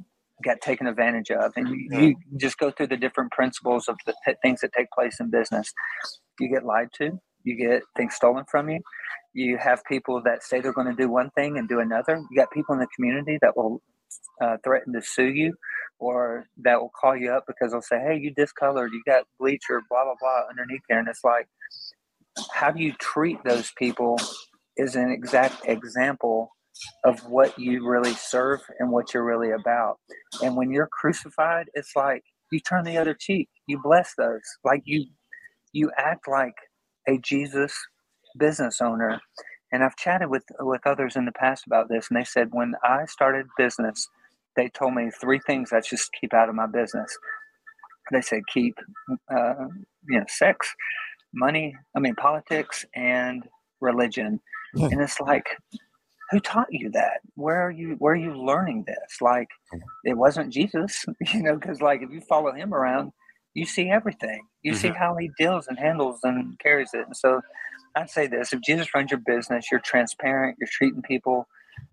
got 0.44 0.61
taken 0.61 0.87
advantage 0.88 1.30
of, 1.30 1.52
and 1.56 1.68
you, 1.68 1.90
mm-hmm. 1.90 2.02
you 2.02 2.16
just 2.37 2.58
go 2.58 2.70
through 2.70 2.88
the 2.88 2.96
different 2.96 3.30
principles 3.30 3.88
of 3.88 3.96
the 4.04 4.14
things 4.42 4.61
that 4.61 4.72
take 4.72 4.90
place 4.90 5.20
in 5.20 5.30
business. 5.30 5.72
You 6.40 6.48
get 6.48 6.64
lied 6.64 6.88
to, 6.94 7.20
you 7.44 7.56
get 7.56 7.82
things 7.96 8.14
stolen 8.14 8.44
from 8.50 8.68
you. 8.68 8.80
You 9.35 9.56
have 9.58 9.85
people 9.85 10.20
that 10.24 10.42
say 10.42 10.61
they're 10.61 10.72
going 10.72 10.88
to 10.88 11.00
do 11.00 11.08
one 11.08 11.30
thing 11.30 11.56
and 11.56 11.68
do 11.68 11.80
another. 11.80 12.20
You 12.30 12.37
got 12.37 12.50
people 12.50 12.74
in 12.74 12.80
the 12.80 12.88
community 12.94 13.38
that 13.40 13.56
will 13.56 13.80
uh, 14.42 14.57
threaten 14.64 14.92
to 14.94 15.03
sue 15.03 15.31
you 15.31 15.55
or 16.01 16.46
that 16.62 16.81
will 16.81 16.92
call 17.01 17.16
you 17.16 17.31
up 17.33 17.44
because 17.46 17.72
they'll 17.72 17.83
say, 17.83 17.98
"Hey, 18.01 18.18
you 18.20 18.33
discolored, 18.35 18.92
you 18.92 19.03
got 19.07 19.27
bleach 19.40 19.64
or 19.70 19.83
blah 19.90 20.05
blah 20.05 20.14
blah 20.20 20.42
underneath 20.51 20.83
there," 20.88 20.98
and 21.01 21.09
it's 21.09 21.25
like, 21.25 21.48
how 22.53 22.70
do 22.70 22.83
you 22.83 22.92
treat 22.94 23.42
those 23.44 23.72
people 23.79 24.18
is 24.77 24.96
an 24.96 25.11
exact 25.11 25.57
example 25.66 26.51
of 27.05 27.20
what 27.29 27.59
you 27.59 27.88
really 27.88 28.14
serve 28.14 28.61
and 28.79 28.90
what 28.92 29.14
you're 29.14 29.25
really 29.25 29.51
about. 29.53 29.98
And 30.42 30.57
when 30.57 30.70
you're 30.72 30.88
crucified, 30.92 31.66
it's 31.75 31.92
like 31.96 32.22
you 32.53 32.61
turn 32.61 32.85
the 32.85 32.98
other 32.98 33.14
cheek, 33.18 33.48
you 33.66 33.81
bless 33.83 34.14
those, 34.16 34.42
like 34.64 34.83
you 34.85 35.07
you 35.72 35.90
act 35.98 36.29
like 36.29 36.55
a 37.09 37.18
Jesus 37.18 37.75
business 38.38 38.81
owner. 38.83 39.21
And 39.73 39.83
I've 39.83 39.96
chatted 39.96 40.29
with 40.29 40.44
with 40.60 40.87
others 40.87 41.16
in 41.16 41.25
the 41.25 41.33
past 41.33 41.66
about 41.66 41.88
this, 41.88 42.08
and 42.10 42.20
they 42.20 42.25
said 42.25 42.48
when 42.52 42.75
I 42.85 43.06
started 43.06 43.46
business, 43.56 44.08
they 44.56 44.68
told 44.68 44.94
me 44.94 45.10
three 45.10 45.40
things 45.46 45.73
I 45.73 45.81
should 45.81 45.98
keep 46.20 46.35
out 46.35 46.48
of 46.48 46.54
my 46.54 46.66
business. 46.66 47.16
They 48.10 48.20
said 48.20 48.42
keep, 48.52 48.77
uh, 49.35 49.66
you 50.08 50.18
know, 50.18 50.25
sex, 50.29 50.75
money. 51.33 51.75
I 51.96 52.00
mean, 52.00 52.14
politics 52.16 52.85
and 52.94 53.48
religion. 53.81 54.40
and 54.75 55.00
it's 55.00 55.20
like, 55.20 55.46
who 56.31 56.40
taught 56.40 56.68
you 56.70 56.90
that? 56.90 57.20
Where 57.35 57.60
are 57.60 57.70
you? 57.70 57.96
Where 57.98 58.12
are 58.12 58.16
you 58.16 58.35
learning 58.35 58.85
this? 58.87 59.20
Like, 59.20 59.48
it 60.04 60.14
wasn't 60.14 60.52
Jesus, 60.52 61.04
you 61.33 61.42
know, 61.42 61.56
because 61.56 61.81
like 61.81 62.02
if 62.02 62.10
you 62.10 62.20
follow 62.20 62.52
him 62.52 62.75
around, 62.75 63.12
you 63.55 63.67
see 63.67 63.90
everything. 63.90 64.46
You 64.63 64.75
see 64.75 64.88
mm-hmm. 64.88 64.96
how 64.96 65.17
he 65.17 65.31
deals 65.38 65.67
and 65.67 65.79
handles 65.79 66.21
and 66.23 66.59
carries 66.59 66.90
it. 66.94 67.07
And 67.07 67.17
so, 67.17 67.40
I'd 67.96 68.11
say 68.11 68.27
this: 68.27 68.53
if 68.53 68.61
Jesus 68.63 68.94
runs 68.94 69.11
your 69.11 69.21
business, 69.25 69.67
you're 69.71 69.81
transparent. 69.81 70.57
You're 70.59 70.69
treating 70.71 71.03
people 71.03 71.46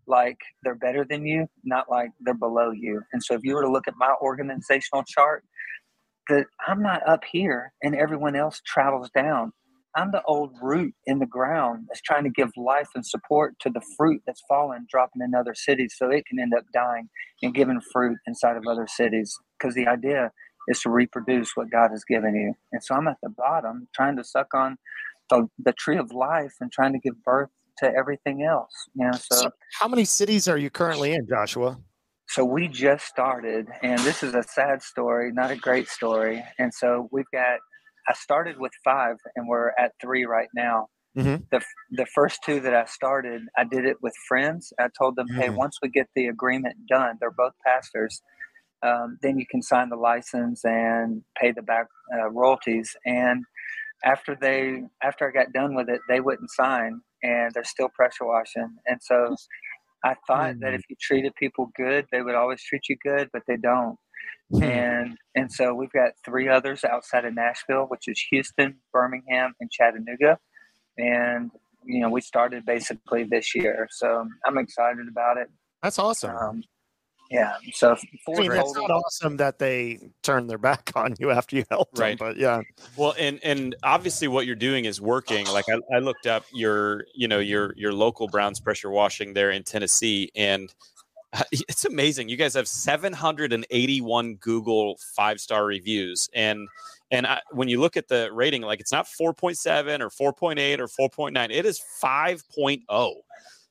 like 0.07 0.38
they're 0.64 0.76
better 0.76 1.05
than 1.05 1.26
you, 1.26 1.47
not 1.64 1.89
like 1.89 2.12
they're 2.22 2.34
below 2.34 2.72
you. 2.72 3.01
And 3.14 3.24
so, 3.24 3.36
if 3.36 3.41
you 3.43 3.55
were 3.55 3.64
to 3.64 3.72
look 3.72 3.88
at 3.88 3.95
my 3.97 4.14
organizational 4.22 5.03
chart, 5.03 5.43
that 6.30 6.45
I'm 6.68 6.82
not 6.82 7.07
up 7.07 7.24
here 7.30 7.74
and 7.84 7.95
everyone 7.95 8.36
else 8.36 8.62
travels 8.66 9.10
down. 9.14 9.51
I'm 9.95 10.12
the 10.12 10.22
old 10.24 10.51
root 10.62 10.93
in 11.07 11.18
the 11.18 11.26
ground 11.26 11.88
that's 11.89 12.01
trying 12.01 12.24
to 12.24 12.30
give 12.30 12.51
life 12.55 12.89
and 12.93 13.05
support 13.05 13.55
to 13.62 13.72
the 13.72 13.82
fruit 13.97 14.22
that's 14.26 14.43
fallen, 14.47 14.86
dropping 14.89 15.24
in 15.24 15.34
other 15.34 15.55
cities 15.55 15.95
so 15.97 16.12
it 16.12 16.28
can 16.28 16.39
end 16.39 16.53
up 16.55 16.64
dying 16.72 17.10
and 17.41 17.55
giving 17.55 17.82
fruit 17.91 18.18
inside 18.28 18.55
of 18.55 18.68
other 18.70 18.88
cities. 18.88 19.36
Because 19.57 19.74
the 19.74 19.88
idea 19.88 20.32
is 20.70 20.80
to 20.82 20.89
reproduce 20.89 21.55
what 21.57 21.70
God 21.70 21.91
has 21.91 22.03
given 22.05 22.34
you. 22.36 22.53
And 22.72 22.82
so 22.84 22.95
I'm 22.95 23.07
at 23.09 23.17
the 23.22 23.30
bottom 23.30 23.88
trying 23.93 24.15
to 24.17 24.24
suck 24.24 24.53
on 24.53 24.78
the, 25.30 25.47
the 25.61 25.74
tree 25.74 25.97
of 25.97 26.11
life 26.13 26.53
and 26.61 26.72
trying 26.72 26.93
to 26.93 26.99
give 26.99 27.22
birth 27.26 27.49
to 27.80 27.91
everything 27.93 28.43
else. 28.43 28.72
You 28.95 29.07
know, 29.07 29.11
so, 29.13 29.36
So, 29.36 29.51
how 29.80 29.88
many 29.88 30.05
cities 30.05 30.47
are 30.47 30.57
you 30.57 30.70
currently 30.70 31.11
in, 31.13 31.28
Joshua? 31.28 31.78
so 32.28 32.45
we 32.45 32.67
just 32.67 33.05
started, 33.07 33.65
and 33.82 33.99
this 34.01 34.22
is 34.22 34.36
a 34.36 34.43
sad 34.43 34.84
story, 34.84 35.32
not 35.34 35.49
a 35.49 35.55
great 35.55 35.88
story. 35.89 36.45
And 36.59 36.72
so 36.72 37.09
we've 37.11 37.30
got, 37.34 37.57
I 38.07 38.13
started 38.13 38.59
with 38.59 38.72
five, 38.84 39.15
and 39.36 39.47
we're 39.47 39.70
at 39.80 39.93
three 39.99 40.26
right 40.26 40.49
now. 40.55 40.89
Mhm. 41.17 41.43
The, 41.49 41.59
the 41.91 42.05
first 42.05 42.43
two 42.45 42.59
that 42.59 42.76
I 42.76 42.86
started, 42.86 43.41
I 43.57 43.63
did 43.63 43.84
it 43.86 43.97
with 44.03 44.13
friends. 44.28 44.72
I 44.80 44.89
told 44.95 45.15
them, 45.15 45.28
hey, 45.30 45.47
Mm. 45.47 45.55
once 45.55 45.80
we 45.82 45.89
get 45.89 46.07
the 46.15 46.28
agreement 46.28 46.76
done, 46.88 47.17
they're 47.20 47.32
both 47.32 47.53
pastors, 47.65 48.22
um, 48.82 49.17
then 49.21 49.38
you 49.38 49.45
can 49.49 49.61
sign 49.61 49.89
the 49.89 49.95
license 49.95 50.63
and 50.63 51.23
pay 51.39 51.51
the 51.51 51.61
back 51.61 51.88
uh, 52.17 52.30
royalties. 52.30 52.95
And 53.05 53.43
after 54.03 54.38
they, 54.39 54.84
after 55.03 55.27
I 55.27 55.32
got 55.32 55.53
done 55.53 55.75
with 55.75 55.89
it, 55.89 55.99
they 56.07 56.19
wouldn't 56.21 56.49
sign, 56.51 57.01
and 57.23 57.51
they're 57.53 57.63
still 57.63 57.89
pressure 57.89 58.25
washing. 58.25 58.75
And 58.86 58.99
so 59.01 59.36
I 60.03 60.15
thought 60.27 60.59
that 60.61 60.71
Mm. 60.71 60.75
if 60.75 60.82
you 60.89 60.95
treated 60.99 61.34
people 61.36 61.71
good, 61.75 62.05
they 62.11 62.21
would 62.21 62.36
always 62.36 62.63
treat 62.63 62.88
you 62.88 62.97
good, 63.03 63.30
but 63.34 63.43
they 63.47 63.57
don't. 63.57 63.97
Hmm. 64.51 64.63
And 64.63 65.17
and 65.36 65.51
so 65.51 65.73
we've 65.73 65.91
got 65.91 66.13
three 66.25 66.47
others 66.49 66.84
outside 66.84 67.25
of 67.25 67.36
Nashville, 67.36 67.86
which 67.88 68.07
is 68.07 68.19
Houston, 68.32 68.77
Birmingham, 68.91 69.53
and 69.59 69.69
Chattanooga. 69.69 70.39
And 70.97 71.51
you 71.86 71.99
know, 72.01 72.09
we 72.09 72.21
started 72.21 72.65
basically 72.65 73.23
this 73.25 73.53
year, 73.55 73.88
so 73.91 74.27
I'm 74.45 74.57
excited 74.57 75.07
about 75.09 75.38
it. 75.38 75.49
That's 75.84 75.99
awesome. 75.99 76.36
Um, 76.36 76.63
yeah, 77.30 77.55
so 77.73 77.91
I 78.27 78.32
mean, 78.39 78.51
it's 78.51 78.73
not 78.75 78.89
awesome 78.91 79.38
that 79.38 79.59
they 79.59 79.99
turn 80.23 80.47
their 80.47 80.57
back 80.57 80.91
on 80.95 81.15
you 81.19 81.32
after 81.32 81.55
you 81.55 81.63
helped 81.69 81.97
Right. 81.97 82.17
them, 82.17 82.27
but 82.30 82.38
yeah. 82.38 82.61
Well, 82.97 83.13
and 83.19 83.39
and 83.43 83.75
obviously 83.84 84.27
what 84.27 84.45
you're 84.45 84.55
doing 84.55 84.86
is 84.86 84.99
working. 84.99 85.45
Like 85.47 85.65
I, 85.69 85.80
I 85.95 85.99
looked 85.99 86.25
up 86.27 86.43
your, 86.53 87.05
you 87.13 87.27
know, 87.27 87.39
your 87.39 87.73
your 87.77 87.93
local 87.93 88.27
Browns 88.27 88.59
pressure 88.59 88.89
washing 88.89 89.34
there 89.34 89.51
in 89.51 89.63
Tennessee, 89.63 90.32
and 90.36 90.73
uh, 91.34 91.43
it's 91.51 91.86
amazing. 91.86 92.30
You 92.30 92.38
guys 92.38 92.55
have 92.55 92.67
781 92.67 94.36
Google 94.36 94.97
five 95.15 95.39
star 95.39 95.65
reviews, 95.65 96.30
and 96.34 96.67
and 97.11 97.25
I, 97.27 97.41
when 97.51 97.67
you 97.69 97.80
look 97.80 97.97
at 97.97 98.07
the 98.07 98.30
rating, 98.32 98.61
like 98.61 98.80
it's 98.80 98.91
not 98.91 99.05
4.7 99.07 99.99
or 99.99 100.34
4.8 100.34 100.80
or 100.80 101.09
4.9, 101.09 101.47
it 101.51 101.65
is 101.65 101.82
5.0. 102.03 103.13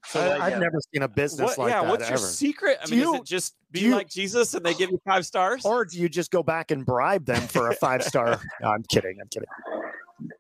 So 0.09 0.21
I, 0.21 0.29
like, 0.29 0.41
I've 0.41 0.53
yeah. 0.53 0.59
never 0.59 0.79
seen 0.95 1.03
a 1.03 1.09
business 1.09 1.45
what, 1.45 1.59
like 1.59 1.71
yeah, 1.71 1.81
that 1.81 1.85
Yeah, 1.85 1.91
what's 1.91 2.05
ever. 2.05 2.11
your 2.13 2.19
secret? 2.19 2.79
I 2.83 2.87
Do 2.87 2.93
mean, 2.93 3.01
you- 3.01 3.15
is 3.15 3.21
it 3.21 3.27
just 3.27 3.57
be 3.71 3.81
you- 3.81 3.95
like 3.95 4.09
Jesus 4.09 4.55
and 4.55 4.65
they 4.65 4.75
give 4.75 4.91
you 4.91 5.01
five 5.07 5.27
stars? 5.27 5.65
or 5.67 5.85
do 5.85 5.99
you 5.99 6.09
just 6.09 6.31
go 6.31 6.43
back 6.43 6.71
and 6.71 6.87
bribe 6.87 7.27
them 7.27 7.43
for 7.49 7.69
a 7.69 7.75
five 7.75 8.03
star? 8.03 8.41
no, 8.63 8.69
I'm 8.71 8.83
kidding. 8.85 9.19
I'm 9.21 9.29
kidding. 9.29 9.49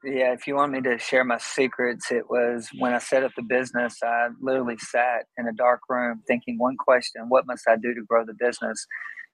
Yeah, 0.04 0.32
if 0.32 0.46
you 0.46 0.56
want 0.56 0.72
me 0.72 0.80
to 0.82 0.98
share 0.98 1.22
my 1.22 1.38
secrets, 1.38 2.10
it 2.10 2.28
was 2.28 2.68
when 2.78 2.94
I 2.94 2.98
set 2.98 3.22
up 3.22 3.32
the 3.36 3.42
business, 3.42 3.98
I 4.02 4.28
literally 4.40 4.76
sat 4.78 5.26
in 5.36 5.46
a 5.46 5.52
dark 5.52 5.80
room 5.88 6.22
thinking 6.26 6.58
one 6.58 6.76
question 6.76 7.26
what 7.28 7.46
must 7.46 7.68
I 7.68 7.76
do 7.76 7.94
to 7.94 8.02
grow 8.08 8.24
the 8.24 8.34
business? 8.34 8.86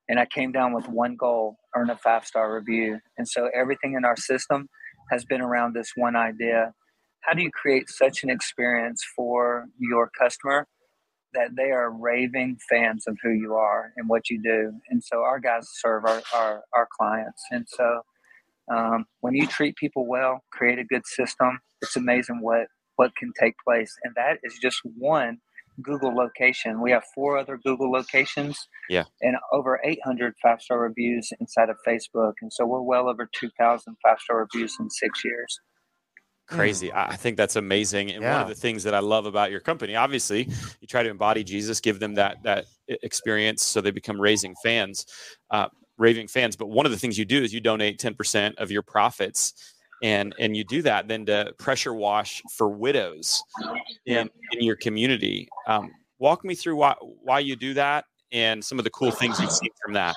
And 0.08 0.18
I 0.20 0.26
came 0.26 0.52
down 0.52 0.74
with 0.74 0.86
one 0.88 1.16
goal 1.16 1.56
earn 1.74 1.88
a 1.90 1.96
five 1.96 2.26
star 2.26 2.54
review. 2.54 2.98
And 3.16 3.26
so 3.26 3.48
everything 3.54 3.94
in 3.94 4.04
our 4.04 4.16
system 4.16 4.68
has 5.10 5.24
been 5.24 5.40
around 5.40 5.74
this 5.74 5.92
one 5.96 6.16
idea. 6.16 6.74
How 7.26 7.34
do 7.34 7.42
you 7.42 7.50
create 7.50 7.88
such 7.88 8.22
an 8.22 8.30
experience 8.30 9.02
for 9.16 9.66
your 9.78 10.10
customer 10.18 10.66
that 11.32 11.56
they 11.56 11.70
are 11.70 11.90
raving 11.90 12.58
fans 12.70 13.04
of 13.06 13.16
who 13.22 13.30
you 13.30 13.54
are 13.54 13.92
and 13.96 14.08
what 14.08 14.30
you 14.30 14.40
do? 14.42 14.72
And 14.90 15.02
so 15.02 15.18
our 15.18 15.40
guys 15.40 15.68
serve 15.72 16.04
our, 16.04 16.22
our, 16.34 16.62
our 16.74 16.88
clients. 16.98 17.42
And 17.50 17.66
so 17.68 18.02
um, 18.72 19.06
when 19.20 19.34
you 19.34 19.46
treat 19.46 19.76
people 19.76 20.06
well, 20.06 20.42
create 20.52 20.78
a 20.78 20.84
good 20.84 21.06
system, 21.06 21.60
it's 21.82 21.96
amazing 21.96 22.38
what 22.40 22.66
what 22.96 23.16
can 23.16 23.32
take 23.40 23.54
place. 23.66 23.92
And 24.04 24.14
that 24.14 24.38
is 24.44 24.56
just 24.62 24.80
one 24.96 25.38
Google 25.82 26.14
location. 26.14 26.80
We 26.80 26.92
have 26.92 27.02
four 27.14 27.38
other 27.38 27.58
Google 27.58 27.90
locations. 27.90 28.56
Yeah. 28.88 29.04
And 29.20 29.36
over 29.52 29.80
800 29.84 30.34
five 30.42 30.60
star 30.60 30.78
reviews 30.78 31.30
inside 31.40 31.70
of 31.70 31.76
Facebook. 31.86 32.34
And 32.40 32.52
so 32.52 32.64
we're 32.66 32.82
well 32.82 33.08
over 33.08 33.28
2,000 33.32 33.96
five 34.02 34.18
star 34.20 34.38
reviews 34.38 34.76
in 34.78 34.90
six 34.90 35.24
years. 35.24 35.60
Crazy. 36.46 36.92
I 36.92 37.10
I 37.10 37.16
think 37.16 37.36
that's 37.36 37.56
amazing. 37.56 38.10
And 38.10 38.24
one 38.24 38.40
of 38.42 38.48
the 38.48 38.54
things 38.54 38.84
that 38.84 38.94
I 38.94 39.00
love 39.00 39.26
about 39.26 39.50
your 39.50 39.60
company, 39.60 39.96
obviously, 39.96 40.48
you 40.80 40.86
try 40.86 41.02
to 41.02 41.10
embody 41.10 41.44
Jesus, 41.44 41.80
give 41.80 42.00
them 42.00 42.14
that 42.14 42.42
that 42.44 42.66
experience, 42.88 43.62
so 43.62 43.80
they 43.80 43.90
become 43.90 44.20
raising 44.20 44.54
fans, 44.62 45.06
uh, 45.50 45.68
raving 45.98 46.28
fans. 46.28 46.56
But 46.56 46.68
one 46.68 46.86
of 46.86 46.92
the 46.92 46.98
things 46.98 47.18
you 47.18 47.24
do 47.24 47.42
is 47.42 47.52
you 47.52 47.60
donate 47.60 47.98
ten 47.98 48.14
percent 48.14 48.58
of 48.58 48.70
your 48.70 48.82
profits, 48.82 49.74
and 50.02 50.34
and 50.38 50.56
you 50.56 50.64
do 50.64 50.82
that 50.82 51.08
then 51.08 51.26
to 51.26 51.52
pressure 51.58 51.94
wash 51.94 52.42
for 52.50 52.68
widows 52.68 53.42
in 54.06 54.30
in 54.52 54.64
your 54.64 54.76
community. 54.76 55.48
Um, 55.66 55.90
walk 56.18 56.44
me 56.44 56.54
through 56.54 56.76
why 56.76 56.94
why 57.00 57.40
you 57.40 57.56
do 57.56 57.74
that 57.74 58.04
and 58.32 58.64
some 58.64 58.78
of 58.78 58.84
the 58.84 58.90
cool 58.90 59.12
things 59.12 59.40
you've 59.40 59.52
seen 59.52 59.70
from 59.82 59.94
that. 59.94 60.16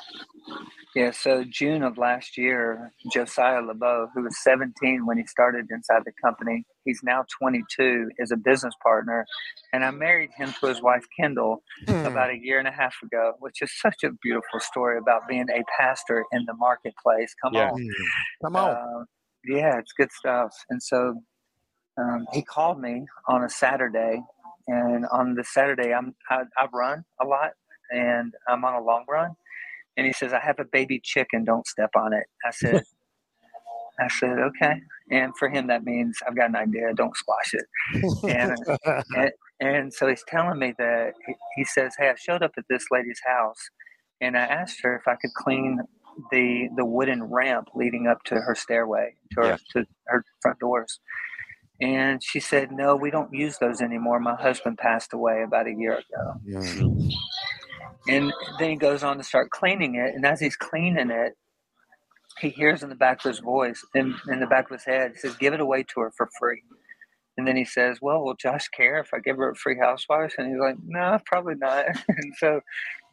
Yeah, 0.98 1.12
so 1.12 1.43
June 1.43 1.84
of 1.84 2.00
last 2.00 2.39
year, 2.39 2.91
Josiah 3.14 3.62
LeBeau, 3.62 4.08
who 4.16 4.24
was 4.24 4.36
17 4.41 5.06
when 5.06 5.18
he 5.18 5.28
started 5.28 5.68
inside 5.70 6.02
the 6.06 6.12
company, 6.26 6.66
he's 6.86 7.02
now 7.04 7.24
22, 7.39 8.10
is 8.18 8.32
a 8.32 8.36
business 8.36 8.74
partner. 8.82 9.24
And 9.72 9.86
I 9.86 9.91
married 9.91 10.32
him 10.36 10.52
to 10.60 10.66
his 10.66 10.82
wife, 10.82 11.04
Kendall, 11.20 11.62
Hmm. 11.86 12.04
about 12.08 12.32
a 12.32 12.38
year 12.41 12.58
and 12.58 12.68
a 12.68 12.72
half 12.72 12.95
ago, 13.04 13.34
which 13.38 13.62
is 13.62 13.72
such 13.80 14.04
a 14.04 14.10
beautiful 14.24 14.60
story 14.60 14.98
about 14.98 15.28
being 15.28 15.48
a 15.52 15.62
pastor 15.80 16.26
in 16.32 16.45
the 16.45 16.56
marketplace. 16.56 17.32
Come 17.43 17.54
Yeah. 17.54 17.70
on. 17.70 17.80
Hmm. 17.80 18.45
Come 18.45 18.56
on. 18.56 18.70
Uh, 18.72 19.06
yeah, 19.45 19.78
it's 19.78 19.93
good 19.93 20.12
stuff. 20.12 20.52
And 20.72 20.82
so 20.82 21.22
um, 22.00 22.26
he 22.34 22.41
called 22.41 22.82
me 22.82 23.06
on 23.28 23.43
a 23.43 23.50
Saturday, 23.50 24.24
and 24.68 25.06
on 25.12 25.36
the 25.36 25.43
Saturday, 25.43 25.93
I'm 25.93 26.16
I, 26.32 26.45
I 26.58 26.68
run 26.74 27.06
a 27.22 27.26
lot, 27.26 27.52
and 27.91 28.34
I'm 28.48 28.66
on 28.66 28.74
a 28.74 28.82
long 28.82 29.06
run. 29.08 29.36
And 29.98 30.06
he 30.06 30.14
says, 30.14 30.32
"I 30.34 30.39
have 30.39 30.60
a 30.60 30.66
baby 30.66 31.00
chicken. 31.04 31.43
Don't 31.43 31.68
step 31.68 31.89
on 31.95 32.14
it." 32.14 32.28
I 32.45 32.52
said, 32.52 32.84
"I 34.00 34.08
said 34.08 34.38
okay." 34.39 34.82
And 35.12 35.36
for 35.38 35.50
him, 35.50 35.68
that 35.68 35.84
means 35.84 36.18
I've 36.28 36.36
got 36.36 36.50
an 36.50 36.56
idea. 36.56 36.93
Don't 36.93 37.16
squash 37.18 37.54
it. 37.54 37.66
And 38.24 39.32
and 39.60 39.91
so 39.93 40.08
he's 40.08 40.24
telling 40.28 40.60
me 40.60 40.74
that 40.78 41.14
he, 41.26 41.34
he 41.56 41.66
says, 41.66 41.93
"Hey, 41.98 42.10
I 42.10 42.16
showed 42.16 42.43
up 42.43 42.52
at 42.58 42.66
this 42.70 42.86
lady's 42.91 43.22
house, 43.26 43.58
and 44.22 44.38
I 44.38 44.41
asked 44.41 44.80
her 44.84 44.95
if 44.95 45.08
I 45.08 45.16
could 45.16 45.34
clean 45.36 45.80
the 46.32 46.70
the 46.78 46.86
wooden 46.86 47.24
ramp 47.24 47.70
leading 47.76 48.06
up 48.08 48.24
to 48.26 48.36
her 48.36 48.54
stairway 48.56 49.16
to 49.34 49.41
her 49.41 49.48
Yeah. 49.48 49.58
to 49.74 49.86
her 50.08 50.24
front 50.41 50.60
doors." 50.60 51.00
And 51.82 52.24
she 52.24 52.39
said, 52.39 52.72
"No, 52.72 52.95
we 52.95 53.10
don't 53.12 53.34
use 53.34 53.58
those 53.60 53.82
anymore. 53.82 54.20
My 54.20 54.36
husband 54.36 54.78
passed 54.78 55.14
away 55.14 55.41
about 55.43 55.66
a 55.68 55.74
year 55.74 55.93
ago." 55.93 56.34
Hmm. 56.52 57.10
And 58.08 58.34
then 58.60 58.70
he 58.70 58.76
goes 58.76 59.03
on 59.03 59.18
to 59.18 59.24
start 59.24 59.49
cleaning 59.51 59.95
it. 59.95 60.16
And 60.16 60.26
as 60.26 60.39
he's 60.39 60.55
cleaning 60.55 61.12
it, 61.12 61.34
he 62.39 62.49
hears 62.49 62.84
in 62.84 62.89
the 62.89 62.95
back 62.95 63.26
of 63.26 63.30
his 63.30 63.39
voice, 63.39 63.84
in, 63.95 64.16
in 64.30 64.39
the 64.39 64.47
back 64.47 64.66
of 64.66 64.78
his 64.78 64.86
head, 64.86 65.14
he 65.14 65.18
says, 65.18 65.36
Give 65.38 65.53
it 65.53 65.60
away 65.60 65.84
to 65.84 66.01
her 66.01 66.12
for 66.16 66.30
free. 66.39 66.62
And 67.38 67.47
then 67.47 67.55
he 67.55 67.66
says, 67.66 67.99
Well, 68.01 68.24
will 68.24 68.36
Josh 68.36 68.68
care 68.70 68.99
if 68.99 69.14
I 69.14 69.20
give 69.20 69.38
her 69.38 69.51
a 69.51 69.55
free 69.55 69.78
housewife? 69.78 70.36
And 70.38 70.49
he's 70.49 70.60
like, 70.60 70.78
No, 70.86 71.20
probably 71.26 71.55
not. 71.55 71.86
and 72.08 72.34
so 72.38 72.62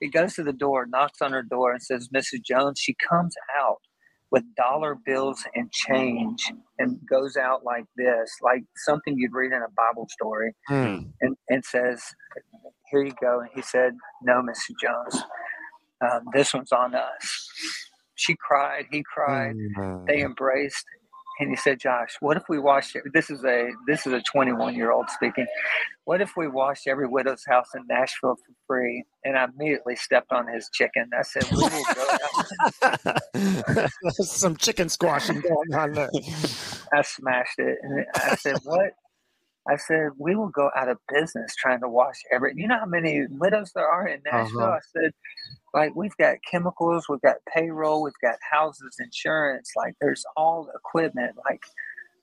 he 0.00 0.08
goes 0.08 0.34
to 0.34 0.42
the 0.42 0.52
door, 0.52 0.86
knocks 0.86 1.22
on 1.22 1.32
her 1.32 1.42
door, 1.42 1.72
and 1.72 1.82
says, 1.82 2.08
Mrs. 2.14 2.42
Jones. 2.42 2.78
She 2.78 2.94
comes 2.94 3.34
out 3.56 3.80
with 4.34 4.42
dollar 4.56 4.96
bills 5.06 5.44
and 5.54 5.70
change 5.70 6.50
and 6.80 6.98
goes 7.08 7.36
out 7.36 7.64
like 7.64 7.84
this, 7.96 8.28
like 8.42 8.64
something 8.84 9.14
you'd 9.16 9.32
read 9.32 9.52
in 9.52 9.62
a 9.62 9.70
Bible 9.76 10.08
story 10.10 10.52
Hmm. 10.66 10.96
and, 11.20 11.36
and 11.48 11.64
says, 11.64 12.02
Here 12.90 13.04
you 13.04 13.14
go. 13.22 13.38
And 13.40 13.50
he 13.54 13.62
said, 13.62 13.92
No, 14.24 14.42
Mrs. 14.42 14.74
Jones, 14.82 15.24
um, 16.00 16.22
this 16.34 16.52
one's 16.52 16.72
on 16.72 16.96
us. 16.96 17.48
She 18.16 18.34
cried, 18.34 18.86
he 18.90 19.04
cried, 19.04 19.54
Hmm. 19.76 20.04
they 20.06 20.22
embraced. 20.22 20.84
And 21.40 21.50
he 21.50 21.56
said, 21.56 21.80
Josh, 21.80 22.16
what 22.20 22.36
if 22.36 22.44
we 22.48 22.58
washed 22.58 22.94
it? 22.94 23.02
This 23.12 23.28
is 23.28 23.44
a 23.44 23.70
this 23.88 24.06
is 24.06 24.12
a 24.12 24.22
21 24.22 24.74
year 24.74 24.92
old 24.92 25.10
speaking. 25.10 25.46
What 26.04 26.20
if 26.20 26.32
we 26.36 26.46
washed 26.46 26.86
every 26.86 27.08
widow's 27.08 27.44
house 27.46 27.68
in 27.74 27.82
Nashville 27.88 28.36
for 28.36 28.54
free? 28.68 29.04
And 29.24 29.36
I 29.36 29.46
immediately 29.46 29.96
stepped 29.96 30.32
on 30.32 30.46
his 30.46 30.68
chicken. 30.72 31.10
I 31.18 31.22
said, 31.22 31.44
We 31.50 31.56
will 31.56 31.70
go. 31.94 33.88
There's 34.02 34.30
some 34.30 34.56
chicken 34.56 34.88
squashing 34.88 35.40
going 35.40 35.74
on 35.74 35.92
there. 35.92 36.10
I 36.92 37.02
smashed 37.02 37.58
it. 37.58 37.78
And 37.82 38.06
I 38.14 38.36
said, 38.36 38.56
What? 38.64 38.92
I 39.68 39.76
said, 39.76 40.10
We 40.18 40.36
will 40.36 40.50
go 40.50 40.70
out 40.76 40.88
of 40.88 40.98
business 41.12 41.54
trying 41.56 41.80
to 41.80 41.88
wash 41.88 42.20
every. 42.30 42.52
You 42.54 42.68
know 42.68 42.78
how 42.78 42.86
many 42.86 43.26
widows 43.28 43.72
there 43.74 43.88
are 43.88 44.06
in 44.06 44.20
Nashville? 44.24 44.60
Uh-huh. 44.60 44.72
I 44.72 44.80
said, 44.92 45.12
like 45.74 45.94
we've 45.96 46.16
got 46.16 46.36
chemicals, 46.50 47.06
we've 47.08 47.20
got 47.20 47.36
payroll, 47.52 48.02
we've 48.02 48.12
got 48.22 48.36
houses, 48.50 48.96
insurance, 49.00 49.72
like 49.76 49.94
there's 50.00 50.24
all 50.36 50.64
the 50.64 50.72
equipment. 50.78 51.36
Like 51.44 51.62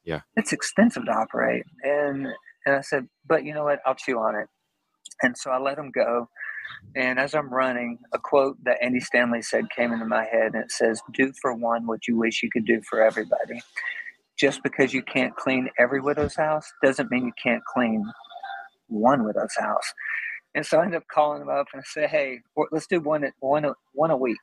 yeah, 0.05 0.21
it's 0.35 0.53
expensive 0.53 1.05
to 1.05 1.11
operate. 1.11 1.65
And 1.83 2.27
and 2.65 2.75
I 2.75 2.81
said, 2.81 3.07
but 3.27 3.43
you 3.43 3.53
know 3.53 3.65
what? 3.65 3.79
I'll 3.85 3.95
chew 3.95 4.19
on 4.19 4.35
it. 4.35 4.47
And 5.21 5.37
so 5.37 5.51
I 5.51 5.59
let 5.59 5.77
him 5.77 5.91
go. 5.91 6.29
And 6.95 7.19
as 7.19 7.35
I'm 7.35 7.53
running, 7.53 7.99
a 8.13 8.19
quote 8.19 8.57
that 8.63 8.77
Andy 8.81 8.99
Stanley 8.99 9.41
said 9.41 9.65
came 9.75 9.91
into 9.91 10.05
my 10.05 10.25
head, 10.25 10.53
and 10.53 10.63
it 10.63 10.71
says, 10.71 11.01
"Do 11.13 11.33
for 11.41 11.53
one 11.53 11.85
what 11.85 12.07
you 12.07 12.17
wish 12.17 12.41
you 12.41 12.49
could 12.51 12.65
do 12.65 12.81
for 12.89 13.01
everybody." 13.01 13.61
Just 14.37 14.63
because 14.63 14.93
you 14.93 15.03
can't 15.03 15.35
clean 15.35 15.69
every 15.77 16.01
widow's 16.01 16.35
house 16.35 16.71
doesn't 16.83 17.11
mean 17.11 17.25
you 17.25 17.33
can't 17.41 17.63
clean 17.65 18.03
one 18.87 19.23
widow's 19.25 19.55
house. 19.57 19.93
And 20.53 20.65
so 20.65 20.79
I 20.79 20.83
ended 20.83 20.97
up 20.97 21.07
calling 21.11 21.41
him 21.41 21.49
up 21.49 21.67
and 21.73 21.81
I 21.81 21.83
said, 21.85 22.09
"Hey, 22.09 22.39
let's 22.71 22.87
do 22.87 22.99
one 22.99 23.31
one 23.39 23.65
one 23.93 24.11
a 24.11 24.17
week. 24.17 24.37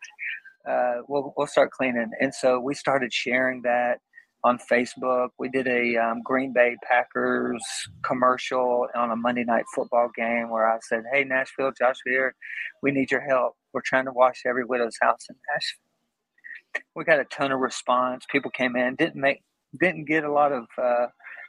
Uh, 0.69 1.03
we'll 1.09 1.35
we'll 1.37 1.47
start 1.47 1.71
cleaning." 1.71 2.11
And 2.21 2.35
so 2.35 2.59
we 2.59 2.75
started 2.75 3.13
sharing 3.13 3.63
that 3.63 3.99
on 4.45 4.59
Facebook. 4.71 5.29
We 5.39 5.49
did 5.49 5.67
a 5.67 5.97
um, 5.97 6.23
Green 6.23 6.53
Bay 6.53 6.77
Packers 6.89 7.63
commercial 8.03 8.87
on 8.95 9.11
a 9.11 9.17
Monday 9.17 9.45
night 9.45 9.65
football 9.75 10.09
game 10.17 10.49
where 10.49 10.67
I 10.67 10.79
said, 10.81 11.05
"Hey, 11.13 11.25
Nashville, 11.25 11.73
Josh 11.79 11.97
here. 12.07 12.35
We 12.83 12.91
need 12.91 13.11
your 13.11 13.21
help. 13.21 13.55
We're 13.75 13.83
trying 13.85 14.07
to 14.07 14.13
wash 14.13 14.43
every 14.47 14.65
widow's 14.65 14.97
house 15.03 15.27
in 15.29 15.37
Nashville." 15.53 16.85
We 16.95 17.05
got 17.05 17.21
a 17.21 17.25
ton 17.25 17.53
of 17.53 17.61
response. 17.61 18.25
People 18.31 18.51
came 18.51 18.77
in, 18.77 18.95
didn't 18.95 19.21
make, 19.21 19.43
didn't 19.79 20.05
get 20.07 20.25
a 20.25 20.33
lot 20.33 20.53
of 20.53 20.67
uh, 20.83 21.07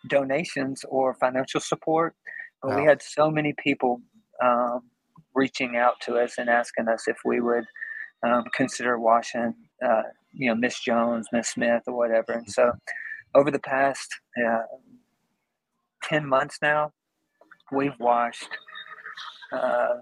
donations 0.07 0.83
or 0.89 1.13
financial 1.13 1.59
support, 1.59 2.15
but 2.61 2.71
wow. 2.71 2.77
we 2.77 2.85
had 2.85 3.01
so 3.01 3.29
many 3.29 3.53
people 3.63 4.01
um, 4.43 4.81
reaching 5.35 5.77
out 5.77 5.95
to 6.01 6.15
us 6.15 6.35
and 6.37 6.49
asking 6.49 6.87
us 6.87 7.07
if 7.07 7.17
we 7.25 7.39
would 7.41 7.65
um, 8.23 8.43
consider 8.53 8.99
washing, 8.99 9.53
uh, 9.85 10.03
you 10.33 10.49
know, 10.49 10.55
Miss 10.55 10.79
Jones, 10.79 11.27
Miss 11.31 11.49
Smith, 11.49 11.83
or 11.87 11.95
whatever. 11.95 12.33
And 12.33 12.49
so, 12.49 12.71
over 13.35 13.51
the 13.51 13.59
past 13.59 14.07
uh, 14.45 14.63
ten 16.03 16.27
months 16.27 16.59
now, 16.61 16.91
we've 17.71 17.97
washed. 17.99 18.49
Uh, 19.51 19.95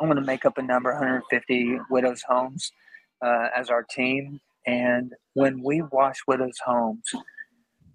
I'm 0.00 0.08
going 0.08 0.16
to 0.16 0.22
make 0.24 0.44
up 0.44 0.58
a 0.58 0.62
number: 0.62 0.90
150 0.92 1.78
widows' 1.90 2.24
homes 2.28 2.72
uh, 3.24 3.48
as 3.56 3.70
our 3.70 3.82
team. 3.82 4.40
And 4.66 5.12
when 5.34 5.62
we 5.62 5.82
wash 5.90 6.16
widows' 6.26 6.58
homes, 6.64 7.04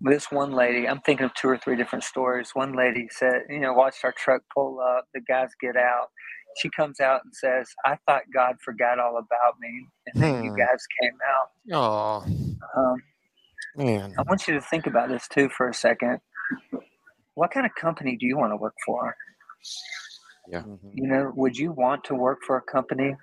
this 0.01 0.31
one 0.31 0.51
lady, 0.51 0.87
I'm 0.87 1.01
thinking 1.01 1.25
of 1.25 1.33
two 1.33 1.47
or 1.47 1.57
three 1.57 1.75
different 1.75 2.03
stories. 2.03 2.51
One 2.53 2.73
lady 2.73 3.07
said, 3.11 3.43
you 3.49 3.59
know, 3.59 3.73
watched 3.73 4.03
our 4.03 4.13
truck 4.17 4.41
pull 4.53 4.79
up, 4.79 5.05
the 5.13 5.21
guys 5.21 5.49
get 5.61 5.75
out. 5.75 6.07
She 6.57 6.69
comes 6.69 6.99
out 6.99 7.21
and 7.23 7.33
says, 7.35 7.69
I 7.85 7.97
thought 8.05 8.21
God 8.33 8.55
forgot 8.63 8.99
all 8.99 9.17
about 9.17 9.59
me. 9.59 9.87
And 10.07 10.23
then 10.23 10.35
hmm. 10.39 10.45
you 10.45 10.57
guys 10.57 10.79
came 11.01 11.17
out. 11.27 11.49
Oh. 11.73 12.25
Um, 12.77 12.95
Man. 13.75 14.13
I 14.17 14.21
want 14.21 14.47
you 14.47 14.53
to 14.53 14.61
think 14.61 14.87
about 14.87 15.09
this 15.09 15.27
too 15.27 15.49
for 15.49 15.67
a 15.67 15.73
second. 15.73 16.19
What 17.33 17.51
kind 17.51 17.65
of 17.65 17.75
company 17.75 18.15
do 18.15 18.25
you 18.25 18.37
want 18.37 18.53
to 18.53 18.57
work 18.57 18.75
for? 18.85 19.15
Yeah. 20.49 20.61
Mm-hmm. 20.61 20.89
You 20.93 21.07
know, 21.07 21.33
would 21.35 21.57
you 21.57 21.71
want 21.71 22.05
to 22.05 22.15
work 22.15 22.39
for 22.45 22.55
a 22.57 22.61
company 22.61 23.15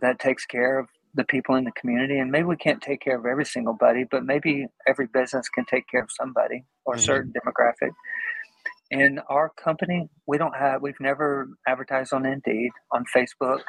that 0.00 0.18
takes 0.18 0.46
care 0.46 0.78
of 0.78 0.88
the 1.14 1.24
people 1.24 1.54
in 1.56 1.64
the 1.64 1.72
community 1.72 2.18
and 2.18 2.30
maybe 2.30 2.44
we 2.44 2.56
can't 2.56 2.80
take 2.80 3.00
care 3.00 3.18
of 3.18 3.26
every 3.26 3.44
single 3.44 3.74
buddy 3.74 4.04
but 4.10 4.24
maybe 4.24 4.66
every 4.86 5.06
business 5.06 5.48
can 5.48 5.64
take 5.66 5.86
care 5.88 6.02
of 6.02 6.10
somebody 6.10 6.64
or 6.84 6.94
a 6.94 6.96
mm-hmm. 6.96 7.04
certain 7.04 7.32
demographic. 7.32 7.90
In 8.90 9.20
our 9.28 9.50
company 9.62 10.08
we 10.26 10.38
don't 10.38 10.56
have 10.56 10.80
we've 10.80 11.00
never 11.00 11.48
advertised 11.66 12.12
on 12.12 12.24
indeed 12.26 12.70
on 12.92 13.04
facebook. 13.14 13.60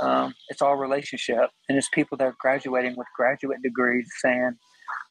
Um, 0.00 0.34
it's 0.48 0.62
all 0.62 0.76
relationship 0.76 1.50
and 1.68 1.76
it's 1.76 1.88
people 1.92 2.16
that 2.18 2.24
are 2.24 2.36
graduating 2.40 2.96
with 2.96 3.06
graduate 3.14 3.58
degrees 3.62 4.08
saying 4.22 4.52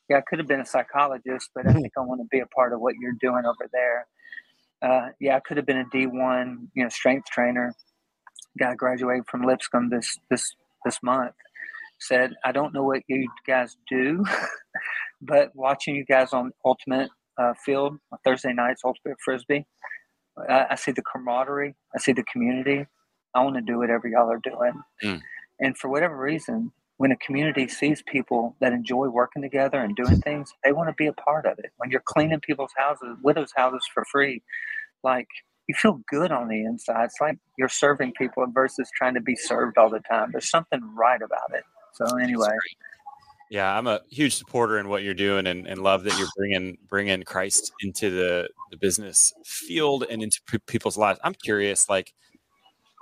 yeah 0.09 0.17
i 0.17 0.21
could 0.21 0.39
have 0.39 0.47
been 0.47 0.61
a 0.61 0.65
psychologist 0.65 1.49
but 1.53 1.65
i 1.65 1.69
mm-hmm. 1.69 1.81
think 1.81 1.93
i 1.97 2.01
want 2.01 2.21
to 2.21 2.27
be 2.31 2.39
a 2.39 2.47
part 2.47 2.73
of 2.73 2.79
what 2.79 2.95
you're 2.99 3.17
doing 3.21 3.43
over 3.45 3.69
there. 3.71 4.07
Uh, 4.81 5.09
yeah 5.19 5.35
i 5.35 5.39
could 5.39 5.57
have 5.57 5.65
been 5.67 5.79
a 5.79 5.85
d1 5.85 6.55
you 6.73 6.83
know 6.83 6.89
strength 6.89 7.27
trainer. 7.29 7.75
Guy 8.57 8.73
graduated 8.73 9.25
from 9.29 9.43
lipscomb 9.43 9.91
this 9.91 10.17
this 10.31 10.55
this 10.83 10.97
month 11.03 11.35
said, 11.99 12.31
I 12.43 12.51
don't 12.51 12.73
know 12.73 12.83
what 12.83 13.01
you 13.07 13.27
guys 13.45 13.77
do, 13.89 14.23
but 15.21 15.51
watching 15.55 15.95
you 15.95 16.05
guys 16.05 16.33
on 16.33 16.51
Ultimate 16.65 17.09
uh, 17.37 17.53
Field 17.65 17.97
Thursday 18.23 18.53
nights, 18.53 18.81
Ultimate 18.83 19.17
Frisbee, 19.23 19.65
I, 20.49 20.67
I, 20.71 20.75
see 20.75 20.91
the 20.91 21.01
camaraderie, 21.01 21.75
I 21.95 21.99
see 21.99 22.13
the 22.13 22.23
community. 22.23 22.85
I 23.35 23.43
want 23.43 23.55
to 23.55 23.61
do 23.61 23.77
whatever 23.77 24.07
y'all 24.07 24.31
are 24.31 24.41
doing. 24.43 24.81
Mm. 25.03 25.21
And 25.59 25.77
for 25.77 25.89
whatever 25.89 26.17
reason, 26.17 26.71
when 26.97 27.11
a 27.11 27.17
community 27.17 27.67
sees 27.67 28.03
people 28.07 28.55
that 28.59 28.73
enjoy 28.73 29.07
working 29.07 29.41
together 29.41 29.79
and 29.79 29.95
doing 29.95 30.19
things, 30.21 30.53
they 30.63 30.71
want 30.71 30.89
to 30.89 30.95
be 30.97 31.07
a 31.07 31.13
part 31.13 31.45
of 31.45 31.59
it. 31.59 31.71
When 31.77 31.91
you're 31.91 32.03
cleaning 32.03 32.39
people's 32.39 32.73
houses, 32.75 33.17
widows' 33.23 33.53
houses 33.55 33.87
for 33.93 34.03
free, 34.11 34.41
like 35.03 35.27
you 35.67 35.75
feel 35.75 36.01
good 36.09 36.31
on 36.31 36.47
the 36.47 36.63
inside. 36.63 37.05
It's 37.05 37.21
like 37.21 37.37
you're 37.57 37.69
serving 37.69 38.13
people 38.17 38.45
versus 38.51 38.89
trying 38.95 39.13
to 39.13 39.21
be 39.21 39.35
served 39.35 39.77
all 39.77 39.89
the 39.89 40.01
time. 40.11 40.29
There's 40.31 40.49
something 40.49 40.81
right 40.95 41.21
about 41.21 41.53
it. 41.53 41.63
So 42.01 42.17
anyway. 42.17 42.55
Yeah, 43.49 43.75
I'm 43.75 43.87
a 43.87 44.01
huge 44.09 44.35
supporter 44.35 44.77
in 44.77 44.89
what 44.89 45.01
you're 45.01 45.15
doing 45.15 45.47
and, 45.47 45.67
and 45.67 45.81
love 45.81 46.03
that 46.03 46.17
you're 46.19 46.29
bringing 46.37 46.77
bringing 46.87 47.23
Christ 47.23 47.71
into 47.81 48.11
the, 48.11 48.49
the 48.69 48.77
business 48.77 49.33
field 49.43 50.05
and 50.09 50.21
into 50.21 50.39
p- 50.47 50.59
people's 50.67 50.97
lives. 50.97 51.19
I'm 51.23 51.33
curious, 51.33 51.89
like, 51.89 52.13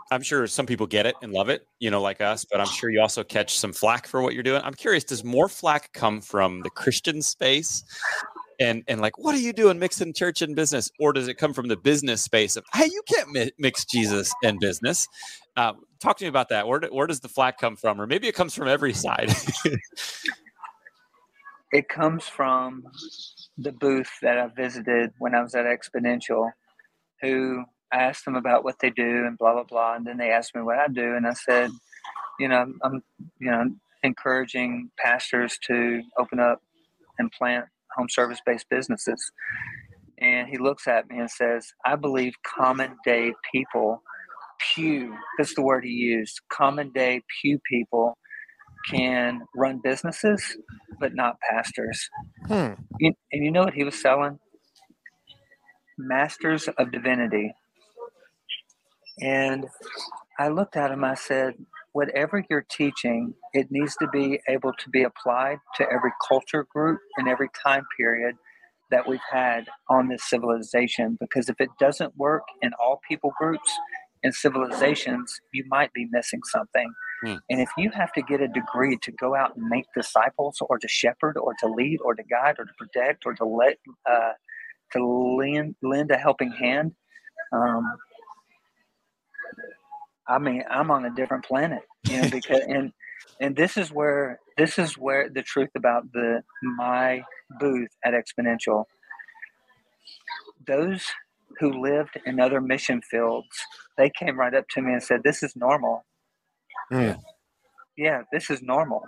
I'm 0.09 0.21
sure 0.21 0.47
some 0.47 0.65
people 0.65 0.87
get 0.87 1.05
it 1.05 1.17
and 1.21 1.33
love 1.33 1.49
it, 1.49 1.67
you 1.79 1.91
know, 1.91 2.01
like 2.01 2.21
us, 2.21 2.45
but 2.49 2.61
I'm 2.61 2.67
sure 2.67 2.89
you 2.89 3.01
also 3.01 3.25
catch 3.25 3.57
some 3.57 3.73
flack 3.73 4.07
for 4.07 4.21
what 4.21 4.33
you're 4.33 4.43
doing. 4.43 4.61
I'm 4.63 4.73
curious, 4.73 5.03
does 5.03 5.25
more 5.25 5.49
flack 5.49 5.91
come 5.91 6.21
from 6.21 6.61
the 6.61 6.69
Christian 6.69 7.21
space 7.21 7.83
and 8.59 8.83
and 8.87 9.01
like 9.01 9.17
what 9.17 9.35
are 9.35 9.39
you 9.39 9.53
doing 9.53 9.77
mixing 9.79 10.13
church 10.13 10.41
and 10.41 10.55
business 10.55 10.89
or 10.99 11.13
does 11.13 11.27
it 11.27 11.35
come 11.35 11.53
from 11.53 11.67
the 11.67 11.77
business 11.77 12.21
space 12.21 12.55
of 12.55 12.65
hey 12.73 12.85
you 12.85 13.01
can't 13.07 13.29
mi- 13.29 13.51
mix 13.59 13.85
jesus 13.85 14.31
and 14.43 14.59
business 14.59 15.07
uh, 15.57 15.73
talk 15.99 16.17
to 16.17 16.25
me 16.25 16.29
about 16.29 16.49
that. 16.49 16.67
Where, 16.67 16.79
do, 16.79 16.87
where 16.87 17.07
does 17.07 17.19
the 17.19 17.29
flack 17.29 17.57
come 17.57 17.75
from? 17.75 17.99
Or 18.01 18.07
maybe 18.07 18.27
it 18.27 18.35
comes 18.35 18.53
from 18.53 18.67
every 18.67 18.93
side. 18.93 19.33
It 21.73 21.89
comes 21.89 22.23
from 22.23 22.83
the 23.57 23.73
booth 23.73 24.09
that 24.21 24.37
i 24.37 24.47
visited 24.47 25.11
when 25.19 25.35
i 25.35 25.41
was 25.41 25.53
at 25.53 25.65
exponential 25.65 26.49
who 27.21 27.63
I 27.91 28.03
asked 28.03 28.25
them 28.25 28.35
about 28.35 28.63
what 28.63 28.79
they 28.79 28.89
do 28.89 29.25
and 29.25 29.37
blah 29.37 29.53
blah 29.53 29.63
blah. 29.63 29.95
And 29.95 30.05
then 30.05 30.17
they 30.17 30.29
asked 30.29 30.55
me 30.55 30.61
what 30.61 30.77
i 30.77 30.87
do. 30.87 31.15
And 31.15 31.27
i 31.27 31.33
said 31.33 31.71
you 32.39 32.47
know 32.47 32.73
i'm 32.83 33.03
you 33.39 33.51
know 33.51 33.65
encouraging 34.03 34.91
pastors 34.97 35.57
to 35.67 36.01
open 36.17 36.39
up 36.39 36.61
and 37.19 37.31
plant 37.31 37.65
home 37.95 38.07
service 38.09 38.39
based 38.45 38.67
businesses. 38.69 39.31
And 40.19 40.47
he 40.47 40.57
looks 40.57 40.87
at 40.87 41.09
me 41.09 41.19
and 41.19 41.29
says, 41.29 41.73
I 41.85 41.95
believe 41.95 42.33
common 42.43 42.95
day 43.05 43.33
people, 43.51 44.01
pew, 44.59 45.15
that's 45.37 45.55
the 45.55 45.61
word 45.61 45.83
he 45.83 45.91
used, 45.91 46.39
common 46.49 46.91
day 46.91 47.21
pew 47.41 47.59
people 47.69 48.17
can 48.89 49.41
run 49.55 49.79
businesses, 49.83 50.57
but 50.99 51.13
not 51.13 51.37
pastors. 51.49 52.09
Hmm. 52.47 52.73
and 52.99 53.15
you 53.31 53.51
know 53.51 53.63
what 53.63 53.73
he 53.73 53.83
was 53.83 53.99
selling? 53.99 54.39
Masters 55.97 56.69
of 56.77 56.91
Divinity. 56.91 57.53
And 59.19 59.65
I 60.39 60.49
looked 60.49 60.77
at 60.77 60.91
him, 60.91 61.03
I 61.03 61.15
said, 61.15 61.55
whatever 61.93 62.45
you're 62.49 62.65
teaching, 62.69 63.33
it 63.53 63.67
needs 63.71 63.95
to 63.95 64.07
be 64.09 64.39
able 64.47 64.71
to 64.73 64.89
be 64.89 65.03
applied 65.03 65.57
to 65.75 65.85
every 65.91 66.11
culture 66.27 66.67
group 66.71 66.99
and 67.17 67.27
every 67.27 67.49
time 67.63 67.83
period 67.97 68.35
that 68.91 69.07
we've 69.07 69.19
had 69.31 69.65
on 69.89 70.07
this 70.07 70.29
civilization. 70.29 71.17
Because 71.19 71.49
if 71.49 71.55
it 71.59 71.69
doesn't 71.79 72.15
work 72.15 72.43
in 72.61 72.71
all 72.79 73.01
people 73.09 73.33
groups 73.39 73.71
and 74.23 74.33
civilizations, 74.33 75.39
you 75.53 75.63
might 75.67 75.93
be 75.93 76.07
missing 76.11 76.41
something. 76.45 76.91
Hmm. 77.23 77.35
And 77.49 77.61
if 77.61 77.69
you 77.77 77.89
have 77.91 78.11
to 78.13 78.21
get 78.21 78.41
a 78.41 78.47
degree 78.47 78.97
to 79.01 79.11
go 79.11 79.35
out 79.35 79.55
and 79.55 79.67
make 79.67 79.85
disciples, 79.95 80.57
or 80.61 80.77
to 80.77 80.87
shepherd, 80.87 81.37
or 81.37 81.53
to 81.59 81.67
lead, 81.67 81.99
or 82.03 82.13
to 82.13 82.23
guide, 82.23 82.55
or 82.59 82.65
to 82.65 82.73
protect, 82.77 83.25
or 83.25 83.33
to 83.35 83.45
let 83.45 83.77
uh, 84.09 84.33
to 84.93 85.05
lend 85.05 85.75
lend 85.81 86.11
a 86.11 86.17
helping 86.17 86.51
hand, 86.51 86.93
um, 87.51 87.85
I 90.27 90.39
mean, 90.39 90.63
I'm 90.69 90.91
on 90.91 91.05
a 91.05 91.13
different 91.15 91.45
planet, 91.45 91.81
you 92.07 92.21
know, 92.21 92.29
because 92.29 92.61
and 92.67 92.91
and 93.39 93.55
this 93.55 93.77
is 93.77 93.91
where 93.91 94.39
this 94.57 94.77
is 94.77 94.97
where 94.97 95.29
the 95.29 95.41
truth 95.41 95.69
about 95.75 96.11
the 96.11 96.41
my 96.61 97.23
booth 97.59 97.89
at 98.03 98.13
Exponential. 98.13 98.85
Those 100.65 101.05
who 101.59 101.81
lived 101.81 102.19
in 102.25 102.39
other 102.39 102.61
mission 102.61 103.01
fields, 103.01 103.47
they 103.97 104.09
came 104.09 104.37
right 104.39 104.53
up 104.53 104.65
to 104.69 104.81
me 104.81 104.93
and 104.93 105.03
said, 105.03 105.23
"This 105.23 105.43
is 105.43 105.55
normal." 105.55 106.05
Mm. 106.91 107.19
Yeah, 107.97 108.23
this 108.31 108.49
is 108.49 108.61
normal. 108.61 109.03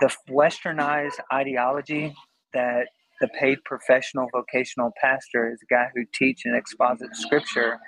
The 0.00 0.14
westernized 0.28 1.18
ideology 1.32 2.14
that 2.54 2.86
the 3.20 3.28
paid 3.28 3.58
professional 3.64 4.28
vocational 4.32 4.92
pastor 5.00 5.52
is 5.52 5.60
a 5.62 5.66
guy 5.74 5.90
who 5.94 6.04
teach 6.14 6.42
and 6.44 6.56
exposit 6.56 7.14
scripture 7.14 7.78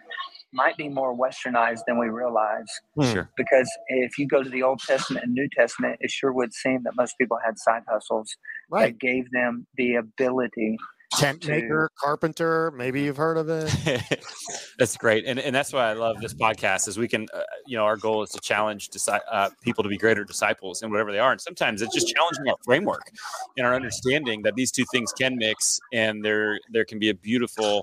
might 0.52 0.76
be 0.76 0.88
more 0.88 1.16
westernized 1.16 1.80
than 1.86 1.98
we 1.98 2.08
realize. 2.08 2.66
Sure. 3.00 3.30
Because 3.38 3.70
if 3.88 4.18
you 4.18 4.26
go 4.26 4.42
to 4.42 4.50
the 4.50 4.62
Old 4.62 4.80
Testament 4.80 5.24
and 5.24 5.32
New 5.32 5.48
Testament, 5.56 5.96
it 6.00 6.10
sure 6.10 6.32
would 6.32 6.52
seem 6.52 6.82
that 6.82 6.94
most 6.94 7.16
people 7.16 7.38
had 7.42 7.58
side 7.58 7.82
hustles 7.88 8.36
Right. 8.70 8.92
that 8.92 8.98
gave 8.98 9.30
them 9.30 9.66
the 9.76 9.94
ability. 9.94 10.76
Tent 11.18 11.46
maker, 11.46 11.90
carpenter. 11.98 12.70
Maybe 12.70 13.02
you've 13.02 13.16
heard 13.16 13.36
of 13.36 13.48
it. 13.48 14.24
that's 14.78 14.96
great, 14.96 15.24
and 15.26 15.38
and 15.38 15.54
that's 15.54 15.72
why 15.72 15.90
I 15.90 15.92
love 15.92 16.20
this 16.20 16.32
podcast. 16.32 16.88
Is 16.88 16.98
we 16.98 17.08
can, 17.08 17.26
uh, 17.34 17.42
you 17.66 17.76
know, 17.76 17.84
our 17.84 17.96
goal 17.96 18.22
is 18.22 18.30
to 18.30 18.40
challenge 18.40 18.88
disi- 18.88 19.20
uh, 19.30 19.50
people 19.62 19.82
to 19.82 19.90
be 19.90 19.98
greater 19.98 20.24
disciples 20.24 20.82
in 20.82 20.90
whatever 20.90 21.12
they 21.12 21.18
are, 21.18 21.32
and 21.32 21.40
sometimes 21.40 21.82
it's 21.82 21.94
just 21.94 22.08
challenging 22.08 22.48
our 22.48 22.56
framework 22.64 23.10
and 23.56 23.66
our 23.66 23.74
understanding 23.74 24.42
that 24.42 24.54
these 24.54 24.70
two 24.70 24.84
things 24.90 25.12
can 25.12 25.36
mix, 25.36 25.78
and 25.92 26.24
there 26.24 26.58
there 26.70 26.84
can 26.84 26.98
be 26.98 27.10
a 27.10 27.14
beautiful. 27.14 27.82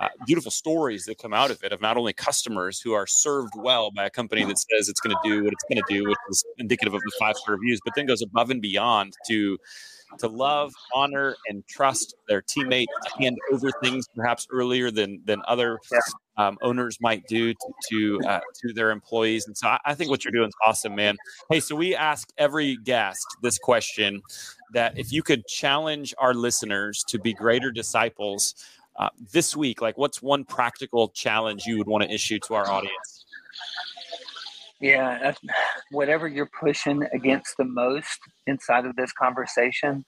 Uh, 0.00 0.08
beautiful 0.26 0.50
stories 0.50 1.04
that 1.04 1.18
come 1.18 1.32
out 1.32 1.52
of 1.52 1.62
it 1.62 1.72
of 1.72 1.80
not 1.80 1.96
only 1.96 2.12
customers 2.12 2.80
who 2.80 2.92
are 2.92 3.06
served 3.06 3.52
well 3.54 3.92
by 3.92 4.04
a 4.04 4.10
company 4.10 4.44
that 4.44 4.58
says 4.58 4.88
it's 4.88 4.98
going 4.98 5.14
to 5.14 5.28
do 5.28 5.44
what 5.44 5.52
it's 5.52 5.62
going 5.70 5.80
to 5.80 5.84
do, 5.88 6.04
which 6.08 6.18
is 6.30 6.44
indicative 6.58 6.94
of 6.94 7.00
the 7.00 7.12
five 7.16 7.36
star 7.36 7.54
reviews, 7.54 7.78
but 7.84 7.94
then 7.94 8.04
goes 8.04 8.20
above 8.20 8.50
and 8.50 8.60
beyond 8.60 9.12
to 9.28 9.56
to 10.18 10.28
love, 10.28 10.72
honor, 10.94 11.36
and 11.48 11.66
trust 11.66 12.14
their 12.28 12.42
teammates, 12.42 12.92
to 13.04 13.22
hand 13.22 13.36
over 13.52 13.70
things 13.82 14.06
perhaps 14.14 14.46
earlier 14.50 14.90
than 14.90 15.20
than 15.24 15.42
other 15.46 15.78
um, 16.36 16.58
owners 16.62 16.98
might 17.00 17.26
do 17.26 17.52
to 17.52 17.72
to, 17.90 18.20
uh, 18.26 18.40
to 18.62 18.72
their 18.72 18.90
employees. 18.90 19.46
And 19.46 19.56
so 19.56 19.68
I, 19.68 19.78
I 19.84 19.94
think 19.94 20.10
what 20.10 20.24
you're 20.24 20.32
doing 20.32 20.48
is 20.48 20.54
awesome, 20.66 20.94
man. 20.94 21.16
Hey, 21.50 21.60
so 21.60 21.76
we 21.76 21.94
ask 21.94 22.28
every 22.38 22.76
guest 22.84 23.24
this 23.42 23.58
question: 23.58 24.22
that 24.72 24.98
if 24.98 25.12
you 25.12 25.22
could 25.22 25.46
challenge 25.46 26.14
our 26.18 26.34
listeners 26.34 27.04
to 27.08 27.18
be 27.18 27.32
greater 27.32 27.70
disciples 27.70 28.54
uh, 28.96 29.10
this 29.32 29.56
week, 29.56 29.80
like 29.80 29.98
what's 29.98 30.22
one 30.22 30.44
practical 30.44 31.08
challenge 31.08 31.66
you 31.66 31.78
would 31.78 31.88
want 31.88 32.04
to 32.04 32.10
issue 32.10 32.38
to 32.40 32.54
our 32.54 32.68
audience? 32.68 33.24
Yeah, 34.80 35.32
whatever 35.90 36.28
you're 36.28 36.50
pushing 36.60 37.04
against 37.14 37.56
the 37.58 37.64
most 37.64 38.20
inside 38.46 38.86
of 38.86 38.96
this 38.96 39.12
conversation, 39.12 40.04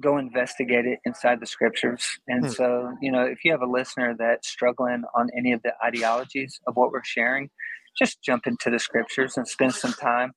go 0.00 0.18
investigate 0.18 0.86
it 0.86 0.98
inside 1.04 1.40
the 1.40 1.46
scriptures. 1.46 2.06
And 2.28 2.46
Hmm. 2.46 2.52
so, 2.52 2.94
you 3.02 3.12
know, 3.12 3.22
if 3.22 3.44
you 3.44 3.52
have 3.52 3.62
a 3.62 3.66
listener 3.70 4.14
that's 4.18 4.48
struggling 4.48 5.02
on 5.14 5.28
any 5.36 5.52
of 5.52 5.62
the 5.62 5.72
ideologies 5.84 6.60
of 6.66 6.76
what 6.76 6.92
we're 6.92 7.04
sharing, 7.04 7.50
just 7.98 8.22
jump 8.22 8.46
into 8.46 8.70
the 8.70 8.78
scriptures 8.78 9.36
and 9.36 9.46
spend 9.48 9.74
some 9.74 9.92
time 9.94 10.32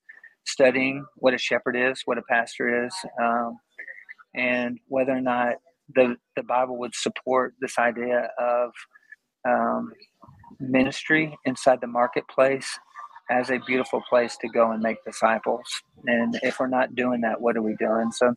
studying 0.46 1.06
what 1.18 1.34
a 1.34 1.38
shepherd 1.38 1.76
is, 1.76 2.02
what 2.06 2.18
a 2.18 2.24
pastor 2.30 2.86
is, 2.86 2.96
um, 3.22 3.58
and 4.36 4.80
whether 4.88 5.12
or 5.12 5.22
not 5.22 5.56
the, 5.96 6.16
the 6.36 6.44
Bible 6.44 6.78
would 6.80 6.96
support 6.96 7.54
this 7.62 7.78
idea 7.78 8.30
of 8.40 8.72
um, 9.48 9.92
ministry 10.60 11.38
inside 11.46 11.80
the 11.82 11.88
marketplace 11.88 12.80
as 13.32 13.50
a 13.50 13.60
beautiful 13.60 14.04
place 14.10 14.38
to 14.42 14.50
go 14.50 14.72
and 14.72 14.84
make 14.84 14.98
disciples. 15.06 15.64
And 16.06 16.38
if 16.44 16.60
we're 16.60 16.68
not 16.68 16.96
doing 16.96 17.22
that, 17.22 17.40
what 17.40 17.56
are 17.56 17.62
we 17.62 17.76
doing? 17.80 18.12
So, 18.12 18.34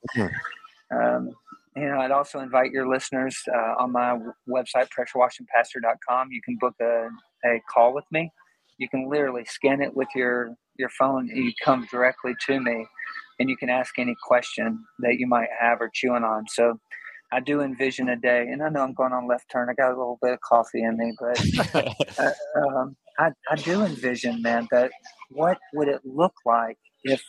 um, 0.95 1.31
you 1.77 1.89
know, 1.89 1.99
I'd 1.99 2.13
also 2.13 2.39
invite 2.39 2.71
your 2.71 2.89
listeners 2.89 3.37
uh, 3.53 3.83
on 3.83 3.93
my 3.93 4.17
website, 4.49 4.89
pressurewashingpastor.com. 4.97 6.29
You 6.31 6.41
can 6.45 6.57
book 6.61 6.75
a, 6.81 7.09
a 7.45 7.61
call 7.73 7.93
with 7.93 8.05
me. 8.13 8.31
You 8.79 8.89
can 8.89 9.11
literally 9.11 9.45
scan 9.45 9.83
it 9.83 9.95
with 9.97 10.09
your, 10.15 10.55
your 10.79 10.91
phone 10.91 11.29
and 11.29 11.45
you 11.45 11.53
come 11.65 11.87
directly 11.91 12.35
to 12.47 12.61
me 12.61 12.87
and 13.41 13.51
you 13.51 13.57
can 13.57 13.69
ask 13.69 13.99
any 13.99 14.15
question 14.23 14.85
that 15.01 15.17
you 15.19 15.27
might 15.27 15.49
have 15.61 15.81
or 15.81 15.91
chewing 15.93 16.23
on. 16.23 16.45
So 16.49 16.79
I 17.33 17.41
do 17.41 17.63
envision 17.63 18.09
a 18.11 18.17
day, 18.17 18.47
and 18.49 18.63
I 18.63 18.69
know 18.69 18.83
I'm 18.83 18.95
going 18.95 19.13
on 19.13 19.27
left 19.27 19.51
turn. 19.51 19.69
I 19.69 19.75
got 19.75 19.89
a 19.89 19.99
little 19.99 20.19
bit 20.23 20.35
of 20.35 20.41
coffee 20.41 20.83
in 20.85 20.97
me, 20.97 21.13
but 21.19 21.85
uh, 22.19 22.31
um, 22.61 22.97
I, 23.19 23.31
I 23.51 23.57
do 23.57 23.83
envision, 23.83 24.43
man, 24.43 24.69
that 24.71 24.91
what 25.31 25.59
would 25.73 25.89
it 25.89 26.01
look 26.05 26.35
like 26.45 26.79
if 27.05 27.23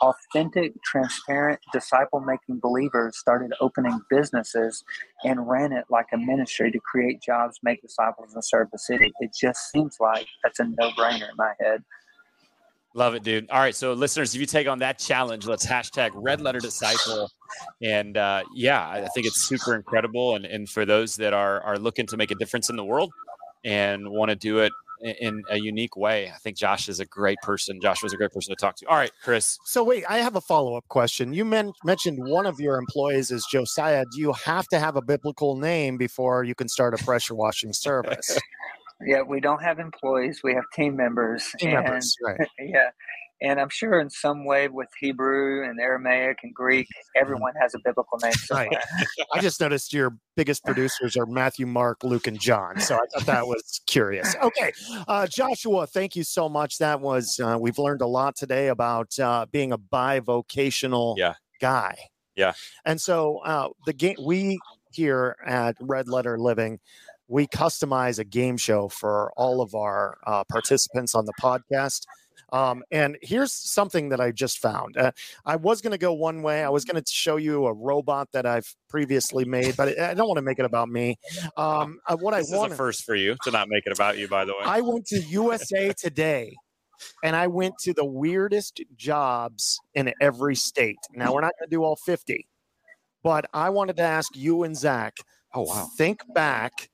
authentic, 0.00 0.72
transparent, 0.84 1.60
disciple 1.72 2.20
making 2.20 2.60
believers 2.60 3.18
started 3.18 3.52
opening 3.60 4.00
businesses 4.10 4.84
and 5.24 5.48
ran 5.48 5.72
it 5.72 5.84
like 5.90 6.06
a 6.12 6.18
ministry 6.18 6.70
to 6.70 6.78
create 6.80 7.20
jobs, 7.20 7.58
make 7.62 7.82
disciples, 7.82 8.34
and 8.34 8.44
serve 8.44 8.68
the 8.70 8.78
city? 8.78 9.12
It 9.20 9.30
just 9.38 9.70
seems 9.70 9.96
like 10.00 10.26
that's 10.42 10.60
a 10.60 10.64
no 10.64 10.90
brainer 10.90 11.28
in 11.28 11.36
my 11.36 11.52
head. 11.60 11.82
Love 12.94 13.14
it, 13.14 13.22
dude. 13.22 13.48
All 13.50 13.60
right, 13.60 13.74
so 13.74 13.92
listeners, 13.92 14.34
if 14.34 14.40
you 14.40 14.46
take 14.46 14.66
on 14.66 14.78
that 14.80 14.98
challenge, 14.98 15.46
let's 15.46 15.66
hashtag 15.66 16.10
Red 16.14 16.40
Letter 16.40 16.58
Disciple, 16.58 17.30
and 17.82 18.16
uh, 18.16 18.42
yeah, 18.54 18.88
I 18.88 19.06
think 19.14 19.26
it's 19.26 19.46
super 19.46 19.76
incredible. 19.76 20.34
And 20.34 20.44
and 20.46 20.68
for 20.68 20.86
those 20.86 21.14
that 21.16 21.32
are 21.34 21.60
are 21.60 21.78
looking 21.78 22.06
to 22.06 22.16
make 22.16 22.30
a 22.30 22.34
difference 22.34 22.70
in 22.70 22.76
the 22.76 22.84
world 22.84 23.12
and 23.62 24.08
want 24.08 24.30
to 24.30 24.36
do 24.36 24.58
it 24.60 24.72
in, 25.00 25.14
in 25.20 25.42
a 25.50 25.58
unique 25.58 25.96
way, 25.96 26.30
I 26.34 26.38
think 26.38 26.56
Josh 26.56 26.88
is 26.88 27.00
a 27.00 27.06
great 27.06 27.38
person. 27.42 27.80
Josh 27.80 28.02
was 28.02 28.12
a 28.12 28.16
great 28.16 28.32
person 28.32 28.54
to 28.54 28.56
talk 28.56 28.76
to. 28.76 28.86
All 28.86 28.96
right, 28.96 29.12
Chris. 29.22 29.58
So 29.64 29.82
wait, 29.84 30.04
I 30.08 30.18
have 30.18 30.36
a 30.36 30.40
follow 30.40 30.76
up 30.76 30.86
question. 30.88 31.32
You 31.32 31.44
men- 31.44 31.72
mentioned 31.84 32.18
one 32.20 32.46
of 32.46 32.60
your 32.60 32.76
employees 32.76 33.30
is 33.30 33.46
Josiah. 33.50 34.04
Do 34.12 34.20
you 34.20 34.32
have 34.32 34.66
to 34.68 34.78
have 34.78 34.96
a 34.96 35.02
biblical 35.02 35.56
name 35.56 35.96
before 35.96 36.44
you 36.44 36.54
can 36.54 36.68
start 36.68 36.94
a 36.94 37.04
pressure 37.04 37.34
washing 37.34 37.72
service? 37.72 38.38
Yeah, 39.00 39.22
we 39.22 39.38
don't 39.38 39.62
have 39.62 39.78
employees, 39.78 40.40
we 40.42 40.54
have 40.54 40.64
team 40.74 40.96
members. 40.96 41.54
Team 41.60 41.76
and- 41.76 41.84
members, 41.84 42.16
right? 42.24 42.36
yeah. 42.58 42.90
And 43.40 43.60
I'm 43.60 43.68
sure 43.68 44.00
in 44.00 44.10
some 44.10 44.44
way 44.44 44.68
with 44.68 44.88
Hebrew 45.00 45.64
and 45.68 45.78
Aramaic 45.80 46.38
and 46.42 46.52
Greek, 46.54 46.88
everyone 47.16 47.52
has 47.60 47.74
a 47.74 47.78
biblical 47.84 48.18
name 48.22 48.32
Right. 48.50 48.68
somewhere. 48.68 48.82
I 49.32 49.40
just 49.40 49.60
noticed 49.60 49.92
your 49.92 50.16
biggest 50.36 50.64
producers 50.64 51.16
are 51.16 51.26
Matthew, 51.26 51.66
Mark, 51.66 52.02
Luke, 52.02 52.26
and 52.26 52.40
John. 52.40 52.80
So 52.80 52.96
I 52.96 52.98
thought 53.14 53.26
that 53.26 53.46
was 53.46 53.80
curious. 53.86 54.34
Okay, 54.42 54.72
uh, 55.06 55.26
Joshua, 55.28 55.86
thank 55.86 56.16
you 56.16 56.24
so 56.24 56.48
much. 56.48 56.78
That 56.78 57.00
was 57.00 57.38
uh, 57.40 57.56
we've 57.60 57.78
learned 57.78 58.00
a 58.00 58.06
lot 58.06 58.34
today 58.36 58.68
about 58.68 59.16
uh, 59.18 59.46
being 59.52 59.72
a 59.72 59.78
bivocational 59.78 61.16
Yeah. 61.16 61.34
guy. 61.60 61.96
Yeah. 62.36 62.52
and 62.84 63.00
so 63.00 63.38
uh, 63.44 63.68
the 63.86 63.92
game 63.92 64.14
we 64.24 64.58
here 64.92 65.36
at 65.46 65.76
Red 65.80 66.08
Letter 66.08 66.38
Living. 66.38 66.78
We 67.30 67.46
customize 67.46 68.18
a 68.18 68.24
game 68.24 68.56
show 68.56 68.88
for 68.88 69.30
all 69.36 69.60
of 69.60 69.74
our 69.74 70.16
uh, 70.26 70.44
participants 70.50 71.14
on 71.14 71.26
the 71.26 71.34
podcast. 71.38 72.06
Um, 72.52 72.82
and 72.90 73.16
here's 73.22 73.52
something 73.52 74.08
that 74.10 74.20
I 74.20 74.32
just 74.32 74.58
found. 74.58 74.96
Uh, 74.96 75.12
I 75.44 75.56
was 75.56 75.80
going 75.80 75.92
to 75.92 75.98
go 75.98 76.12
one 76.12 76.42
way. 76.42 76.64
I 76.64 76.68
was 76.68 76.84
going 76.84 77.02
to 77.02 77.10
show 77.10 77.36
you 77.36 77.66
a 77.66 77.72
robot 77.72 78.28
that 78.32 78.46
I've 78.46 78.74
previously 78.88 79.44
made, 79.44 79.76
but 79.76 79.98
I 79.98 80.14
don't 80.14 80.28
want 80.28 80.38
to 80.38 80.42
make 80.42 80.58
it 80.58 80.64
about 80.64 80.88
me. 80.88 81.16
Um, 81.56 81.98
uh, 82.06 82.16
what 82.16 82.36
This 82.36 82.52
I 82.52 82.54
is 82.54 82.60
want 82.60 82.74
first 82.74 83.04
for 83.04 83.14
you 83.14 83.36
to 83.42 83.50
not 83.50 83.68
make 83.68 83.84
it 83.86 83.92
about 83.92 84.16
you, 84.18 84.28
by 84.28 84.44
the 84.44 84.52
way. 84.52 84.60
I 84.64 84.80
went 84.80 85.06
to 85.06 85.18
USA 85.20 85.92
Today 85.92 86.54
and 87.24 87.34
I 87.34 87.46
went 87.46 87.74
to 87.80 87.92
the 87.92 88.04
weirdest 88.04 88.80
jobs 88.96 89.80
in 89.94 90.12
every 90.20 90.54
state. 90.54 90.98
Now, 91.12 91.32
we're 91.32 91.40
not 91.40 91.52
going 91.58 91.68
to 91.68 91.74
do 91.74 91.82
all 91.82 91.96
50, 91.96 92.46
but 93.22 93.46
I 93.52 93.70
wanted 93.70 93.96
to 93.96 94.02
ask 94.02 94.36
you 94.36 94.62
and 94.62 94.76
Zach 94.76 95.14
oh 95.54 95.62
wow. 95.62 95.88
think 95.96 96.20
back 96.34 96.90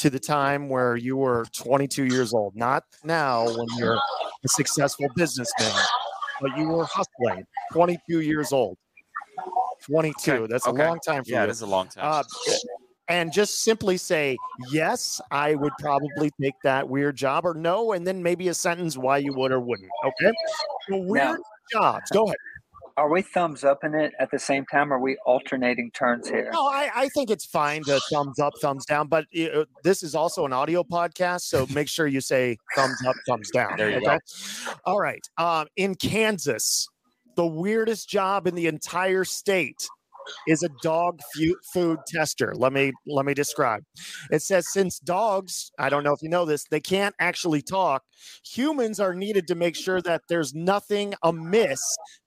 to 0.00 0.10
the 0.10 0.18
time 0.18 0.68
where 0.68 0.96
you 0.96 1.16
were 1.16 1.44
22 1.52 2.06
years 2.06 2.32
old, 2.32 2.56
not 2.56 2.84
now 3.04 3.44
when 3.44 3.66
you're 3.76 3.94
a 3.96 4.48
successful 4.48 5.06
businessman, 5.14 5.72
but 6.40 6.56
you 6.56 6.68
were 6.68 6.86
hustling, 6.86 7.44
22 7.72 8.20
years 8.20 8.52
old. 8.52 8.76
22. 9.86 10.32
Okay, 10.32 10.46
That's 10.50 10.66
okay. 10.66 10.82
a 10.82 10.86
long 10.88 10.98
time 11.00 11.22
for 11.24 11.30
Yeah, 11.30 11.42
you. 11.42 11.48
it 11.48 11.50
is 11.50 11.60
a 11.62 11.66
long 11.66 11.88
time. 11.88 12.04
Uh, 12.04 12.22
and 13.08 13.32
just 13.32 13.62
simply 13.64 13.96
say 13.96 14.36
yes 14.70 15.20
i 15.32 15.54
would 15.56 15.72
probably 15.80 16.30
take 16.40 16.54
that 16.62 16.88
weird 16.88 17.16
job 17.16 17.44
or 17.44 17.54
no 17.54 17.90
and 17.92 18.06
then 18.06 18.22
maybe 18.22 18.46
a 18.48 18.54
sentence 18.54 18.96
why 18.96 19.18
you 19.18 19.32
would 19.34 19.50
or 19.50 19.58
wouldn't 19.58 19.88
okay 20.06 20.32
so 20.88 20.96
weird 20.98 21.40
jobs 21.72 22.08
go 22.12 22.24
ahead 22.24 22.36
Are 23.00 23.08
we 23.08 23.22
thumbs 23.22 23.64
up 23.64 23.82
in 23.82 23.94
it 23.94 24.12
at 24.20 24.30
the 24.30 24.38
same 24.38 24.66
time? 24.66 24.92
Or 24.92 24.96
are 24.96 25.00
we 25.00 25.16
alternating 25.24 25.90
turns 25.92 26.28
here? 26.28 26.50
no 26.52 26.66
I, 26.66 26.90
I 26.94 27.08
think 27.08 27.30
it's 27.30 27.46
fine 27.46 27.82
to 27.84 27.98
thumbs 28.12 28.38
up 28.38 28.52
thumbs 28.60 28.84
down 28.84 29.08
but 29.08 29.24
uh, 29.38 29.64
this 29.82 30.02
is 30.02 30.14
also 30.14 30.44
an 30.44 30.52
audio 30.52 30.82
podcast 30.82 31.42
so 31.42 31.66
make 31.72 31.88
sure 31.88 32.06
you 32.06 32.20
say 32.20 32.58
thumbs 32.76 32.98
up 33.06 33.16
thumbs 33.26 33.50
down 33.50 33.76
There 33.78 33.90
you 33.90 34.04
go. 34.04 34.18
all 34.84 35.00
right 35.00 35.26
um, 35.38 35.66
in 35.76 35.94
kansas 35.94 36.88
the 37.36 37.46
weirdest 37.46 38.06
job 38.08 38.46
in 38.46 38.54
the 38.54 38.66
entire 38.66 39.24
state 39.24 39.88
is 40.46 40.62
a 40.62 40.68
dog 40.82 41.20
food 41.72 41.98
tester. 42.06 42.52
Let 42.54 42.72
me 42.72 42.92
let 43.06 43.26
me 43.26 43.34
describe. 43.34 43.82
It 44.30 44.42
says 44.42 44.72
since 44.72 44.98
dogs, 44.98 45.70
I 45.78 45.88
don't 45.88 46.04
know 46.04 46.12
if 46.12 46.22
you 46.22 46.28
know 46.28 46.44
this, 46.44 46.64
they 46.70 46.80
can't 46.80 47.14
actually 47.18 47.62
talk. 47.62 48.02
Humans 48.44 49.00
are 49.00 49.14
needed 49.14 49.46
to 49.48 49.54
make 49.54 49.76
sure 49.76 50.00
that 50.02 50.22
there's 50.28 50.54
nothing 50.54 51.14
amiss 51.22 51.80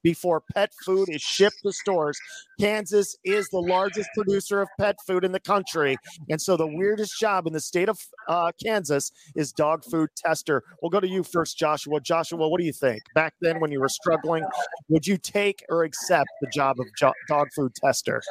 before 0.04 0.44
pet 0.54 0.72
food 0.86 1.10
is 1.10 1.22
shipped 1.22 1.58
to 1.64 1.72
stores. 1.72 2.20
Kansas 2.60 3.18
is 3.24 3.50
the 3.50 3.60
largest 3.60 4.10
producer 4.16 4.62
of 4.62 4.70
pet 4.80 4.98
food 5.08 5.24
in 5.24 5.32
the 5.32 5.40
country. 5.40 5.98
And 6.30 6.42
so 6.42 6.56
the 6.58 6.68
weirdest 6.68 7.20
job 7.20 7.48
in 7.48 7.54
the 7.54 7.60
state 7.60 7.90
of 7.90 8.00
uh, 8.28 8.52
Kansas 8.64 9.12
is 9.36 9.52
dog 9.52 9.84
food 9.84 10.10
tester. 10.16 10.64
We'll 10.82 10.90
go 10.90 11.00
to 11.00 11.08
you 11.08 11.24
first, 11.24 11.58
Joshua. 11.58 12.00
Joshua, 12.02 12.48
what 12.48 12.60
do 12.60 12.66
you 12.66 12.74
think? 12.74 13.02
Back 13.16 13.34
then, 13.42 13.60
when 13.60 13.72
you 13.72 13.80
were 13.80 13.90
struggling, 13.90 14.44
would 14.90 15.08
you 15.08 15.18
take 15.18 15.64
or 15.70 15.84
accept 15.84 16.30
the 16.42 16.48
job 16.48 16.80
of 16.80 16.86
jo- 16.98 17.14
dog 17.28 17.48
food 17.56 17.74
tester? 17.76 18.22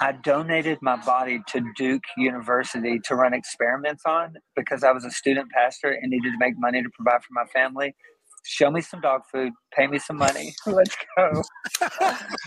I 0.00 0.12
donated 0.12 0.78
my 0.82 0.96
body 0.96 1.40
to 1.48 1.64
Duke 1.76 2.04
University 2.16 2.98
to 3.04 3.14
run 3.14 3.34
experiments 3.34 4.02
on 4.06 4.34
because 4.56 4.82
I 4.82 4.92
was 4.92 5.04
a 5.04 5.10
student 5.10 5.50
pastor 5.50 5.90
and 5.90 6.10
needed 6.10 6.32
to 6.32 6.38
make 6.38 6.54
money 6.58 6.82
to 6.82 6.88
provide 6.90 7.22
for 7.22 7.32
my 7.32 7.44
family 7.46 7.94
show 8.44 8.70
me 8.70 8.80
some 8.80 9.00
dog 9.00 9.22
food, 9.32 9.52
pay 9.72 9.86
me 9.86 9.98
some 9.98 10.16
money. 10.16 10.54
Let's 10.66 10.96
go. 11.16 11.42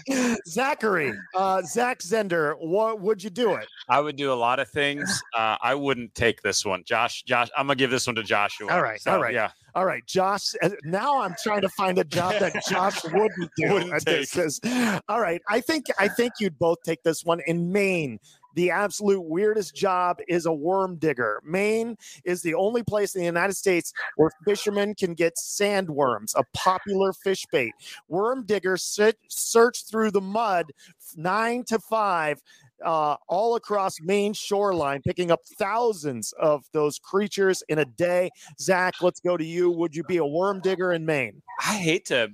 Zachary, 0.48 1.14
uh, 1.36 1.62
Zach 1.64 2.00
Zehnder, 2.00 2.56
what 2.60 3.02
would 3.02 3.24
you 3.24 3.30
do 3.30 3.54
it? 3.56 3.68
I 3.90 4.00
would 4.00 4.16
do 4.16 4.32
a 4.32 4.36
lot 4.36 4.60
of 4.60 4.70
things. 4.70 5.22
Uh, 5.36 5.58
I 5.62 5.76
wouldn't 5.76 6.14
take 6.16 6.42
this 6.42 6.66
one. 6.66 6.84
Josh, 6.86 7.24
Josh, 7.24 7.50
I'm 7.58 7.68
gonna 7.68 7.76
give 7.76 7.92
this 7.92 8.08
one 8.08 8.16
to 8.16 8.24
Joshua. 8.24 8.72
All 8.72 8.82
right, 8.82 9.02
So, 9.02 9.12
all 9.14 9.22
right. 9.22 9.34
Yeah. 9.34 9.52
All 9.76 9.86
right, 9.86 10.04
Josh. 10.08 10.54
uh, 10.64 10.70
Now 10.86 11.22
I'm 11.22 11.36
trying 11.44 11.62
to 11.62 11.70
find 11.70 12.00
a 12.00 12.04
job 12.04 12.34
that 12.40 12.54
Josh 12.70 13.04
wouldn't 13.04 13.52
do. 13.58 13.74
Wouldn't 13.74 14.06
this 14.06 14.36
is- 14.36 14.60
all 15.08 15.22
right, 15.22 15.42
I 15.50 15.62
think 15.62 15.86
I 16.00 16.08
think 16.08 16.34
you'd 16.40 16.58
both 16.58 16.78
take 16.84 17.04
this 17.04 17.24
one. 17.24 17.42
In 17.48 17.72
Maine, 17.72 18.20
the 18.58 18.72
absolute 18.72 19.22
weirdest 19.22 19.76
job 19.76 20.18
is 20.28 20.48
a 20.48 20.52
worm 20.52 20.96
digger. 20.98 21.40
Maine 21.46 21.96
is 22.26 22.42
the 22.42 22.56
only 22.56 22.82
place 22.82 23.14
in 23.14 23.20
the 23.20 23.26
United 23.26 23.54
States 23.54 23.94
where 24.16 24.32
fishermen 24.46 24.96
can 24.96 25.14
get 25.14 25.36
sandworms, 25.36 26.34
a 26.36 26.44
popular 26.56 27.14
fish 27.14 27.46
bait. 27.52 27.72
Worm 28.08 28.46
diggers 28.48 28.84
sit, 28.84 29.20
search 29.30 29.86
through 29.88 30.10
the 30.10 30.22
mud 30.22 30.72
nine 31.16 31.64
to 31.66 31.78
five 31.78 32.42
uh, 32.84 33.16
all 33.28 33.56
across 33.56 34.02
Maine 34.02 34.34
shoreline, 34.34 35.02
picking 35.04 35.30
up 35.30 35.42
thousands 35.60 36.34
of 36.40 36.66
those 36.74 36.98
creatures 36.98 37.64
in 37.70 37.80
a 37.80 37.86
day. 37.86 38.30
Zach, 38.60 38.96
let's 39.02 39.20
go 39.20 39.38
to 39.38 39.46
you. 39.46 39.70
Would 39.70 39.96
you 39.96 40.04
be 40.04 40.18
a 40.18 40.26
worm 40.26 40.62
digger 40.62 40.94
in 40.94 41.06
Maine? 41.06 41.42
I 41.60 41.76
hate 41.76 42.06
to 42.08 42.30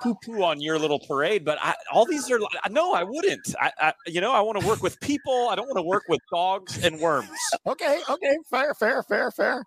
poo 0.00 0.14
poo 0.24 0.42
on 0.42 0.60
your 0.60 0.78
little 0.78 0.98
parade, 1.00 1.44
but 1.44 1.58
I, 1.60 1.74
all 1.92 2.06
these 2.06 2.30
are 2.30 2.38
no, 2.70 2.92
I 2.92 3.04
wouldn't. 3.04 3.54
I, 3.60 3.72
I 3.78 3.92
you 4.06 4.20
know, 4.20 4.32
I 4.32 4.40
want 4.40 4.60
to 4.60 4.66
work 4.66 4.82
with 4.82 4.98
people. 5.00 5.48
I 5.50 5.54
don't 5.54 5.66
want 5.66 5.78
to 5.78 5.82
work 5.82 6.04
with 6.08 6.20
dogs 6.32 6.82
and 6.84 6.98
worms. 7.00 7.28
Okay, 7.66 8.00
okay, 8.08 8.36
fair, 8.50 8.74
fair, 8.74 9.02
fair, 9.02 9.30
fair. 9.30 9.64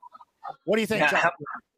What 0.66 0.76
do 0.76 0.82
you 0.82 0.88
think, 0.88 1.02
Now, 1.02 1.10
John? 1.10 1.20
how, 1.22 1.32